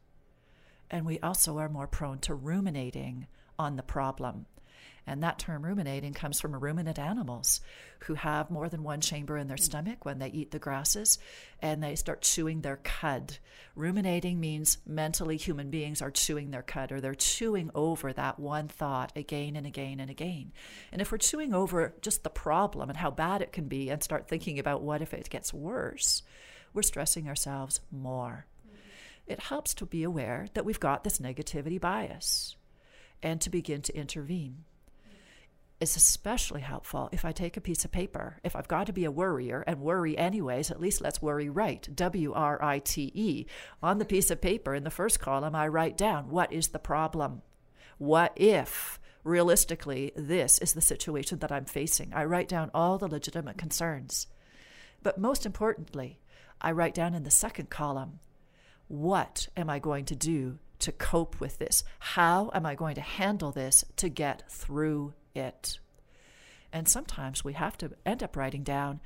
And 0.89 1.05
we 1.05 1.19
also 1.19 1.57
are 1.57 1.69
more 1.69 1.87
prone 1.87 2.19
to 2.19 2.33
ruminating 2.33 3.27
on 3.57 3.75
the 3.75 3.83
problem. 3.83 4.45
And 5.07 5.21
that 5.21 5.37
term 5.37 5.63
ruminating 5.63 6.13
comes 6.13 6.41
from 6.41 6.55
ruminant 6.55 6.97
animals 6.97 7.61
who 7.99 8.15
have 8.15 8.49
more 8.49 8.69
than 8.69 8.83
one 8.83 9.01
chamber 9.01 9.37
in 9.37 9.47
their 9.47 9.57
mm. 9.57 9.63
stomach 9.63 10.03
when 10.03 10.19
they 10.19 10.29
eat 10.29 10.51
the 10.51 10.59
grasses 10.59 11.19
and 11.61 11.81
they 11.81 11.95
start 11.95 12.21
chewing 12.21 12.61
their 12.61 12.77
cud. 12.77 13.37
Ruminating 13.75 14.39
means 14.39 14.79
mentally 14.85 15.37
human 15.37 15.69
beings 15.69 16.01
are 16.01 16.11
chewing 16.11 16.51
their 16.51 16.63
cud 16.63 16.91
or 16.91 17.01
they're 17.01 17.13
chewing 17.13 17.69
over 17.75 18.13
that 18.13 18.39
one 18.39 18.67
thought 18.67 19.11
again 19.15 19.55
and 19.55 19.67
again 19.67 19.99
and 19.99 20.09
again. 20.09 20.51
And 20.91 21.01
if 21.01 21.11
we're 21.11 21.19
chewing 21.19 21.53
over 21.53 21.93
just 22.01 22.23
the 22.23 22.29
problem 22.29 22.89
and 22.89 22.97
how 22.97 23.11
bad 23.11 23.41
it 23.41 23.51
can 23.51 23.67
be 23.67 23.89
and 23.89 24.03
start 24.03 24.27
thinking 24.27 24.57
about 24.57 24.81
what 24.81 25.01
if 25.01 25.13
it 25.13 25.29
gets 25.29 25.53
worse, 25.53 26.23
we're 26.73 26.81
stressing 26.81 27.27
ourselves 27.27 27.79
more. 27.91 28.47
Mm. 28.67 28.77
It 29.27 29.39
helps 29.39 29.75
to 29.75 29.85
be 29.85 30.03
aware 30.03 30.47
that 30.55 30.65
we've 30.65 30.79
got 30.79 31.03
this 31.03 31.19
negativity 31.19 31.79
bias 31.79 32.55
and 33.21 33.39
to 33.41 33.49
begin 33.49 33.81
to 33.83 33.95
intervene 33.95 34.65
is 35.85 35.95
especially 35.95 36.61
helpful 36.61 37.09
if 37.11 37.23
I 37.23 37.31
take 37.31 37.57
a 37.57 37.61
piece 37.61 37.85
of 37.85 37.91
paper. 37.91 38.39
If 38.43 38.55
I've 38.55 38.67
got 38.67 38.87
to 38.87 38.93
be 38.93 39.05
a 39.05 39.11
worrier 39.11 39.63
and 39.67 39.79
worry 39.79 40.17
anyways, 40.17 40.71
at 40.71 40.81
least 40.81 40.99
let's 40.99 41.21
worry 41.21 41.47
right. 41.47 41.87
W 41.95 42.33
R 42.33 42.63
I 42.63 42.79
T 42.79 43.11
E. 43.13 43.45
On 43.83 43.99
the 43.99 44.05
piece 44.05 44.31
of 44.31 44.41
paper 44.41 44.73
in 44.73 44.83
the 44.83 44.89
first 44.89 45.19
column, 45.19 45.53
I 45.53 45.67
write 45.67 45.95
down 45.95 46.31
what 46.31 46.51
is 46.51 46.69
the 46.69 46.79
problem? 46.79 47.43
What 47.99 48.33
if 48.35 48.99
realistically 49.23 50.11
this 50.15 50.57
is 50.57 50.73
the 50.73 50.81
situation 50.81 51.37
that 51.39 51.51
I'm 51.51 51.65
facing? 51.65 52.11
I 52.15 52.25
write 52.25 52.49
down 52.49 52.71
all 52.73 52.97
the 52.97 53.07
legitimate 53.07 53.59
concerns. 53.59 54.25
But 55.03 55.19
most 55.19 55.45
importantly, 55.45 56.19
I 56.59 56.71
write 56.71 56.95
down 56.95 57.13
in 57.13 57.23
the 57.23 57.31
second 57.31 57.69
column 57.69 58.19
what 58.87 59.49
am 59.55 59.69
I 59.69 59.77
going 59.77 60.05
to 60.05 60.15
do 60.15 60.57
to 60.79 60.91
cope 60.91 61.39
with 61.39 61.59
this? 61.59 61.83
How 61.99 62.49
am 62.55 62.65
I 62.65 62.73
going 62.73 62.95
to 62.95 63.01
handle 63.01 63.51
this 63.51 63.85
to 63.97 64.09
get 64.09 64.49
through 64.49 65.13
it. 65.35 65.79
And 66.71 66.87
sometimes 66.87 67.43
we 67.43 67.53
have 67.53 67.77
to 67.77 67.91
end 68.05 68.23
up 68.23 68.35
writing 68.35 68.63
down, 68.63 68.99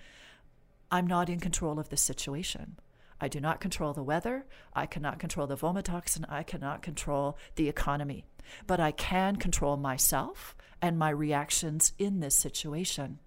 I'm 0.92 1.06
not 1.06 1.30
in 1.30 1.40
control 1.40 1.80
of 1.80 1.90
this 1.90 2.02
situation. 2.02 2.78
I 3.22 3.28
do 3.28 3.40
not 3.40 3.60
control 3.60 3.94
the 3.94 4.04
weather. 4.04 4.46
I 4.74 4.86
cannot 4.86 5.20
control 5.20 5.46
the 5.46 5.58
vomitoxin. 5.58 6.26
I 6.30 6.44
cannot 6.44 6.82
control 6.82 7.38
the 7.56 7.70
economy. 7.70 8.26
But 8.66 8.80
I 8.80 8.92
can 8.92 9.36
control 9.36 9.78
myself 9.78 10.56
and 10.82 10.98
my 10.98 11.10
reactions 11.10 11.94
in 12.00 12.22
this 12.22 12.36
situation. 12.36 13.20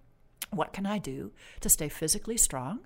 What 0.49 0.73
can 0.73 0.85
I 0.85 0.97
do 0.97 1.31
to 1.61 1.69
stay 1.69 1.89
physically 1.89 2.37
strong? 2.37 2.81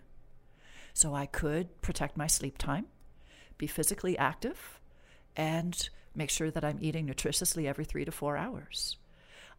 So 0.94 1.14
I 1.14 1.26
could 1.26 1.82
protect 1.82 2.18
my 2.18 2.28
sleep 2.28 2.58
time, 2.58 2.88
be 3.58 3.68
physically 3.68 4.18
active, 4.18 4.80
and 5.36 5.90
make 6.16 6.30
sure 6.30 6.52
that 6.52 6.66
I'm 6.66 6.80
eating 6.82 7.08
nutritiously 7.08 7.66
every 7.66 7.86
three 7.86 8.06
to 8.06 8.12
four 8.12 8.36
hours. 8.36 8.98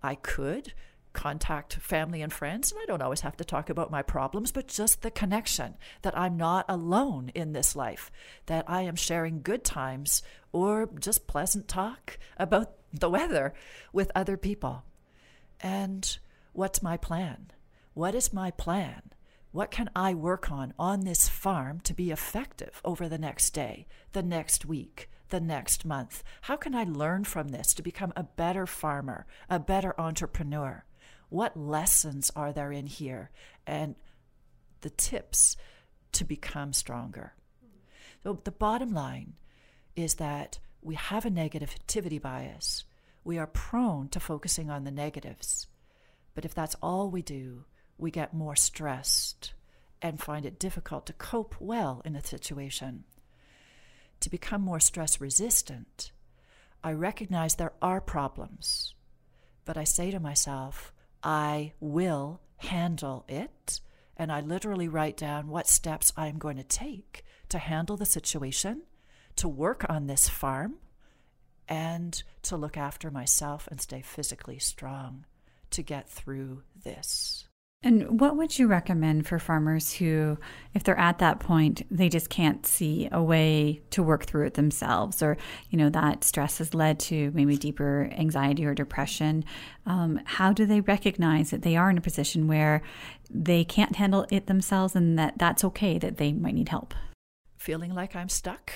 I 0.02 0.14
could 0.14 0.72
contact 1.12 1.74
family 1.74 2.22
and 2.22 2.32
friends, 2.32 2.70
and 2.70 2.80
I 2.80 2.86
don't 2.86 3.02
always 3.02 3.22
have 3.22 3.36
to 3.38 3.44
talk 3.44 3.70
about 3.70 3.90
my 3.90 4.02
problems, 4.02 4.52
but 4.52 4.68
just 4.68 5.02
the 5.02 5.10
connection 5.10 5.74
that 6.02 6.16
I'm 6.16 6.36
not 6.36 6.64
alone 6.68 7.30
in 7.34 7.52
this 7.52 7.74
life, 7.74 8.10
that 8.46 8.64
I 8.68 8.82
am 8.82 8.94
sharing 8.94 9.42
good 9.42 9.64
times 9.64 10.22
or 10.52 10.88
just 11.00 11.26
pleasant 11.26 11.66
talk 11.66 12.18
about 12.36 12.72
the 12.92 13.10
weather 13.10 13.52
with 13.92 14.12
other 14.14 14.36
people. 14.36 14.84
And 15.60 16.18
what's 16.52 16.82
my 16.82 16.96
plan? 16.96 17.50
What 17.94 18.14
is 18.14 18.32
my 18.32 18.50
plan? 18.52 19.02
What 19.50 19.70
can 19.70 19.90
I 19.96 20.14
work 20.14 20.52
on 20.52 20.72
on 20.78 21.00
this 21.00 21.28
farm 21.28 21.80
to 21.80 21.94
be 21.94 22.10
effective 22.10 22.80
over 22.84 23.08
the 23.08 23.18
next 23.18 23.50
day, 23.50 23.86
the 24.12 24.22
next 24.22 24.64
week, 24.64 25.10
the 25.28 25.40
next 25.40 25.84
month? 25.84 26.22
How 26.42 26.56
can 26.56 26.74
I 26.74 26.84
learn 26.84 27.24
from 27.24 27.48
this 27.48 27.74
to 27.74 27.82
become 27.82 28.12
a 28.16 28.22
better 28.22 28.66
farmer, 28.66 29.26
a 29.48 29.58
better 29.58 29.98
entrepreneur? 30.00 30.84
What 31.28 31.56
lessons 31.56 32.30
are 32.34 32.52
there 32.52 32.72
in 32.72 32.86
here? 32.86 33.30
And 33.66 33.94
the 34.80 34.90
tips 34.90 35.56
to 36.12 36.24
become 36.24 36.72
stronger. 36.72 37.34
So, 38.22 38.40
the 38.44 38.50
bottom 38.50 38.92
line 38.92 39.34
is 39.94 40.14
that 40.14 40.58
we 40.82 40.94
have 40.94 41.24
a 41.24 41.30
negativity 41.30 42.20
bias. 42.20 42.84
We 43.24 43.38
are 43.38 43.46
prone 43.46 44.08
to 44.08 44.20
focusing 44.20 44.70
on 44.70 44.84
the 44.84 44.90
negatives. 44.90 45.66
But 46.34 46.44
if 46.44 46.54
that's 46.54 46.76
all 46.82 47.10
we 47.10 47.22
do, 47.22 47.64
we 47.96 48.10
get 48.10 48.32
more 48.32 48.56
stressed 48.56 49.54
and 50.00 50.20
find 50.20 50.46
it 50.46 50.58
difficult 50.58 51.06
to 51.06 51.12
cope 51.12 51.56
well 51.58 52.00
in 52.04 52.14
a 52.14 52.22
situation 52.22 53.04
to 54.20 54.30
become 54.30 54.62
more 54.62 54.80
stress 54.80 55.20
resistant, 55.20 56.12
I 56.82 56.92
recognize 56.92 57.54
there 57.54 57.72
are 57.82 58.00
problems, 58.00 58.94
but 59.64 59.76
I 59.76 59.84
say 59.84 60.10
to 60.10 60.20
myself, 60.20 60.92
I 61.22 61.72
will 61.80 62.40
handle 62.58 63.24
it. 63.28 63.80
And 64.16 64.32
I 64.32 64.40
literally 64.40 64.88
write 64.88 65.16
down 65.16 65.48
what 65.48 65.68
steps 65.68 66.12
I'm 66.16 66.38
going 66.38 66.56
to 66.56 66.64
take 66.64 67.24
to 67.48 67.58
handle 67.58 67.96
the 67.96 68.06
situation, 68.06 68.82
to 69.36 69.48
work 69.48 69.84
on 69.88 70.06
this 70.06 70.28
farm, 70.28 70.76
and 71.68 72.22
to 72.42 72.56
look 72.56 72.76
after 72.76 73.10
myself 73.10 73.68
and 73.70 73.80
stay 73.80 74.02
physically 74.02 74.58
strong 74.58 75.24
to 75.70 75.82
get 75.82 76.08
through 76.08 76.62
this. 76.82 77.47
And 77.80 78.20
what 78.20 78.36
would 78.36 78.58
you 78.58 78.66
recommend 78.66 79.28
for 79.28 79.38
farmers 79.38 79.92
who, 79.92 80.36
if 80.74 80.82
they're 80.82 80.98
at 80.98 81.18
that 81.18 81.38
point, 81.38 81.86
they 81.96 82.08
just 82.08 82.28
can't 82.28 82.66
see 82.66 83.08
a 83.12 83.22
way 83.22 83.80
to 83.90 84.02
work 84.02 84.24
through 84.24 84.46
it 84.46 84.54
themselves, 84.54 85.22
or 85.22 85.36
you 85.70 85.78
know 85.78 85.88
that 85.90 86.24
stress 86.24 86.58
has 86.58 86.74
led 86.74 86.98
to 87.00 87.30
maybe 87.34 87.56
deeper 87.56 88.10
anxiety 88.12 88.66
or 88.66 88.74
depression? 88.74 89.44
Um, 89.86 90.20
how 90.24 90.52
do 90.52 90.66
they 90.66 90.80
recognize 90.80 91.50
that 91.50 91.62
they 91.62 91.76
are 91.76 91.88
in 91.88 91.98
a 91.98 92.00
position 92.00 92.48
where 92.48 92.82
they 93.30 93.62
can't 93.62 93.94
handle 93.94 94.26
it 94.28 94.48
themselves, 94.48 94.96
and 94.96 95.16
that 95.16 95.38
that's 95.38 95.62
okay 95.62 95.98
that 95.98 96.16
they 96.16 96.32
might 96.32 96.54
need 96.54 96.70
help? 96.70 96.94
Feeling 97.58 97.94
like 97.94 98.16
I'm 98.16 98.28
stuck 98.28 98.72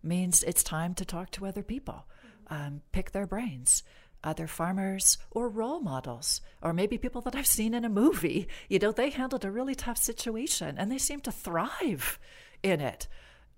means 0.00 0.44
it's 0.44 0.62
time 0.62 0.94
to 0.94 1.04
talk 1.04 1.32
to 1.32 1.46
other 1.46 1.64
people, 1.64 2.06
um, 2.50 2.82
pick 2.92 3.10
their 3.10 3.26
brains 3.26 3.82
other 4.24 4.46
farmers 4.46 5.18
or 5.30 5.48
role 5.48 5.80
models, 5.80 6.40
or 6.62 6.72
maybe 6.72 6.98
people 6.98 7.20
that 7.22 7.36
I've 7.36 7.46
seen 7.46 7.74
in 7.74 7.84
a 7.84 7.88
movie. 7.88 8.48
You 8.68 8.78
know, 8.78 8.92
they 8.92 9.10
handled 9.10 9.44
a 9.44 9.50
really 9.50 9.74
tough 9.74 9.98
situation 9.98 10.76
and 10.78 10.90
they 10.90 10.98
seem 10.98 11.20
to 11.20 11.32
thrive 11.32 12.18
in 12.62 12.80
it. 12.80 13.08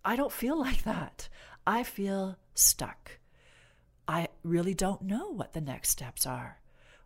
I 0.04 0.16
don't 0.16 0.32
feel 0.32 0.58
like 0.58 0.82
that. 0.84 1.28
I 1.66 1.82
feel 1.82 2.36
stuck. 2.54 3.18
I 4.08 4.28
really 4.42 4.74
don't 4.74 5.02
know 5.02 5.28
what 5.28 5.52
the 5.52 5.60
next 5.60 5.90
steps 5.90 6.26
are. 6.26 6.60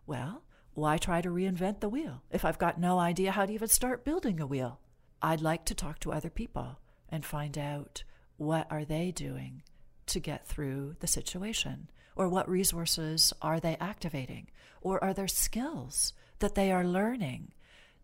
Well, 0.07 0.43
why 0.73 0.97
try 0.97 1.21
to 1.21 1.29
reinvent 1.29 1.79
the 1.79 1.89
wheel 1.89 2.23
if 2.31 2.43
I've 2.43 2.57
got 2.57 2.79
no 2.79 2.99
idea 2.99 3.31
how 3.31 3.45
to 3.45 3.53
even 3.53 3.67
start 3.67 4.05
building 4.05 4.39
a 4.39 4.47
wheel? 4.47 4.79
I'd 5.21 5.41
like 5.41 5.65
to 5.65 5.75
talk 5.75 5.99
to 5.99 6.11
other 6.11 6.29
people 6.29 6.79
and 7.09 7.23
find 7.23 7.57
out 7.57 8.03
what 8.37 8.67
are 8.69 8.85
they 8.85 9.11
doing 9.11 9.63
to 10.07 10.19
get 10.19 10.45
through 10.45 10.95
the 10.99 11.07
situation 11.07 11.89
or 12.15 12.29
what 12.29 12.49
resources 12.49 13.33
are 13.41 13.59
they 13.59 13.75
activating? 13.79 14.49
Or 14.81 15.03
are 15.03 15.13
there 15.13 15.27
skills 15.27 16.13
that 16.39 16.55
they 16.55 16.71
are 16.71 16.85
learning 16.85 17.51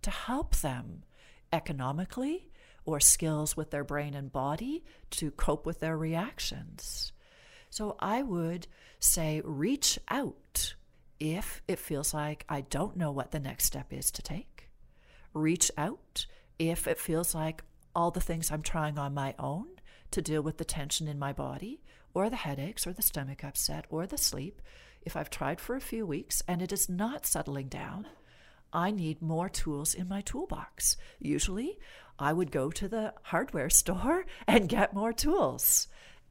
to 0.01 0.09
help 0.09 0.55
them 0.57 1.03
economically 1.53 2.49
or 2.85 2.99
skills 2.99 3.55
with 3.55 3.71
their 3.71 3.83
brain 3.83 4.13
and 4.13 4.31
body 4.31 4.83
to 5.11 5.31
cope 5.31 5.65
with 5.65 5.79
their 5.79 5.97
reactions? 5.97 7.13
So 7.69 7.95
I 7.99 8.21
would 8.21 8.67
say 8.99 9.41
reach 9.45 9.97
out 10.09 10.75
if 11.19 11.61
it 11.67 11.79
feels 11.79 12.13
like 12.13 12.45
I 12.49 12.61
don't 12.61 12.97
know 12.97 13.11
what 13.11 13.31
the 13.31 13.39
next 13.39 13.65
step 13.65 13.93
is 13.93 14.11
to 14.11 14.21
take. 14.21 14.69
Reach 15.33 15.71
out 15.77 16.25
if 16.59 16.87
it 16.87 16.99
feels 16.99 17.33
like 17.33 17.63
all 17.95 18.11
the 18.11 18.19
things 18.19 18.51
I'm 18.51 18.61
trying 18.61 18.97
on 18.97 19.13
my 19.13 19.35
own 19.39 19.67
to 20.11 20.21
deal 20.21 20.41
with 20.41 20.57
the 20.57 20.65
tension 20.65 21.07
in 21.07 21.19
my 21.19 21.31
body 21.31 21.81
or 22.13 22.29
the 22.29 22.35
headaches 22.35 22.85
or 22.85 22.93
the 22.93 23.01
stomach 23.01 23.43
upset 23.43 23.85
or 23.89 24.05
the 24.05 24.17
sleep, 24.17 24.61
if 25.01 25.15
I've 25.15 25.29
tried 25.29 25.59
for 25.59 25.75
a 25.75 25.81
few 25.81 26.05
weeks 26.05 26.43
and 26.47 26.61
it 26.61 26.71
is 26.71 26.89
not 26.89 27.25
settling 27.25 27.67
down, 27.67 28.07
I 28.73 28.91
need 28.91 29.21
more 29.21 29.49
tools 29.49 29.93
in 29.93 30.07
my 30.07 30.21
toolbox. 30.21 30.97
Usually, 31.19 31.77
I 32.17 32.33
would 32.33 32.51
go 32.51 32.71
to 32.71 32.87
the 32.87 33.13
hardware 33.23 33.69
store 33.81 34.25
and 34.47 34.69
get 34.69 34.93
more 34.93 35.13
tools. 35.13 35.87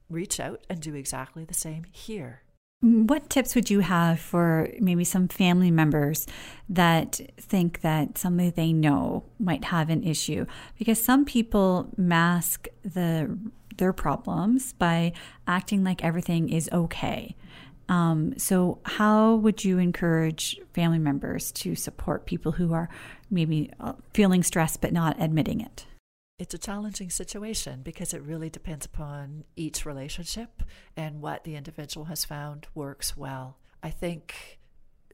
Reach 0.09 0.41
out 0.41 0.65
and 0.69 0.81
do 0.81 0.95
exactly 0.95 1.45
the 1.45 1.55
same 1.55 1.85
here. 1.91 2.43
What 2.83 3.29
tips 3.29 3.55
would 3.55 3.69
you 3.69 3.81
have 3.81 4.19
for 4.21 4.71
maybe 4.81 5.05
some 5.05 5.29
family 5.29 5.71
members 5.71 6.27
that 6.71 7.21
think 7.39 7.83
that 7.83 8.17
somebody 8.17 8.49
they 8.49 8.73
know 8.73 9.25
might 9.39 9.65
have 9.65 9.91
an 9.91 10.03
issue? 10.03 10.47
Because 10.79 11.03
some 11.03 11.27
people 11.27 11.93
mask 11.99 12.69
the 12.83 13.39
their 13.81 13.93
problems 13.93 14.73
by 14.75 15.13
acting 15.49 15.83
like 15.83 16.05
everything 16.05 16.49
is 16.49 16.69
okay. 16.73 17.35
Um, 17.89 18.39
so, 18.39 18.79
how 18.85 19.35
would 19.35 19.65
you 19.65 19.79
encourage 19.79 20.61
family 20.73 21.01
members 21.01 21.51
to 21.53 21.75
support 21.75 22.25
people 22.25 22.53
who 22.53 22.73
are 22.73 22.89
maybe 23.29 23.73
uh, 23.81 23.95
feeling 24.15 24.45
stressed 24.45 24.81
but 24.81 24.93
not 24.93 25.21
admitting 25.21 25.61
it? 25.61 25.87
It's 26.39 26.55
a 26.55 26.59
challenging 26.59 27.11
situation 27.11 27.83
because 27.83 28.15
it 28.15 28.23
really 28.23 28.49
depends 28.49 28.87
upon 28.87 29.45
each 29.57 29.85
relationship 29.85 30.63
and 30.97 31.21
what 31.21 31.43
the 31.43 31.57
individual 31.57 32.07
has 32.07 32.25
found 32.25 32.69
works 32.75 33.17
well. 33.17 33.59
I 33.83 33.91
think 33.91 34.60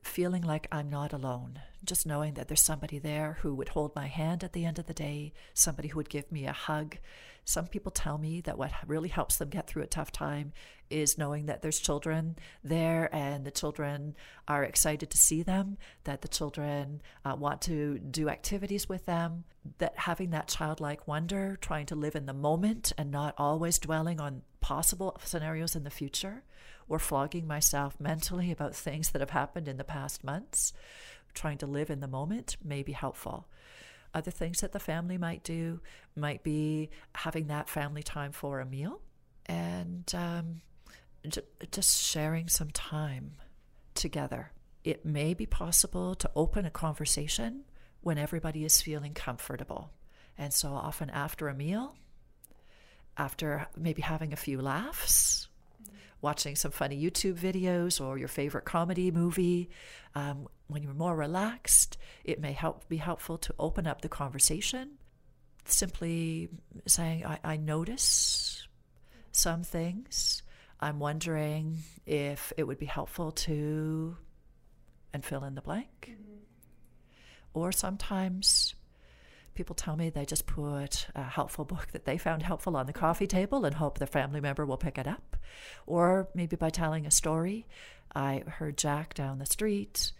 feeling 0.06 0.42
like 0.42 0.68
I'm 0.70 0.88
not 0.88 1.12
alone, 1.12 1.60
just 1.84 2.06
knowing 2.06 2.34
that 2.34 2.48
there's 2.48 2.62
somebody 2.62 2.98
there 2.98 3.38
who 3.42 3.54
would 3.54 3.70
hold 3.70 3.94
my 3.94 4.06
hand 4.06 4.42
at 4.44 4.52
the 4.52 4.64
end 4.64 4.78
of 4.78 4.86
the 4.86 4.94
day, 4.94 5.32
somebody 5.54 5.88
who 5.88 5.96
would 5.96 6.08
give 6.08 6.30
me 6.30 6.46
a 6.46 6.52
hug. 6.52 6.96
Some 7.44 7.66
people 7.66 7.92
tell 7.92 8.18
me 8.18 8.40
that 8.42 8.58
what 8.58 8.72
really 8.86 9.08
helps 9.08 9.36
them 9.36 9.50
get 9.50 9.66
through 9.66 9.82
a 9.82 9.86
tough 9.86 10.10
time 10.10 10.52
is 10.90 11.18
knowing 11.18 11.46
that 11.46 11.62
there's 11.62 11.78
children 11.78 12.36
there 12.64 13.08
and 13.14 13.44
the 13.44 13.50
children 13.50 14.16
are 14.48 14.64
excited 14.64 15.10
to 15.10 15.18
see 15.18 15.42
them, 15.42 15.76
that 16.04 16.22
the 16.22 16.28
children 16.28 17.02
uh, 17.24 17.36
want 17.38 17.60
to 17.62 17.98
do 17.98 18.28
activities 18.28 18.88
with 18.88 19.06
them, 19.06 19.44
that 19.78 19.96
having 19.96 20.30
that 20.30 20.48
childlike 20.48 21.06
wonder, 21.06 21.56
trying 21.60 21.86
to 21.86 21.94
live 21.94 22.16
in 22.16 22.26
the 22.26 22.32
moment 22.32 22.92
and 22.98 23.10
not 23.10 23.34
always 23.38 23.78
dwelling 23.78 24.20
on 24.20 24.42
possible 24.60 25.16
scenarios 25.22 25.76
in 25.76 25.84
the 25.84 25.90
future 25.90 26.42
or 26.88 26.98
flogging 26.98 27.46
myself 27.46 27.98
mentally 28.00 28.50
about 28.50 28.74
things 28.74 29.10
that 29.10 29.20
have 29.20 29.30
happened 29.30 29.68
in 29.68 29.76
the 29.76 29.84
past 29.84 30.24
months, 30.24 30.72
trying 31.34 31.58
to 31.58 31.66
live 31.66 31.90
in 31.90 32.00
the 32.00 32.08
moment 32.08 32.56
may 32.64 32.82
be 32.82 32.92
helpful. 32.92 33.48
Other 34.14 34.30
things 34.30 34.60
that 34.60 34.72
the 34.72 34.80
family 34.80 35.18
might 35.18 35.42
do 35.42 35.80
might 36.14 36.42
be 36.42 36.90
having 37.14 37.48
that 37.48 37.68
family 37.68 38.02
time 38.02 38.32
for 38.32 38.60
a 38.60 38.66
meal 38.66 39.00
and 39.46 40.10
um, 40.14 40.62
just 41.70 42.02
sharing 42.02 42.48
some 42.48 42.70
time 42.70 43.32
together. 43.94 44.52
It 44.84 45.04
may 45.04 45.34
be 45.34 45.46
possible 45.46 46.14
to 46.14 46.30
open 46.36 46.64
a 46.64 46.70
conversation 46.70 47.64
when 48.00 48.18
everybody 48.18 48.64
is 48.64 48.80
feeling 48.80 49.14
comfortable. 49.14 49.90
And 50.38 50.52
so 50.52 50.68
often 50.68 51.10
after 51.10 51.48
a 51.48 51.54
meal, 51.54 51.96
after 53.16 53.66
maybe 53.76 54.02
having 54.02 54.32
a 54.32 54.36
few 54.36 54.60
laughs, 54.60 55.45
watching 56.26 56.56
some 56.56 56.72
funny 56.72 57.00
YouTube 57.00 57.38
videos 57.38 58.04
or 58.04 58.18
your 58.18 58.26
favorite 58.26 58.64
comedy 58.64 59.12
movie. 59.12 59.70
Um, 60.16 60.48
when 60.66 60.82
you're 60.82 60.92
more 60.92 61.14
relaxed, 61.14 61.96
it 62.24 62.40
may 62.40 62.50
help 62.50 62.88
be 62.88 62.96
helpful 62.96 63.38
to 63.38 63.54
open 63.60 63.86
up 63.86 64.00
the 64.00 64.08
conversation. 64.08 64.98
Simply 65.66 66.48
saying, 66.84 67.24
I, 67.24 67.38
I 67.44 67.56
notice 67.58 68.66
some 69.30 69.62
things. 69.62 70.42
I'm 70.80 70.98
wondering 70.98 71.78
if 72.06 72.52
it 72.56 72.64
would 72.66 72.78
be 72.78 72.86
helpful 72.86 73.30
to, 73.46 74.16
and 75.12 75.24
fill 75.24 75.44
in 75.44 75.54
the 75.54 75.62
blank. 75.62 76.10
Mm-hmm. 76.10 76.40
Or 77.54 77.70
sometimes 77.70 78.74
people 79.56 79.74
tell 79.74 79.96
me 79.96 80.10
they 80.10 80.24
just 80.24 80.46
put 80.46 81.08
a 81.14 81.22
helpful 81.22 81.64
book 81.64 81.88
that 81.92 82.04
they 82.04 82.18
found 82.18 82.42
helpful 82.42 82.76
on 82.76 82.86
the 82.86 82.92
coffee 82.92 83.26
table 83.26 83.64
and 83.64 83.74
hope 83.74 83.98
their 83.98 84.06
family 84.06 84.40
member 84.40 84.64
will 84.64 84.76
pick 84.76 84.98
it 84.98 85.06
up. 85.06 85.36
Or 85.86 86.28
maybe 86.34 86.56
by 86.56 86.70
telling 86.70 87.06
a 87.06 87.10
story. 87.10 87.66
I 88.14 88.44
heard 88.46 88.78
Jack 88.78 89.14
down 89.14 89.38
the 89.38 89.46
street. 89.46 90.12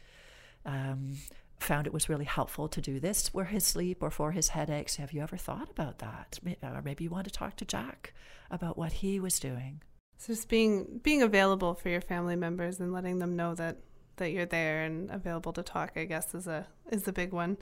Um, 0.65 1.15
found 1.61 1.87
it 1.87 1.93
was 1.93 2.09
really 2.09 2.25
helpful 2.25 2.69
to 2.69 2.81
do 2.81 3.01
this 3.01 3.29
for 3.29 3.45
his 3.45 3.65
sleep 3.65 4.03
or 4.03 4.11
for 4.11 4.33
his 4.33 4.49
headaches. 4.49 4.97
Have 4.97 5.13
you 5.13 5.23
ever 5.23 5.37
thought 5.37 5.71
about 5.71 5.99
that? 5.99 6.39
Or 6.63 6.83
maybe 6.83 7.05
you 7.05 7.11
want 7.11 7.25
to 7.25 7.31
talk 7.31 7.57
to 7.57 7.65
Jack 7.65 8.13
about 8.51 8.77
what 8.77 8.93
he 8.93 9.21
was 9.21 9.39
doing. 9.39 9.83
So 10.19 10.33
just 10.33 10.49
being 10.49 11.01
being 11.03 11.23
available 11.23 11.75
for 11.75 11.89
your 11.89 12.01
family 12.01 12.37
members 12.37 12.81
and 12.81 12.93
letting 12.93 13.19
them 13.19 13.37
know 13.37 13.55
that 13.55 13.79
that 14.17 14.33
you're 14.33 14.47
there 14.47 14.85
and 14.85 15.11
available 15.11 15.53
to 15.53 15.63
talk, 15.63 15.93
I 15.97 16.05
guess, 16.05 16.35
is 16.35 16.47
a 16.47 16.67
is 16.91 17.03
the 17.03 17.13
big 17.13 17.33
one. 17.33 17.59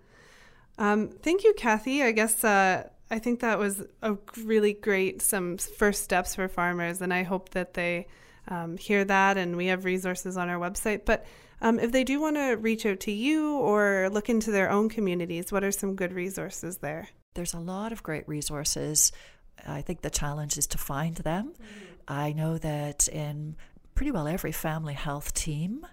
Um, 0.79 1.09
thank 1.09 1.45
you, 1.45 1.55
Kathy. 1.55 2.03
I 2.03 2.13
guess 2.13 2.45
uh, 2.45 2.89
I 3.11 3.19
think 3.19 3.41
that 3.41 3.59
was 3.59 3.83
a 4.03 4.17
really 4.45 4.73
great 4.73 5.23
some 5.23 5.59
first 5.59 6.03
steps 6.03 6.35
for 6.35 6.49
farmers, 6.49 7.01
and 7.01 7.13
I 7.13 7.23
hope 7.23 7.51
that 7.51 7.75
they 7.75 8.07
um, 8.49 8.77
hear 8.77 9.05
that. 9.05 9.37
And 9.37 9.57
we 9.57 9.67
have 9.67 9.85
resources 9.85 10.37
on 10.37 10.49
our 10.49 10.59
website. 10.59 11.05
But 11.05 11.25
um, 11.61 11.79
if 11.79 11.93
they 11.93 12.05
do 12.05 12.21
want 12.21 12.37
to 12.37 12.55
reach 12.55 12.85
out 12.87 13.01
to 13.01 13.13
you 13.13 13.57
or 13.59 14.11
look 14.11 14.29
into 14.29 14.51
their 14.51 14.71
own 14.71 14.89
communities, 14.89 15.53
what 15.53 15.65
are 15.65 15.73
some 15.73 15.95
good 15.95 16.13
resources 16.13 16.79
there? 16.79 17.09
There's 17.35 17.55
a 17.55 17.61
lot 17.61 17.93
of 17.93 18.03
great 18.03 18.29
resources. 18.29 19.13
I 19.67 19.83
think 19.83 20.03
the 20.03 20.11
challenge 20.11 20.59
is 20.59 20.67
to 20.69 20.79
find 20.79 21.17
them. 21.17 21.53
Mm-hmm. 21.53 21.95
I 22.07 22.33
know 22.33 22.59
that 22.59 23.09
in 23.09 23.57
pretty 23.95 24.11
well 24.11 24.29
every 24.29 24.53
family 24.53 24.95
health 24.95 25.33
team, 25.33 25.87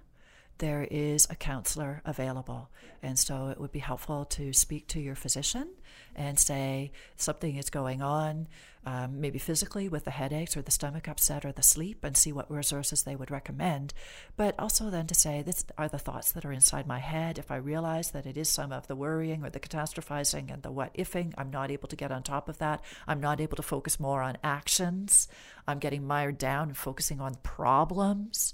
there 0.62 0.88
is 0.92 1.28
a 1.30 1.36
counselor 1.36 2.02
available. 2.06 2.70
And 3.02 3.18
so 3.18 3.48
it 3.48 3.60
would 3.60 3.72
be 3.72 3.80
helpful 3.80 4.26
to 4.26 4.54
speak 4.54 4.88
to 4.90 5.00
your 5.00 5.16
physician 5.16 5.70
and 6.16 6.38
say 6.38 6.92
something 7.16 7.56
is 7.56 7.72
going 7.72 8.04
on, 8.04 8.48
um, 8.86 9.20
maybe 9.20 9.40
physically 9.40 9.90
with 9.90 10.06
the 10.06 10.12
headaches 10.12 10.56
or 10.56 10.62
the 10.62 10.70
stomach 10.70 11.08
upset 11.08 11.46
or 11.46 11.52
the 11.52 11.64
sleep, 11.64 12.04
and 12.04 12.16
see 12.16 12.32
what 12.32 12.52
resources 12.52 13.02
they 13.02 13.16
would 13.16 13.32
recommend. 13.32 13.92
But 14.38 14.54
also 14.60 14.92
then 14.92 15.08
to 15.08 15.16
say, 15.16 15.42
this 15.42 15.66
are 15.80 15.90
the 15.90 15.98
thoughts 15.98 16.32
that 16.34 16.46
are 16.46 16.52
inside 16.52 16.86
my 16.86 17.00
head. 17.00 17.40
If 17.40 17.50
I 17.50 17.56
realize 17.56 18.12
that 18.12 18.28
it 18.28 18.38
is 18.38 18.48
some 18.48 18.72
of 18.72 18.86
the 18.86 18.96
worrying 18.96 19.44
or 19.44 19.50
the 19.50 19.60
catastrophizing 19.60 20.54
and 20.54 20.62
the 20.62 20.72
what 20.72 20.94
ifing, 20.94 21.34
I'm 21.40 21.50
not 21.50 21.72
able 21.72 21.88
to 21.88 21.96
get 21.96 22.12
on 22.12 22.22
top 22.22 22.48
of 22.48 22.60
that. 22.60 22.84
I'm 23.08 23.20
not 23.20 23.42
able 23.42 23.56
to 23.56 23.64
focus 23.64 24.00
more 24.00 24.22
on 24.22 24.38
actions. 24.44 25.28
I'm 25.68 25.80
getting 25.80 26.06
mired 26.06 26.38
down 26.38 26.68
and 26.68 26.78
focusing 26.78 27.20
on 27.20 27.36
problems. 27.42 28.54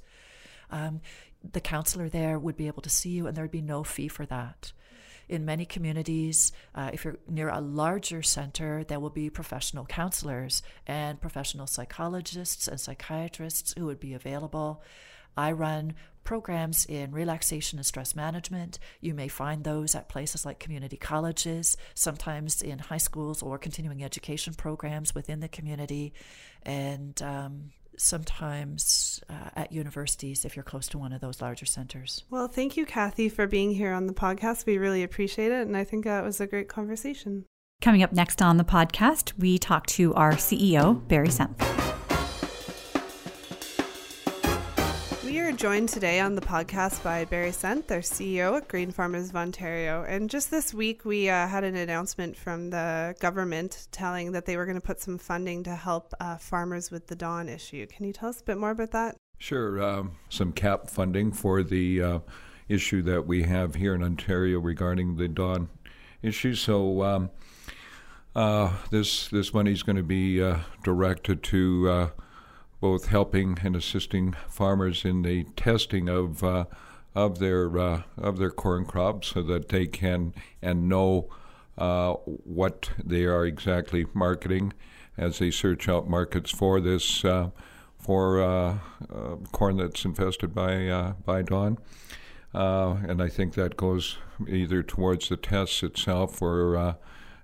Um, 0.69 1.01
the 1.43 1.61
counselor 1.61 2.09
there 2.09 2.39
would 2.39 2.57
be 2.57 2.67
able 2.67 2.81
to 2.81 2.89
see 2.89 3.09
you, 3.09 3.27
and 3.27 3.35
there'd 3.35 3.51
be 3.51 3.61
no 3.61 3.83
fee 3.83 4.07
for 4.07 4.25
that. 4.25 4.71
In 5.29 5.43
many 5.43 5.65
communities, 5.65 6.53
uh, 6.73 6.89
if 6.93 7.03
you're 7.03 7.17
near 7.27 7.49
a 7.49 7.59
larger 7.59 8.23
center, 8.23 8.85
there 8.85 8.99
will 8.99 9.09
be 9.09 9.29
professional 9.29 9.85
counselors 9.85 10.61
and 10.85 11.19
professional 11.19 11.67
psychologists 11.67 12.67
and 12.67 12.79
psychiatrists 12.79 13.73
who 13.77 13.85
would 13.87 13.99
be 13.99 14.13
available. 14.13 14.81
I 15.35 15.51
run 15.51 15.95
programs 16.23 16.85
in 16.85 17.11
relaxation 17.11 17.79
and 17.79 17.85
stress 17.85 18.15
management. 18.15 18.79
You 18.99 19.13
may 19.13 19.27
find 19.27 19.63
those 19.63 19.95
at 19.95 20.09
places 20.09 20.45
like 20.45 20.59
community 20.59 20.97
colleges, 20.97 21.77
sometimes 21.93 22.61
in 22.61 22.79
high 22.79 22.97
schools 22.97 23.41
or 23.41 23.57
continuing 23.57 24.03
education 24.03 24.53
programs 24.53 25.13
within 25.13 25.39
the 25.39 25.47
community. 25.47 26.13
And 26.63 27.21
um, 27.21 27.71
sometimes 27.97 29.21
uh, 29.29 29.49
at 29.55 29.71
universities 29.71 30.45
if 30.45 30.55
you're 30.55 30.63
close 30.63 30.87
to 30.87 30.97
one 30.97 31.13
of 31.13 31.21
those 31.21 31.41
larger 31.41 31.65
centers. 31.65 32.23
Well, 32.29 32.47
thank 32.47 32.77
you, 32.77 32.85
Kathy, 32.85 33.29
for 33.29 33.47
being 33.47 33.71
here 33.73 33.93
on 33.93 34.07
the 34.07 34.13
podcast. 34.13 34.65
We 34.65 34.77
really 34.77 35.03
appreciate 35.03 35.51
it. 35.51 35.67
And 35.67 35.75
I 35.75 35.83
think 35.83 36.05
that 36.05 36.23
was 36.23 36.39
a 36.39 36.47
great 36.47 36.69
conversation. 36.69 37.45
Coming 37.81 38.01
up 38.01 38.11
next 38.11 38.41
on 38.41 38.57
the 38.57 38.63
podcast, 38.63 39.33
we 39.37 39.57
talk 39.57 39.85
to 39.87 40.13
our 40.15 40.33
CEO, 40.33 41.07
Barry 41.07 41.27
Senft. 41.27 41.86
Joined 45.57 45.89
today 45.89 46.19
on 46.19 46.35
the 46.35 46.41
podcast 46.41 47.03
by 47.03 47.25
Barry 47.25 47.49
Senft, 47.49 47.87
their 47.87 48.01
CEO 48.01 48.57
at 48.57 48.67
Grain 48.67 48.91
Farmers 48.91 49.29
of 49.29 49.35
Ontario. 49.35 50.05
And 50.07 50.29
just 50.29 50.51
this 50.51 50.71
week, 50.71 51.03
we 51.03 51.29
uh, 51.29 51.47
had 51.47 51.63
an 51.63 51.75
announcement 51.75 52.37
from 52.37 52.69
the 52.69 53.15
government 53.19 53.87
telling 53.91 54.33
that 54.33 54.45
they 54.45 54.55
were 54.55 54.67
going 54.67 54.79
to 54.79 54.85
put 54.85 55.01
some 55.01 55.17
funding 55.17 55.63
to 55.63 55.73
help 55.73 56.13
uh, 56.19 56.37
farmers 56.37 56.91
with 56.91 57.07
the 57.07 57.15
DON 57.15 57.49
issue. 57.49 57.87
Can 57.87 58.05
you 58.05 58.13
tell 58.13 58.29
us 58.29 58.39
a 58.39 58.43
bit 58.43 58.59
more 58.59 58.69
about 58.69 58.91
that? 58.91 59.15
Sure. 59.39 59.81
Um, 59.81 60.11
some 60.29 60.51
CAP 60.51 60.91
funding 60.91 61.31
for 61.31 61.63
the 61.63 62.03
uh, 62.03 62.19
issue 62.69 63.01
that 63.01 63.25
we 63.25 63.41
have 63.41 63.73
here 63.73 63.95
in 63.95 64.03
Ontario 64.03 64.59
regarding 64.59 65.15
the 65.15 65.27
DON 65.27 65.69
issue. 66.21 66.53
So, 66.53 67.01
um, 67.01 67.31
uh, 68.35 68.73
this 68.91 69.27
this 69.29 69.55
money 69.55 69.71
is 69.71 69.81
going 69.81 69.95
to 69.95 70.03
be 70.03 70.39
uh, 70.39 70.59
directed 70.83 71.41
to 71.43 71.89
uh, 71.89 72.09
both 72.79 73.07
helping 73.07 73.57
and 73.63 73.75
assisting 73.75 74.33
farmers 74.47 75.03
in 75.03 75.23
the 75.23 75.43
testing 75.55 76.07
of 76.07 76.43
uh, 76.43 76.65
of 77.15 77.39
their 77.39 77.77
uh, 77.77 78.03
of 78.17 78.37
their 78.37 78.51
corn 78.51 78.85
crops 78.85 79.29
so 79.29 79.41
that 79.41 79.69
they 79.69 79.87
can 79.87 80.33
and 80.61 80.87
know 80.87 81.27
uh, 81.77 82.13
what 82.13 82.91
they 83.03 83.25
are 83.25 83.45
exactly 83.45 84.05
marketing 84.13 84.73
as 85.17 85.39
they 85.39 85.49
search 85.49 85.89
out 85.89 86.07
markets 86.07 86.51
for 86.51 86.79
this 86.79 87.25
uh, 87.25 87.49
for 87.97 88.41
uh, 88.41 88.77
uh, 89.11 89.35
corn 89.51 89.77
that's 89.77 90.05
infested 90.05 90.53
by 90.53 91.13
by 91.25 91.41
DON. 91.41 91.77
and 92.53 93.21
I 93.21 93.27
think 93.27 93.55
that 93.55 93.77
goes 93.77 94.17
either 94.47 94.83
towards 94.83 95.29
the 95.29 95.37
tests 95.37 95.81
itself 95.81 96.41
or 96.41 96.95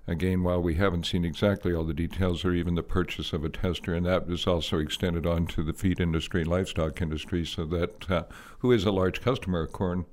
Again, 0.06 0.42
while 0.42 0.60
we 0.60 0.74
haven't 0.74 1.06
seen 1.06 1.24
exactly 1.24 1.72
all 1.72 1.84
the 1.84 1.94
details 1.94 2.44
or 2.44 2.52
even 2.52 2.74
the 2.74 2.82
purchase 2.82 3.32
of 3.32 3.42
a 3.42 3.48
tester, 3.48 3.94
and 3.94 4.04
that 4.04 4.28
is 4.28 4.46
also 4.46 4.78
extended 4.78 5.24
on 5.26 5.46
to 5.48 5.62
the 5.62 5.72
feed 5.72 5.98
industry 5.98 6.42
and 6.42 6.50
livestock 6.50 7.00
industry, 7.00 7.46
so 7.46 7.64
that 7.64 8.10
uh, 8.10 8.24
who 8.58 8.70
is 8.70 8.84
a 8.84 8.90
large 8.90 9.22
customer 9.22 9.62
of 9.62 9.72
corn, 9.72 10.04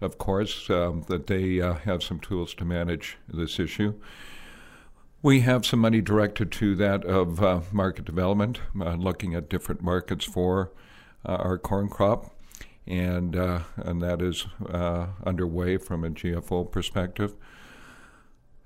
of 0.00 0.18
course, 0.18 0.68
um, 0.68 1.04
that 1.08 1.28
they 1.28 1.60
uh, 1.60 1.74
have 1.74 2.02
some 2.02 2.18
tools 2.18 2.54
to 2.54 2.64
manage 2.64 3.18
this 3.32 3.60
issue. 3.60 3.94
We 5.22 5.40
have 5.40 5.64
some 5.64 5.80
money 5.80 6.00
directed 6.00 6.50
to 6.52 6.74
that 6.76 7.04
of 7.04 7.42
uh, 7.42 7.60
market 7.70 8.04
development, 8.04 8.60
uh, 8.80 8.94
looking 8.94 9.34
at 9.34 9.48
different 9.48 9.80
markets 9.80 10.24
for 10.24 10.72
uh, 11.24 11.36
our 11.36 11.58
corn 11.58 11.88
crop. 11.88 12.32
and 12.86 13.34
uh, 13.36 13.60
and 13.76 14.00
that 14.02 14.22
is 14.22 14.46
uh, 14.68 15.06
underway 15.24 15.76
from 15.76 16.04
a 16.04 16.10
GFO 16.10 16.70
perspective. 16.70 17.34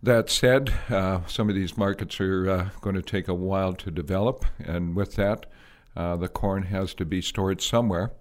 That 0.03 0.31
said, 0.31 0.73
uh, 0.89 1.27
some 1.27 1.51
of 1.51 1.55
these 1.55 1.77
markets 1.77 2.21
are 2.21 2.49
uh, 2.49 2.69
going 2.81 2.97
to 2.97 3.03
take 3.03 3.29
a 3.29 3.35
while 3.35 3.75
to 3.75 3.91
develop, 3.91 4.47
and 4.59 4.97
with 4.97 5.17
that, 5.17 5.45
uh, 5.95 6.17
the 6.17 6.29
corn 6.29 6.63
has 6.65 6.95
to 6.95 7.05
be 7.05 7.21
stored 7.21 7.61
somewhere. 7.61 8.13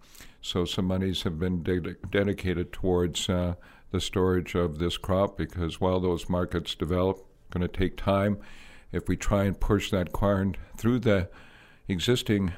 So 0.42 0.66
some 0.66 0.86
monies 0.86 1.24
have 1.24 1.40
been 1.40 1.64
de- 1.64 1.96
dedicated 2.10 2.74
towards 2.74 3.30
uh, 3.30 3.56
the 3.92 4.02
storage 4.02 4.56
of 4.56 4.80
this 4.80 4.98
crop 4.98 5.38
because 5.38 5.80
while 5.80 6.02
those 6.02 6.28
markets 6.28 6.76
develop, 6.76 7.26
going 7.50 7.62
to 7.62 7.68
take 7.68 7.96
time. 7.96 8.40
If 8.92 9.08
we 9.08 9.16
try 9.16 9.46
and 9.46 9.58
push 9.58 9.90
that 9.92 10.12
corn 10.12 10.56
through 10.78 11.00
the 11.00 11.30
existing 11.88 12.54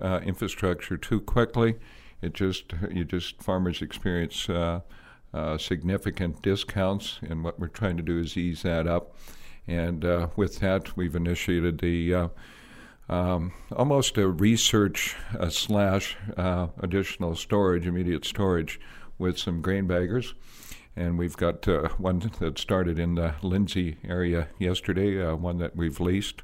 uh, 0.00 0.20
infrastructure 0.22 0.96
too 0.98 1.20
quickly, 1.20 1.76
it 2.20 2.34
just 2.34 2.74
you 2.90 3.04
just 3.04 3.42
farmers 3.42 3.80
experience 3.80 4.48
uh, 5.34 5.58
significant 5.58 6.42
discounts, 6.42 7.18
and 7.22 7.44
what 7.44 7.58
we're 7.58 7.68
trying 7.68 7.96
to 7.96 8.02
do 8.02 8.18
is 8.18 8.36
ease 8.36 8.62
that 8.62 8.86
up. 8.86 9.14
And 9.66 10.04
uh, 10.04 10.28
with 10.36 10.60
that, 10.60 10.96
we've 10.96 11.14
initiated 11.14 11.78
the 11.78 12.14
uh, 12.14 12.28
um, 13.10 13.52
almost 13.70 14.16
a 14.16 14.28
research 14.28 15.16
uh, 15.38 15.50
slash 15.50 16.16
uh, 16.36 16.68
additional 16.80 17.36
storage, 17.36 17.86
immediate 17.86 18.24
storage, 18.24 18.80
with 19.18 19.38
some 19.38 19.60
grain 19.60 19.86
baggers. 19.86 20.34
And 20.96 21.18
we've 21.18 21.36
got 21.36 21.68
uh, 21.68 21.88
one 21.98 22.30
that 22.40 22.58
started 22.58 22.98
in 22.98 23.14
the 23.14 23.34
Lindsay 23.42 23.98
area 24.04 24.48
yesterday, 24.58 25.32
one 25.34 25.58
that 25.58 25.76
we've 25.76 26.00
leased, 26.00 26.42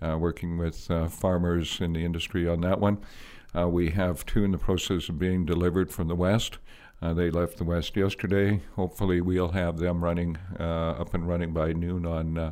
working 0.00 0.58
with 0.58 0.90
farmers 1.10 1.80
in 1.80 1.92
the 1.92 2.04
industry 2.04 2.48
on 2.48 2.60
that 2.62 2.80
one. 2.80 2.98
we 3.54 3.90
have 3.90 4.26
two 4.26 4.44
in 4.44 4.50
the 4.50 4.58
process 4.58 5.08
of 5.08 5.18
being 5.18 5.46
delivered 5.46 5.90
from 5.90 6.08
the 6.08 6.14
west. 6.14 6.58
Uh, 7.06 7.14
they 7.14 7.30
left 7.30 7.56
the 7.56 7.62
West 7.62 7.94
yesterday. 7.94 8.60
Hopefully, 8.74 9.20
we'll 9.20 9.52
have 9.52 9.78
them 9.78 10.02
running 10.02 10.36
uh, 10.58 10.90
up 10.98 11.14
and 11.14 11.28
running 11.28 11.52
by 11.52 11.72
noon 11.72 12.04
on 12.04 12.36
uh, 12.36 12.50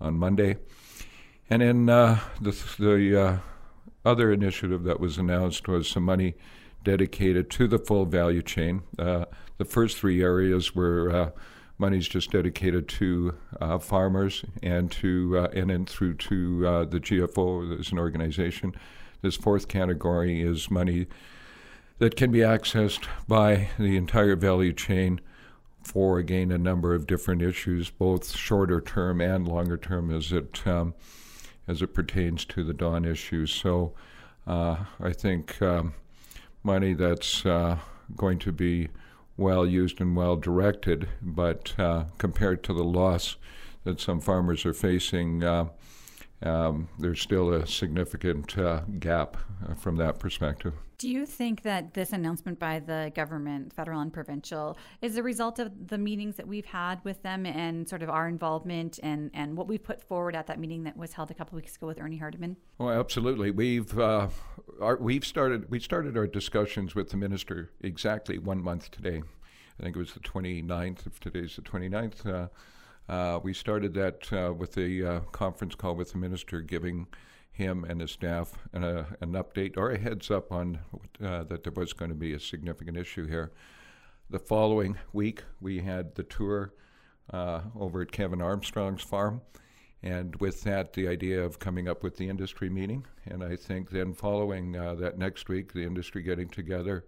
on 0.00 0.14
Monday. 0.14 0.58
And 1.48 1.60
then 1.60 1.88
uh, 1.88 2.20
the 2.40 2.52
the 2.78 3.20
uh, 3.20 3.36
other 4.04 4.30
initiative 4.32 4.84
that 4.84 5.00
was 5.00 5.18
announced 5.18 5.66
was 5.66 5.88
some 5.88 6.04
money 6.04 6.34
dedicated 6.84 7.50
to 7.50 7.66
the 7.66 7.80
full 7.80 8.04
value 8.04 8.42
chain. 8.42 8.82
Uh, 8.96 9.24
the 9.58 9.64
first 9.64 9.98
three 9.98 10.22
areas 10.22 10.72
were 10.72 11.32
monies 11.76 12.06
just 12.06 12.30
dedicated 12.30 12.86
to 12.86 13.34
farmers 13.80 14.44
and 14.62 14.92
to 14.92 15.48
and 15.52 15.70
then 15.70 15.84
through 15.84 16.14
to 16.14 16.86
the 16.86 17.00
GFO 17.00 17.80
as 17.80 17.90
an 17.90 17.98
organization. 17.98 18.72
This 19.20 19.34
fourth 19.34 19.66
category 19.66 20.40
is 20.40 20.70
money 20.70 21.08
that 22.00 22.16
can 22.16 22.32
be 22.32 22.38
accessed 22.38 23.06
by 23.28 23.68
the 23.78 23.96
entire 23.96 24.34
value 24.34 24.72
chain 24.72 25.20
for 25.84 26.18
again 26.18 26.50
a 26.50 26.58
number 26.58 26.94
of 26.94 27.06
different 27.06 27.42
issues, 27.42 27.90
both 27.90 28.34
shorter 28.34 28.80
term 28.80 29.20
and 29.20 29.46
longer 29.46 29.76
term, 29.76 30.10
as 30.10 30.32
it 30.32 30.66
um, 30.66 30.94
as 31.68 31.82
it 31.82 31.94
pertains 31.94 32.44
to 32.46 32.64
the 32.64 32.72
DON 32.72 33.04
issues. 33.04 33.52
So, 33.52 33.92
uh, 34.46 34.76
I 34.98 35.12
think 35.12 35.60
um, 35.62 35.94
money 36.64 36.94
that's 36.94 37.44
uh, 37.44 37.78
going 38.16 38.38
to 38.40 38.52
be 38.52 38.88
well 39.36 39.66
used 39.66 40.00
and 40.00 40.16
well 40.16 40.36
directed, 40.36 41.08
but 41.20 41.78
uh, 41.78 42.04
compared 42.18 42.62
to 42.64 42.72
the 42.72 42.84
loss 42.84 43.36
that 43.84 44.00
some 44.00 44.20
farmers 44.20 44.64
are 44.64 44.74
facing. 44.74 45.44
Um, 46.42 46.88
there's 46.98 47.20
still 47.20 47.52
a 47.52 47.66
significant 47.66 48.56
uh, 48.56 48.80
gap 48.98 49.36
uh, 49.68 49.74
from 49.74 49.96
that 49.96 50.18
perspective. 50.18 50.74
Do 50.96 51.08
you 51.08 51.24
think 51.24 51.62
that 51.62 51.94
this 51.94 52.12
announcement 52.12 52.58
by 52.58 52.78
the 52.78 53.10
government, 53.14 53.72
federal 53.72 54.00
and 54.00 54.12
provincial, 54.12 54.76
is 55.00 55.16
a 55.16 55.22
result 55.22 55.58
of 55.58 55.88
the 55.88 55.96
meetings 55.96 56.36
that 56.36 56.46
we've 56.46 56.66
had 56.66 57.02
with 57.04 57.22
them 57.22 57.46
and 57.46 57.88
sort 57.88 58.02
of 58.02 58.10
our 58.10 58.28
involvement 58.28 59.00
and, 59.02 59.30
and 59.32 59.56
what 59.56 59.66
we've 59.66 59.82
put 59.82 60.02
forward 60.02 60.34
at 60.34 60.46
that 60.46 60.58
meeting 60.58 60.84
that 60.84 60.96
was 60.96 61.14
held 61.14 61.30
a 61.30 61.34
couple 61.34 61.56
weeks 61.56 61.76
ago 61.76 61.86
with 61.86 61.98
Ernie 61.98 62.18
Hardeman? 62.18 62.56
Oh, 62.78 62.90
absolutely. 62.90 63.50
We've 63.50 63.98
uh, 63.98 64.28
our, 64.80 64.96
we've 64.96 65.24
started 65.24 65.70
we 65.70 65.80
started 65.80 66.18
our 66.18 66.26
discussions 66.26 66.94
with 66.94 67.10
the 67.10 67.16
minister 67.16 67.70
exactly 67.80 68.38
one 68.38 68.62
month 68.62 68.90
today. 68.90 69.22
I 69.78 69.82
think 69.82 69.96
it 69.96 69.98
was 69.98 70.12
the 70.12 70.20
29th. 70.20 71.06
If 71.06 71.18
today's 71.18 71.56
the 71.56 71.62
29th, 71.62 72.50
uh, 73.10 73.40
we 73.42 73.52
started 73.52 73.92
that 73.92 74.32
uh, 74.32 74.52
with 74.52 74.76
a 74.78 75.16
uh, 75.16 75.20
conference 75.32 75.74
call 75.74 75.96
with 75.96 76.12
the 76.12 76.18
minister, 76.18 76.60
giving 76.60 77.08
him 77.50 77.84
and 77.84 78.00
his 78.00 78.12
staff 78.12 78.56
an, 78.72 78.84
uh, 78.84 79.04
an 79.20 79.32
update 79.32 79.76
or 79.76 79.90
a 79.90 79.98
heads 79.98 80.30
up 80.30 80.52
on 80.52 80.78
uh, 81.22 81.42
that 81.42 81.64
there 81.64 81.72
was 81.74 81.92
going 81.92 82.08
to 82.10 82.16
be 82.16 82.34
a 82.34 82.40
significant 82.40 82.96
issue 82.96 83.26
here. 83.26 83.50
The 84.30 84.38
following 84.38 84.96
week, 85.12 85.42
we 85.60 85.80
had 85.80 86.14
the 86.14 86.22
tour 86.22 86.72
uh, 87.32 87.62
over 87.76 88.00
at 88.02 88.12
Kevin 88.12 88.40
Armstrong's 88.40 89.02
farm, 89.02 89.40
and 90.04 90.36
with 90.36 90.62
that, 90.62 90.92
the 90.92 91.08
idea 91.08 91.42
of 91.42 91.58
coming 91.58 91.88
up 91.88 92.04
with 92.04 92.16
the 92.16 92.28
industry 92.28 92.70
meeting. 92.70 93.04
And 93.26 93.42
I 93.42 93.56
think 93.56 93.90
then 93.90 94.14
following 94.14 94.72
that 94.72 95.18
next 95.18 95.48
week, 95.48 95.72
the 95.72 95.82
industry 95.82 96.22
getting 96.22 96.48
together. 96.48 97.04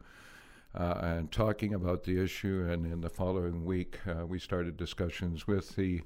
Uh, 0.74 0.98
and 1.02 1.32
talking 1.32 1.74
about 1.74 2.04
the 2.04 2.18
issue, 2.22 2.66
and 2.70 2.86
in 2.86 3.00
the 3.00 3.10
following 3.10 3.64
week, 3.64 3.98
uh, 4.06 4.26
we 4.26 4.38
started 4.38 4.76
discussions 4.76 5.46
with 5.46 5.76
the 5.76 6.00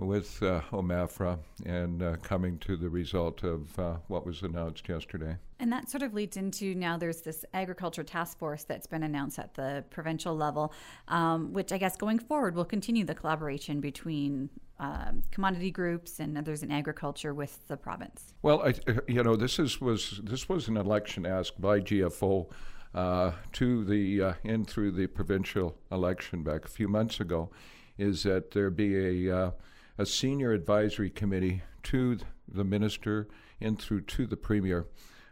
with 0.00 0.42
uh, 0.42 0.60
OMAFRA 0.72 1.38
and 1.66 2.02
uh, 2.02 2.16
coming 2.22 2.58
to 2.58 2.76
the 2.76 2.88
result 2.88 3.42
of 3.42 3.78
uh, 3.78 3.96
what 4.08 4.24
was 4.24 4.42
announced 4.42 4.88
yesterday. 4.88 5.36
And 5.58 5.70
that 5.72 5.90
sort 5.90 6.02
of 6.02 6.14
leads 6.14 6.38
into 6.38 6.74
now 6.74 6.96
there's 6.96 7.20
this 7.20 7.44
agriculture 7.52 8.02
task 8.02 8.38
force 8.38 8.64
that's 8.64 8.86
been 8.86 9.02
announced 9.02 9.38
at 9.38 9.54
the 9.54 9.84
provincial 9.90 10.34
level, 10.34 10.72
um, 11.08 11.52
which 11.52 11.70
I 11.70 11.78
guess 11.78 11.96
going 11.96 12.18
forward 12.18 12.54
will 12.54 12.64
continue 12.64 13.04
the 13.04 13.14
collaboration 13.14 13.80
between 13.80 14.48
um, 14.78 15.22
commodity 15.30 15.70
groups 15.70 16.18
and 16.18 16.38
others 16.38 16.62
in 16.62 16.70
agriculture 16.70 17.34
with 17.34 17.68
the 17.68 17.76
province. 17.76 18.32
Well, 18.40 18.62
I, 18.62 18.74
you 19.06 19.22
know, 19.22 19.36
this 19.36 19.58
is 19.58 19.80
was 19.80 20.20
this 20.24 20.48
was 20.48 20.68
an 20.68 20.78
election 20.78 21.26
asked 21.26 21.60
by 21.60 21.80
GFO. 21.80 22.50
Uh, 22.92 23.32
to 23.52 23.84
the 23.84 24.20
uh, 24.20 24.32
in 24.42 24.64
through 24.64 24.90
the 24.90 25.06
provincial 25.06 25.76
election 25.92 26.42
back 26.42 26.64
a 26.64 26.68
few 26.68 26.88
months 26.88 27.20
ago, 27.20 27.50
is 27.96 28.24
that 28.24 28.50
there 28.50 28.70
be 28.70 29.28
a 29.28 29.36
uh, 29.36 29.50
a 29.96 30.06
senior 30.06 30.52
advisory 30.52 31.10
committee 31.10 31.62
to 31.82 32.18
the 32.48 32.64
minister 32.64 33.28
and 33.60 33.78
through 33.78 34.00
to 34.00 34.26
the 34.26 34.36
premier 34.36 34.86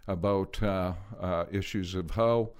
about 0.07 0.63
uh, 0.63 0.93
uh, 1.21 1.45
issues 1.51 1.95
of 1.95 2.11
how 2.13 2.51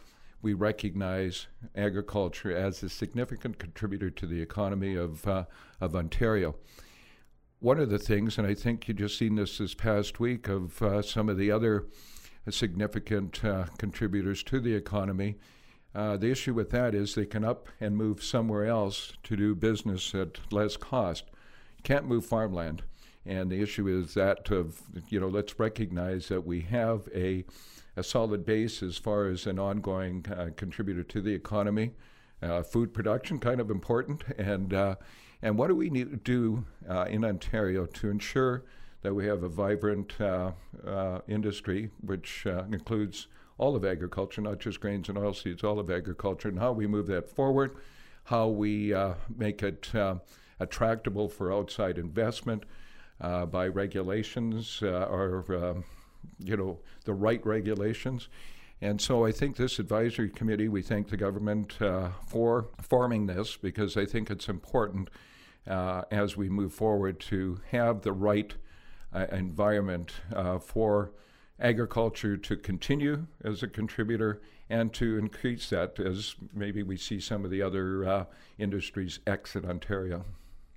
we 0.41 0.55
recognize 0.55 1.49
agriculture 1.75 2.55
as 2.55 2.83
a 2.83 2.89
significant 2.89 3.59
contributor 3.59 4.11
to 4.11 4.27
the 4.27 4.41
economy 4.41 4.95
of, 4.95 5.27
uh, 5.27 5.45
of 5.81 5.97
Ontario. 5.97 6.55
One 7.61 7.81
of 7.81 7.91
the 7.91 7.99
things, 7.99 8.39
and 8.39 8.47
I 8.47 8.55
think 8.55 8.87
you 8.87 8.95
just 8.95 9.19
seen 9.19 9.35
this 9.35 9.59
this 9.59 9.75
past 9.75 10.21
week, 10.21 10.49
of 10.49 10.81
uh, 10.81 11.03
some 11.03 11.29
of 11.29 11.37
the 11.37 11.51
other 11.51 11.87
significant 12.51 13.45
uh, 13.45 13.67
contributors 13.79 14.43
to 14.45 14.61
the 14.61 14.75
economy, 14.75 15.37
uh, 15.95 16.17
the 16.17 16.31
issue 16.31 16.55
with 16.55 16.71
that 16.71 16.95
is 16.95 17.15
they 17.15 17.27
can 17.27 17.45
up 17.45 17.69
and 17.81 17.97
move 17.97 18.23
somewhere 18.23 18.67
else 18.67 19.13
to 19.25 19.37
do 19.37 19.55
business 19.55 20.15
at 20.15 20.39
less 20.53 20.77
cost 20.77 21.25
can't 21.83 22.07
move 22.07 22.25
farmland. 22.25 22.83
And 23.27 23.51
the 23.51 23.61
issue 23.61 23.89
is 23.89 24.15
that 24.15 24.51
of, 24.51 24.81
you 25.09 25.21
know, 25.21 25.29
let's 25.29 25.59
recognize 25.59 26.29
that 26.29 26.47
we 26.47 26.63
have 26.63 27.09
a, 27.15 27.45
a 27.97 28.03
solid 28.03 28.45
base 28.47 28.83
as 28.83 28.97
far 28.97 29.27
as 29.27 29.47
an 29.47 29.59
ongoing 29.59 30.25
uh, 30.31 30.51
contributor 30.57 31.03
to 31.05 31.21
the 31.21 31.35
economy. 31.35 31.93
Uh, 32.41 32.63
food 32.63 32.95
production, 32.95 33.39
kind 33.39 33.61
of 33.61 33.71
important. 33.71 34.23
And, 34.39 34.73
uh, 34.73 34.97
and 35.43 35.59
what 35.59 35.69
do 35.69 35.75
we 35.75 35.91
need 35.91 36.11
to 36.11 36.17
do 36.17 36.65
uh, 36.89 37.05
in 37.09 37.25
Ontario 37.25 37.87
to 37.87 38.09
ensure 38.09 38.65
that 39.03 39.15
we 39.15 39.27
have 39.27 39.43
a 39.43 39.49
vibrant 39.49 40.21
uh, 40.21 40.53
uh, 40.87 41.21
industry, 41.29 41.91
which 42.01 42.47
includes 42.73 43.29
all 43.57 43.77
of 43.77 43.85
agriculture, 43.85 44.41
not 44.41 44.59
just 44.59 44.81
grains 44.81 45.09
and 45.09 45.19
oilseeds, 45.19 45.65
all 45.65 45.79
of 45.79 45.91
agriculture, 45.91 46.49
and 46.49 46.59
how 46.59 46.73
we 46.73 46.87
move 46.87 47.07
that 47.07 47.29
forward, 47.29 47.77
how 48.25 48.49
we 48.49 48.95
make 49.37 49.63
it 49.63 49.93
attractable 50.61 51.29
for 51.29 51.53
outside 51.53 51.99
investment 51.99 52.65
uh, 53.21 53.47
by 53.47 53.67
regulations 53.67 54.81
uh, 54.83 55.07
or, 55.11 55.45
um, 55.55 55.85
you 56.39 56.57
know, 56.57 56.79
the 57.05 57.15
right 57.15 57.45
regulations. 57.45 58.29
And 58.81 59.01
so 59.01 59.27
I 59.27 59.33
think 59.33 59.57
this 59.57 59.79
advisory 59.79 60.31
committee, 60.31 60.69
we 60.69 60.83
thank 60.83 61.09
the 61.09 61.17
government 61.17 61.81
uh, 61.83 62.11
for 62.27 62.69
forming 62.81 63.27
this 63.27 63.57
because 63.57 63.97
I 63.97 64.05
think 64.05 64.31
it's 64.31 64.49
important 64.49 65.11
uh, 65.67 66.03
as 66.11 66.37
we 66.37 66.49
move 66.49 66.73
forward 66.73 67.19
to 67.21 67.61
have 67.73 68.03
the 68.03 68.13
right 68.13 68.55
uh, 69.15 69.27
environment 69.33 70.13
uh, 70.35 70.59
for 70.59 71.13
agriculture 71.61 72.37
to 72.37 72.57
continue 72.57 73.27
as 73.45 73.63
a 73.63 73.69
contributor 73.69 74.41
and 74.71 74.93
to 74.93 75.19
increase 75.19 75.71
that 75.71 75.99
as 75.99 76.37
maybe 76.55 76.83
we 76.83 76.97
see 76.97 77.19
some 77.19 77.45
of 77.45 77.51
the 77.51 77.63
other 77.63 78.27
industries 78.59 79.19
exit 79.27 79.65
Ontario. 79.65 80.25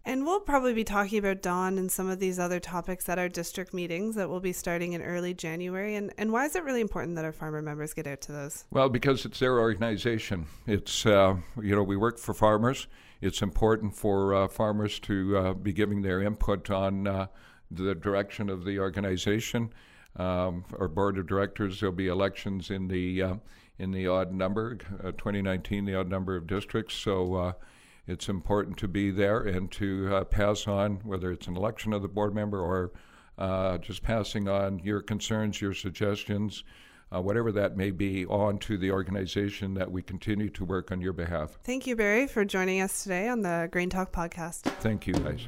And 0.03 0.25
we'll 0.25 0.39
probably 0.39 0.73
be 0.73 0.83
talking 0.83 1.19
about 1.19 1.43
DON 1.43 1.77
and 1.77 1.91
some 1.91 2.09
of 2.09 2.19
these 2.19 2.39
other 2.39 2.59
topics 2.59 3.07
at 3.07 3.19
our 3.19 3.29
district 3.29 3.71
meetings 3.71 4.15
that 4.15 4.29
will 4.29 4.39
be 4.39 4.51
starting 4.51 4.93
in 4.93 5.01
early 5.01 5.35
January. 5.35 5.95
And, 5.95 6.11
and 6.17 6.31
why 6.31 6.45
is 6.45 6.55
it 6.55 6.63
really 6.63 6.81
important 6.81 7.15
that 7.17 7.25
our 7.25 7.31
farmer 7.31 7.61
members 7.61 7.93
get 7.93 8.07
out 8.07 8.21
to 8.21 8.31
those? 8.31 8.65
Well, 8.71 8.89
because 8.89 9.25
it's 9.25 9.37
their 9.39 9.59
organization. 9.59 10.47
It's, 10.65 11.05
uh, 11.05 11.35
you 11.61 11.75
know, 11.75 11.83
we 11.83 11.97
work 11.97 12.17
for 12.17 12.33
farmers. 12.33 12.87
It's 13.21 13.43
important 13.43 13.95
for 13.95 14.33
uh, 14.33 14.47
farmers 14.47 14.99
to 15.01 15.37
uh, 15.37 15.53
be 15.53 15.71
giving 15.71 16.01
their 16.01 16.19
input 16.23 16.71
on 16.71 17.05
uh, 17.05 17.27
the 17.71 17.95
direction 17.95 18.49
of 18.49 18.65
the 18.65 18.79
organization. 18.79 19.71
Um, 20.17 20.65
our 20.77 20.87
board 20.87 21.17
of 21.17 21.27
directors, 21.27 21.79
there'll 21.79 21.95
be 21.95 22.07
elections 22.07 22.69
in 22.69 22.87
the 22.87 23.21
uh, 23.21 23.35
in 23.79 23.91
the 23.91 24.07
odd 24.07 24.31
number, 24.31 24.77
uh, 25.03 25.11
2019, 25.11 25.85
the 25.85 25.95
odd 25.95 26.09
number 26.09 26.35
of 26.35 26.45
districts. 26.45 26.93
So 26.95 27.55
it's 28.07 28.29
important 28.29 28.77
to 28.77 28.87
be 28.87 29.11
there 29.11 29.39
and 29.39 29.71
to 29.71 30.15
uh, 30.15 30.23
pass 30.25 30.67
on, 30.67 30.95
whether 31.03 31.31
it's 31.31 31.47
an 31.47 31.55
election 31.55 31.93
of 31.93 32.01
the 32.01 32.07
board 32.07 32.33
member 32.33 32.59
or 32.59 32.91
uh, 33.37 33.77
just 33.77 34.03
passing 34.03 34.47
on 34.47 34.79
your 34.79 35.01
concerns, 35.01 35.61
your 35.61 35.73
suggestions, 35.73 36.63
uh, 37.13 37.21
whatever 37.21 37.51
that 37.51 37.77
may 37.77 37.91
be, 37.91 38.25
on 38.25 38.57
to 38.59 38.77
the 38.77 38.91
organization 38.91 39.73
that 39.73 39.91
we 39.91 40.01
continue 40.01 40.49
to 40.49 40.65
work 40.65 40.91
on 40.91 41.01
your 41.01 41.13
behalf. 41.13 41.57
Thank 41.63 41.87
you, 41.87 41.95
Barry, 41.95 42.27
for 42.27 42.45
joining 42.45 42.81
us 42.81 43.03
today 43.03 43.27
on 43.27 43.41
the 43.41 43.69
Grain 43.71 43.89
Talk 43.89 44.11
podcast. 44.11 44.61
Thank 44.81 45.07
you, 45.07 45.13
guys. 45.13 45.47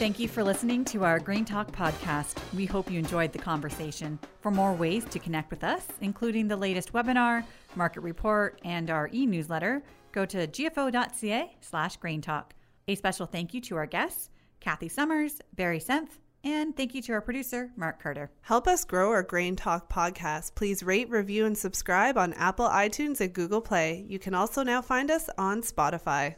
Thank 0.00 0.18
you 0.18 0.28
for 0.28 0.42
listening 0.42 0.86
to 0.86 1.04
our 1.04 1.18
Grain 1.18 1.44
Talk 1.44 1.72
podcast. 1.72 2.38
We 2.56 2.64
hope 2.64 2.90
you 2.90 2.98
enjoyed 2.98 3.34
the 3.34 3.38
conversation. 3.38 4.18
For 4.40 4.50
more 4.50 4.72
ways 4.72 5.04
to 5.04 5.18
connect 5.18 5.50
with 5.50 5.62
us, 5.62 5.86
including 6.00 6.48
the 6.48 6.56
latest 6.56 6.94
webinar, 6.94 7.44
market 7.76 8.00
report, 8.00 8.58
and 8.64 8.88
our 8.88 9.10
e-newsletter, 9.12 9.82
go 10.12 10.24
to 10.24 10.46
gfo.ca 10.46 11.54
slash 11.60 11.98
grain 11.98 12.22
talk. 12.22 12.54
A 12.88 12.94
special 12.94 13.26
thank 13.26 13.52
you 13.52 13.60
to 13.60 13.76
our 13.76 13.84
guests, 13.84 14.30
Kathy 14.60 14.88
Somers, 14.88 15.42
Barry 15.54 15.80
Senft, 15.80 16.18
and 16.44 16.74
thank 16.74 16.94
you 16.94 17.02
to 17.02 17.12
our 17.12 17.20
producer, 17.20 17.70
Mark 17.76 18.02
Carter. 18.02 18.30
Help 18.40 18.66
us 18.66 18.86
grow 18.86 19.10
our 19.10 19.22
Grain 19.22 19.54
Talk 19.54 19.92
podcast. 19.92 20.54
Please 20.54 20.82
rate, 20.82 21.10
review, 21.10 21.44
and 21.44 21.58
subscribe 21.58 22.16
on 22.16 22.32
Apple, 22.32 22.70
iTunes, 22.70 23.20
and 23.20 23.34
Google 23.34 23.60
Play. 23.60 24.06
You 24.08 24.18
can 24.18 24.32
also 24.32 24.62
now 24.62 24.80
find 24.80 25.10
us 25.10 25.28
on 25.36 25.60
Spotify. 25.60 26.36